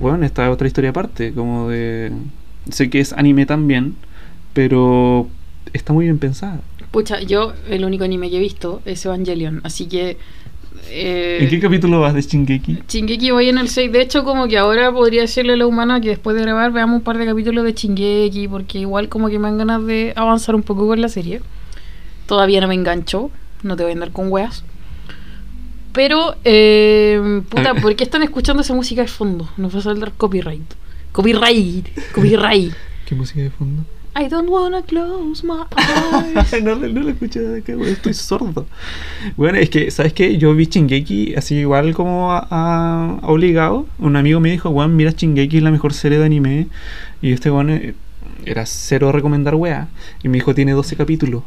Bueno, 0.00 0.24
esta 0.26 0.46
es 0.46 0.50
otra 0.52 0.66
historia 0.66 0.90
aparte, 0.90 1.32
como 1.32 1.68
de... 1.68 2.12
Sé 2.70 2.90
que 2.90 3.00
es 3.00 3.12
anime 3.12 3.46
también, 3.46 3.94
pero 4.52 5.28
está 5.72 5.92
muy 5.92 6.06
bien 6.06 6.18
pensada. 6.18 6.60
Pucha, 6.90 7.20
yo 7.20 7.52
el 7.68 7.84
único 7.84 8.04
anime 8.04 8.30
que 8.30 8.36
he 8.36 8.40
visto 8.40 8.82
es 8.84 9.04
Evangelion, 9.06 9.60
así 9.62 9.86
que... 9.86 10.16
eh, 10.88 11.38
¿En 11.40 11.48
qué 11.48 11.60
capítulo 11.60 12.00
vas 12.00 12.14
de 12.14 12.22
Shingeki? 12.22 12.78
Shingeki 12.88 13.30
voy 13.30 13.48
en 13.48 13.58
el 13.58 13.68
6. 13.68 13.92
De 13.92 14.00
hecho, 14.02 14.24
como 14.24 14.48
que 14.48 14.58
ahora 14.58 14.90
podría 14.92 15.20
decirle 15.22 15.52
a 15.52 15.56
la 15.56 15.66
humana 15.66 16.00
que 16.00 16.08
después 16.08 16.34
de 16.36 16.42
grabar 16.42 16.72
veamos 16.72 16.96
un 16.98 17.02
par 17.02 17.16
de 17.16 17.26
capítulos 17.26 17.64
de 17.64 17.74
Shingeki, 17.74 18.48
porque 18.48 18.78
igual 18.80 19.08
como 19.08 19.28
que 19.28 19.38
me 19.38 19.48
dan 19.48 19.58
ganas 19.58 19.86
de 19.86 20.12
avanzar 20.16 20.54
un 20.56 20.62
poco 20.64 20.88
con 20.88 21.00
la 21.00 21.08
serie. 21.08 21.40
Todavía 22.26 22.60
no 22.60 22.66
me 22.68 22.74
engancho, 22.74 23.30
no 23.62 23.76
te 23.76 23.84
voy 23.84 23.92
a 23.92 23.94
andar 23.94 24.10
con 24.10 24.30
weas. 24.32 24.64
Pero, 25.92 26.34
eh, 26.44 27.42
puta, 27.48 27.74
¿por 27.80 27.94
qué 27.94 28.04
están 28.04 28.22
escuchando 28.24 28.62
esa 28.62 28.74
música 28.74 29.02
de 29.02 29.08
fondo? 29.08 29.48
Nos 29.56 29.74
va 29.74 29.78
a 29.78 29.82
saltar 29.82 30.12
copyright. 30.12 30.74
Copyright. 31.12 31.86
Copyright. 32.14 32.72
¿Qué 33.06 33.14
música 33.14 33.40
de 33.42 33.50
fondo? 33.50 33.84
I 34.14 34.28
don't 34.28 34.48
wanna 34.50 34.82
close 34.82 35.46
my 35.46 35.66
eyes. 35.76 36.62
no, 36.62 36.74
no 36.74 37.00
lo 37.00 37.10
escuché 37.10 37.40
estoy 37.58 38.14
sordo. 38.14 38.66
Bueno, 39.36 39.58
es 39.58 39.70
que, 39.70 39.90
¿sabes 39.90 40.12
qué? 40.12 40.36
Yo 40.36 40.54
vi 40.54 40.66
Chingeki 40.66 41.34
así 41.36 41.56
igual 41.56 41.94
como 41.94 42.32
a, 42.32 43.18
obligado. 43.22 43.86
Un 43.98 44.16
amigo 44.16 44.40
me 44.40 44.50
dijo, 44.50 44.70
Juan, 44.70 44.96
mira 44.96 45.12
Chingeki 45.12 45.58
es 45.58 45.62
la 45.62 45.70
mejor 45.70 45.94
serie 45.94 46.18
de 46.18 46.24
anime. 46.24 46.66
Y 47.22 47.32
este 47.32 47.50
Juan 47.50 47.70
eh, 47.70 47.94
era 48.44 48.66
cero 48.66 49.10
a 49.10 49.12
recomendar 49.12 49.54
weá. 49.54 49.88
Y 50.24 50.28
me 50.28 50.38
dijo, 50.38 50.54
tiene 50.54 50.72
12 50.72 50.96
capítulos. 50.96 51.44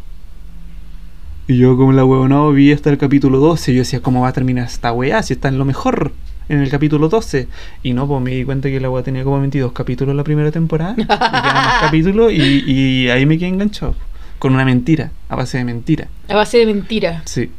Y 1.47 1.57
yo 1.57 1.75
como 1.75 1.91
la 1.91 2.05
huevonao 2.05 2.53
vi 2.53 2.71
hasta 2.71 2.89
el 2.89 2.97
capítulo 2.97 3.39
12. 3.39 3.71
Y 3.71 3.75
yo 3.75 3.81
decía, 3.81 4.01
¿cómo 4.01 4.21
va 4.21 4.29
a 4.29 4.33
terminar 4.33 4.67
esta 4.67 4.93
weá? 4.93 5.21
Si 5.21 5.33
está 5.33 5.49
en 5.49 5.57
lo 5.57 5.65
mejor. 5.65 6.13
En 6.49 6.59
el 6.61 6.69
capítulo 6.69 7.09
12. 7.09 7.47
Y 7.83 7.93
no, 7.93 8.07
pues 8.07 8.21
me 8.21 8.31
di 8.31 8.43
cuenta 8.43 8.69
que 8.69 8.79
la 8.79 8.89
weá 8.89 9.03
tenía 9.03 9.23
como 9.23 9.39
22 9.39 9.71
capítulos 9.71 10.15
la 10.15 10.23
primera 10.23 10.51
temporada. 10.51 10.95
Y 10.97 11.03
quedaban 11.05 11.53
más 11.53 11.81
capítulos. 11.81 12.31
Y, 12.31 12.63
y 12.65 13.09
ahí 13.09 13.25
me 13.25 13.37
quedé 13.37 13.49
enganchado. 13.49 13.95
Con 14.39 14.53
una 14.53 14.65
mentira. 14.65 15.11
A 15.29 15.35
base 15.35 15.57
de 15.57 15.63
mentira. 15.63 16.07
A 16.27 16.35
base 16.35 16.57
de 16.57 16.65
mentira. 16.65 17.21
Sí. 17.25 17.49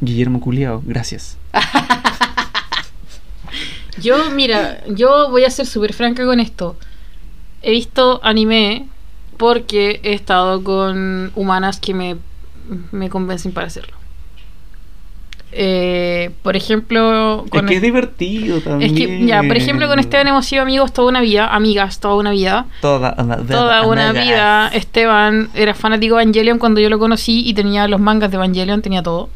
Guillermo 0.00 0.40
Culiao, 0.40 0.82
gracias. 0.84 1.38
Yo, 4.00 4.30
mira, 4.30 4.82
yo 4.88 5.30
voy 5.30 5.44
a 5.44 5.50
ser 5.50 5.66
súper 5.66 5.92
franca 5.92 6.24
con 6.24 6.40
esto. 6.40 6.76
He 7.60 7.70
visto 7.70 8.20
anime 8.24 8.88
porque 9.36 10.00
he 10.02 10.14
estado 10.14 10.64
con 10.64 11.30
humanas 11.34 11.78
que 11.78 11.94
me, 11.94 12.16
me 12.90 13.10
convencen 13.10 13.52
para 13.52 13.66
hacerlo. 13.66 13.96
Eh, 15.54 16.30
por 16.42 16.56
ejemplo, 16.56 17.44
con 17.50 17.66
es 17.66 17.70
que 17.70 17.76
es 17.76 17.82
divertido 17.82 18.60
también. 18.60 18.94
que, 18.94 19.26
ya, 19.26 19.42
por 19.42 19.56
ejemplo, 19.56 19.86
con 19.86 19.98
Esteban 19.98 20.26
hemos 20.26 20.46
sido 20.46 20.62
amigos 20.62 20.92
toda 20.92 21.08
una 21.08 21.20
vida, 21.20 21.46
amigas 21.54 22.00
toda 22.00 22.14
una 22.14 22.30
vida. 22.30 22.66
Toda 22.80 23.14
una, 23.18 23.36
Toda 23.36 23.86
una 23.86 24.12
vida, 24.12 24.68
Esteban 24.68 25.50
era 25.54 25.74
fanático 25.74 26.16
de 26.16 26.22
Evangelion 26.22 26.58
cuando 26.58 26.80
yo 26.80 26.88
lo 26.88 26.98
conocí 26.98 27.46
y 27.46 27.52
tenía 27.52 27.86
los 27.86 28.00
mangas 28.00 28.30
de 28.30 28.36
Evangelion, 28.36 28.80
tenía 28.80 29.02
todo. 29.02 29.28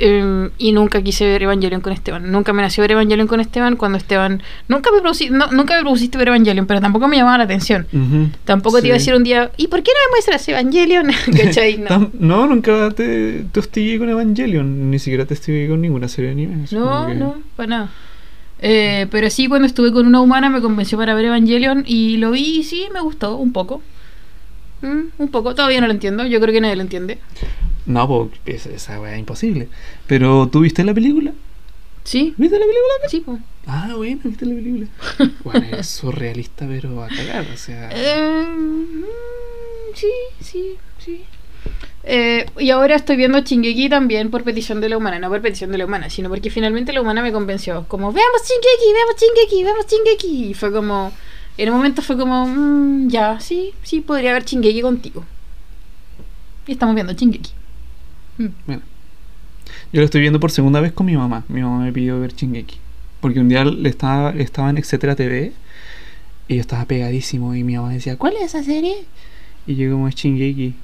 Em, 0.00 0.50
y 0.58 0.72
nunca 0.72 1.00
quise 1.02 1.24
ver 1.24 1.44
Evangelion 1.44 1.80
con 1.80 1.92
Esteban. 1.92 2.32
Nunca 2.32 2.52
me 2.52 2.62
nació 2.62 2.82
ver 2.82 2.90
Evangelion 2.92 3.28
con 3.28 3.38
Esteban 3.38 3.76
cuando 3.76 3.96
Esteban. 3.96 4.42
Nunca 4.66 4.90
me, 4.90 4.98
produci- 4.98 5.30
no- 5.30 5.52
nunca 5.52 5.76
me 5.76 5.82
propusiste 5.82 6.18
ver 6.18 6.28
Evangelion, 6.28 6.66
pero 6.66 6.80
tampoco 6.80 7.06
me 7.06 7.16
llamaba 7.16 7.38
la 7.38 7.44
atención. 7.44 7.86
Tampoco 8.44 8.80
te 8.80 8.88
iba 8.88 8.96
a 8.96 8.98
decir 8.98 9.14
un 9.14 9.22
día, 9.22 9.52
¿y 9.56 9.68
por 9.68 9.84
qué 9.84 9.92
no 9.92 10.00
me 10.10 10.14
muestras 10.16 10.48
Evangelion? 10.48 11.06
¿Cachai? 11.44 11.78
No. 11.78 12.10
No, 12.18 12.46
nunca 12.48 12.90
te, 12.90 13.44
te 13.52 13.60
hostigué 13.60 13.98
con 14.00 14.08
Evangelion. 14.08 14.90
Ni 14.90 14.98
siquiera 14.98 15.26
te 15.26 15.34
hostigué 15.34 15.68
con 15.68 15.80
ninguna 15.80 16.08
serie 16.08 16.30
de 16.30 16.32
anime. 16.32 16.66
No, 16.72 17.06
que- 17.06 17.14
no, 17.14 17.36
para 17.54 17.66
nada. 17.68 17.90
Eh, 18.60 19.06
pero 19.12 19.30
sí, 19.30 19.46
cuando 19.46 19.66
estuve 19.66 19.92
con 19.92 20.06
una 20.06 20.20
humana 20.20 20.48
me 20.50 20.60
convenció 20.60 20.98
para 20.98 21.14
ver 21.14 21.26
Evangelion 21.26 21.84
y 21.86 22.16
lo 22.16 22.32
vi 22.32 22.58
y 22.58 22.64
sí, 22.64 22.88
me 22.92 23.00
gustó 23.00 23.36
un 23.36 23.52
poco. 23.52 23.80
Mm, 24.82 25.02
un 25.18 25.28
poco, 25.28 25.54
todavía 25.54 25.80
no 25.80 25.86
lo 25.86 25.92
entiendo, 25.92 26.26
yo 26.26 26.40
creo 26.40 26.52
que 26.52 26.60
nadie 26.60 26.76
lo 26.76 26.82
entiende. 26.82 27.18
No, 27.86 28.30
pues 28.44 28.66
esa 28.66 29.00
weá 29.00 29.14
es 29.14 29.18
imposible. 29.18 29.68
Pero, 30.06 30.48
¿tú 30.50 30.60
viste 30.60 30.84
la 30.84 30.94
película? 30.94 31.32
Sí, 32.04 32.34
¿Viste 32.36 32.58
la 32.58 32.66
película? 32.66 33.08
sí, 33.08 33.20
po. 33.20 33.38
Ah, 33.66 33.92
bueno, 33.96 34.20
viste 34.24 34.44
la 34.46 34.54
película. 34.54 34.86
Bueno, 35.44 35.66
es 35.76 35.88
surrealista, 35.88 36.66
pero 36.66 37.02
a 37.02 37.08
cagar, 37.08 37.46
o 37.52 37.56
sea. 37.56 37.90
Eh, 37.92 38.46
mm, 38.46 39.04
sí, 39.94 40.10
sí, 40.40 40.76
sí. 40.98 41.24
Eh, 42.02 42.44
y 42.58 42.68
ahora 42.68 42.96
estoy 42.96 43.16
viendo 43.16 43.40
Chingeki 43.40 43.88
también 43.88 44.30
por 44.30 44.44
petición 44.44 44.82
de 44.82 44.90
la 44.90 44.98
humana, 44.98 45.18
no 45.18 45.30
por 45.30 45.40
petición 45.40 45.72
de 45.72 45.78
la 45.78 45.86
humana, 45.86 46.10
sino 46.10 46.28
porque 46.28 46.50
finalmente 46.50 46.92
la 46.92 47.00
humana 47.00 47.22
me 47.22 47.32
convenció. 47.32 47.86
Como, 47.88 48.12
veamos 48.12 48.42
Chingeki, 48.42 48.92
veamos 48.92 49.16
Chingeki, 49.16 49.64
veamos 49.64 49.86
Chingeki. 49.86 50.50
Y 50.50 50.54
fue 50.54 50.70
como, 50.70 51.12
en 51.56 51.70
un 51.70 51.76
momento 51.76 52.02
fue 52.02 52.18
como, 52.18 52.46
mm, 52.46 53.08
ya, 53.08 53.40
sí, 53.40 53.72
sí, 53.82 54.02
podría 54.02 54.34
ver 54.34 54.44
Chingeki 54.44 54.82
contigo. 54.82 55.24
Y 56.66 56.72
estamos 56.72 56.94
viendo 56.94 57.14
Chingeki. 57.14 57.50
Mm. 58.38 58.46
Bueno, 58.66 58.82
yo 59.92 60.00
lo 60.00 60.04
estoy 60.04 60.20
viendo 60.20 60.40
por 60.40 60.50
segunda 60.50 60.80
vez 60.80 60.92
con 60.92 61.06
mi 61.06 61.16
mamá. 61.16 61.44
Mi 61.48 61.62
mamá 61.62 61.84
me 61.84 61.92
pidió 61.92 62.18
ver 62.20 62.34
Chingeki. 62.34 62.78
Porque 63.20 63.40
un 63.40 63.48
día 63.48 63.64
le 63.64 63.88
estaba, 63.88 64.30
estaba 64.30 64.70
en 64.70 64.78
Etcétera 64.78 65.16
TV 65.16 65.52
y 66.48 66.56
yo 66.56 66.60
estaba 66.60 66.84
pegadísimo. 66.84 67.54
Y 67.54 67.64
mi 67.64 67.76
mamá 67.76 67.92
decía, 67.92 68.16
¿cuál 68.16 68.34
es 68.36 68.42
esa 68.42 68.62
serie? 68.62 69.04
Y 69.66 69.76
yo, 69.76 69.90
como 69.92 70.08
es 70.08 70.14
Chingeki. 70.14 70.74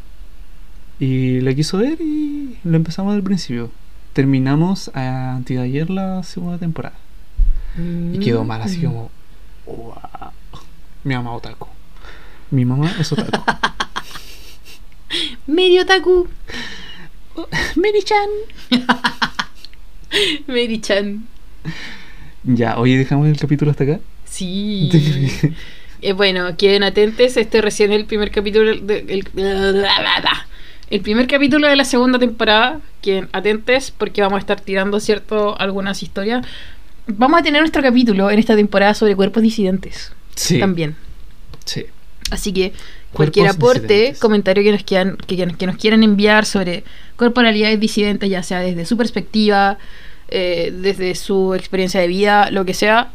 Y 1.01 1.41
la 1.41 1.55
quiso 1.55 1.79
ver 1.79 2.01
y 2.01 2.59
lo 2.65 2.77
empezamos 2.77 3.15
del 3.15 3.23
principio. 3.23 3.71
Terminamos 4.13 4.91
a 4.95 5.37
antes 5.37 5.57
de 5.57 5.63
ayer 5.63 5.91
la 5.91 6.23
segunda 6.23 6.59
temporada. 6.59 6.97
Y 8.13 8.19
quedó 8.19 8.45
mal, 8.45 8.61
así 8.63 8.83
como, 8.83 9.11
wow. 9.67 9.95
Mi 11.05 11.15
mamá 11.15 11.33
otaku. 11.33 11.69
Mi 12.51 12.65
mamá 12.65 12.93
es 12.99 13.13
otaku. 13.13 13.43
Medio 15.47 15.87
Taku. 15.87 16.29
Mary-chan. 17.77 18.29
Mary-chan. 20.47 21.27
Ya, 22.45 22.79
oye, 22.79 22.97
dejamos 22.97 23.29
el 23.29 23.37
capítulo 23.39 23.71
hasta 23.71 23.85
acá. 23.85 24.01
Sí. 24.25 24.91
Eh, 26.03 26.15
bueno, 26.15 26.57
queden 26.57 26.83
atentes. 26.83 27.37
Este 27.37 27.61
recién 27.61 27.93
es 27.93 27.99
el 28.01 28.07
primer 28.07 28.31
capítulo. 28.31 28.75
de- 28.75 29.01
el, 29.07 29.29
el 30.89 31.01
primer 31.03 31.27
capítulo 31.27 31.69
de 31.69 31.77
la 31.77 31.85
segunda 31.85 32.19
temporada. 32.19 32.81
Queden 33.03 33.29
atentes 33.35 33.91
porque 33.91 34.23
vamos 34.23 34.37
a 34.37 34.41
estar 34.41 34.63
tirando, 34.63 34.99
¿cierto? 34.99 35.61
Algunas 35.61 36.03
historias. 36.03 36.47
Vamos 37.07 37.39
a 37.41 37.43
tener 37.43 37.61
nuestro 37.61 37.83
capítulo 37.83 38.31
en 38.31 38.39
esta 38.39 38.57
temporada 38.57 38.95
sobre 38.95 39.15
cuerpos 39.15 39.43
disidentes. 39.43 40.13
Sí. 40.37 40.59
También. 40.59 40.97
Sí. 41.67 41.85
Así 42.31 42.55
que 42.55 42.73
cualquier 43.13 43.49
aporte, 43.49 44.15
comentario 44.21 44.63
que 44.63 44.73
nos, 44.73 44.85
quieran, 44.85 45.17
que, 45.17 45.67
nos 45.67 45.77
quieran 45.77 46.03
enviar 46.03 46.47
sobre 46.47 46.85
corporalidades 47.17 47.79
disidentes, 47.81 48.31
ya 48.31 48.43
sea 48.43 48.61
desde 48.61 48.85
su 48.85 48.97
perspectiva, 48.97 49.79
eh, 50.29 50.73
desde 50.77 51.15
su 51.15 51.55
experiencia 51.55 52.01
de 52.01 52.07
vida, 52.07 52.51
lo 52.51 52.65
que 52.65 52.75
sea, 52.75 53.11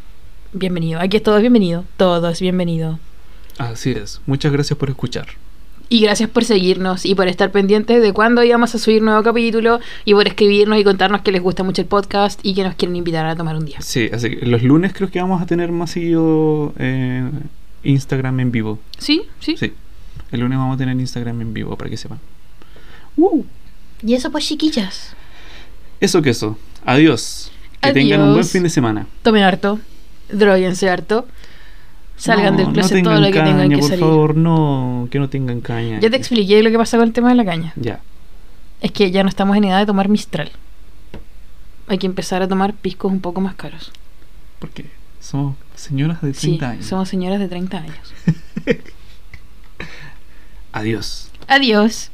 bienvenido. 0.53 0.99
Aquí 0.99 1.17
es 1.17 1.23
todo 1.23 1.39
bienvenido. 1.39 1.85
Todo 1.97 2.29
es 2.29 2.41
bienvenido. 2.41 2.99
Así 3.57 3.91
es. 3.91 4.21
Muchas 4.25 4.51
gracias 4.51 4.77
por 4.77 4.89
escuchar. 4.89 5.27
Y 5.87 6.01
gracias 6.01 6.29
por 6.29 6.43
seguirnos 6.43 7.05
y 7.05 7.13
por 7.13 7.27
estar 7.27 7.51
pendientes 7.51 8.01
de 8.01 8.11
cuándo 8.11 8.43
íbamos 8.43 8.73
a 8.73 8.79
subir 8.79 9.03
nuevo 9.03 9.21
capítulo 9.21 9.79
y 10.03 10.13
por 10.13 10.27
escribirnos 10.27 10.79
y 10.79 10.83
contarnos 10.83 11.21
que 11.21 11.31
les 11.31 11.41
gusta 11.41 11.63
mucho 11.63 11.81
el 11.81 11.87
podcast 11.87 12.39
y 12.41 12.55
que 12.55 12.63
nos 12.63 12.75
quieren 12.75 12.95
invitar 12.95 13.25
a 13.27 13.35
tomar 13.35 13.55
un 13.55 13.65
día. 13.65 13.79
Sí, 13.81 14.09
así 14.11 14.31
que 14.31 14.45
los 14.47 14.63
lunes 14.63 14.93
creo 14.93 15.11
que 15.11 15.21
vamos 15.21 15.41
a 15.41 15.45
tener 15.45 15.71
más 15.71 15.91
seguido 15.91 16.73
eh, 16.79 17.29
Instagram 17.83 18.39
en 18.39 18.51
vivo. 18.51 18.79
¿Sí? 18.97 19.23
¿Sí? 19.39 19.55
Sí. 19.57 19.73
El 20.32 20.39
lunes 20.41 20.57
vamos 20.57 20.76
a 20.76 20.78
tener 20.78 20.99
Instagram 20.99 21.41
en 21.41 21.53
vivo 21.53 21.76
para 21.78 21.89
que 21.89 21.97
sepan. 21.97 22.20
¡Woo! 23.18 23.45
Y 24.03 24.13
eso 24.13 24.32
pues 24.32 24.45
chiquillas. 24.45 25.16
Eso 25.99 26.22
que 26.22 26.32
eso. 26.32 26.57
Adiós. 26.86 27.51
Que 27.82 27.93
tengan 27.93 28.22
un 28.22 28.34
buen 28.34 28.45
fin 28.45 28.63
de 28.63 28.70
semana. 28.70 29.07
Tomen 29.24 29.43
harto, 29.43 29.80
droguense 30.30 30.89
harto, 30.89 31.28
salgan 32.18 32.55
No, 32.57 32.63
del 32.63 32.74
closet 32.74 33.03
no 33.03 33.11
todo 33.11 33.20
lo 33.22 33.28
que 33.28 33.34
tengan 33.34 33.45
tengan 33.45 33.61
caña, 33.70 33.76
que 33.76 33.80
por 33.82 33.89
salir. 33.89 33.99
favor, 34.03 34.36
no, 34.36 35.07
que 35.11 35.20
no 35.20 35.30
tengan 35.30 35.61
caña. 35.61 35.99
Ya 35.99 36.09
te 36.09 36.18
expliqué 36.18 36.61
lo 36.63 36.72
que 36.72 36.78
pasa 36.78 36.97
con 36.97 37.07
el 37.07 37.13
tema 37.13 37.30
de 37.30 37.36
la 37.36 37.45
caña. 37.45 37.74
Ya. 37.76 37.99
Es 38.82 38.91
que 38.91 39.11
ya 39.11 39.24
no 39.24 39.30
estamos 39.30 39.55
en 39.55 39.63
edad 39.66 39.80
de 39.80 39.86
tomar 39.86 40.09
Mistral. 40.09 40.51
Hay 41.88 41.97
que 41.99 42.07
empezar 42.07 42.41
a 42.41 42.47
tomar 42.47 42.74
piscos 42.74 43.11
un 43.11 43.22
poco 43.22 43.39
más 43.41 43.55
caros. 43.55 43.91
Porque 44.59 44.88
somos 45.22 45.55
señoras 45.76 46.22
de 46.22 46.34
30 46.34 46.39
Sí, 46.41 46.72
años. 46.74 46.86
somos 46.88 47.07
señoras 47.09 47.39
de 47.39 47.48
30 47.48 47.77
años. 47.77 48.14
Adiós. 50.76 51.31
Adiós. 51.47 52.11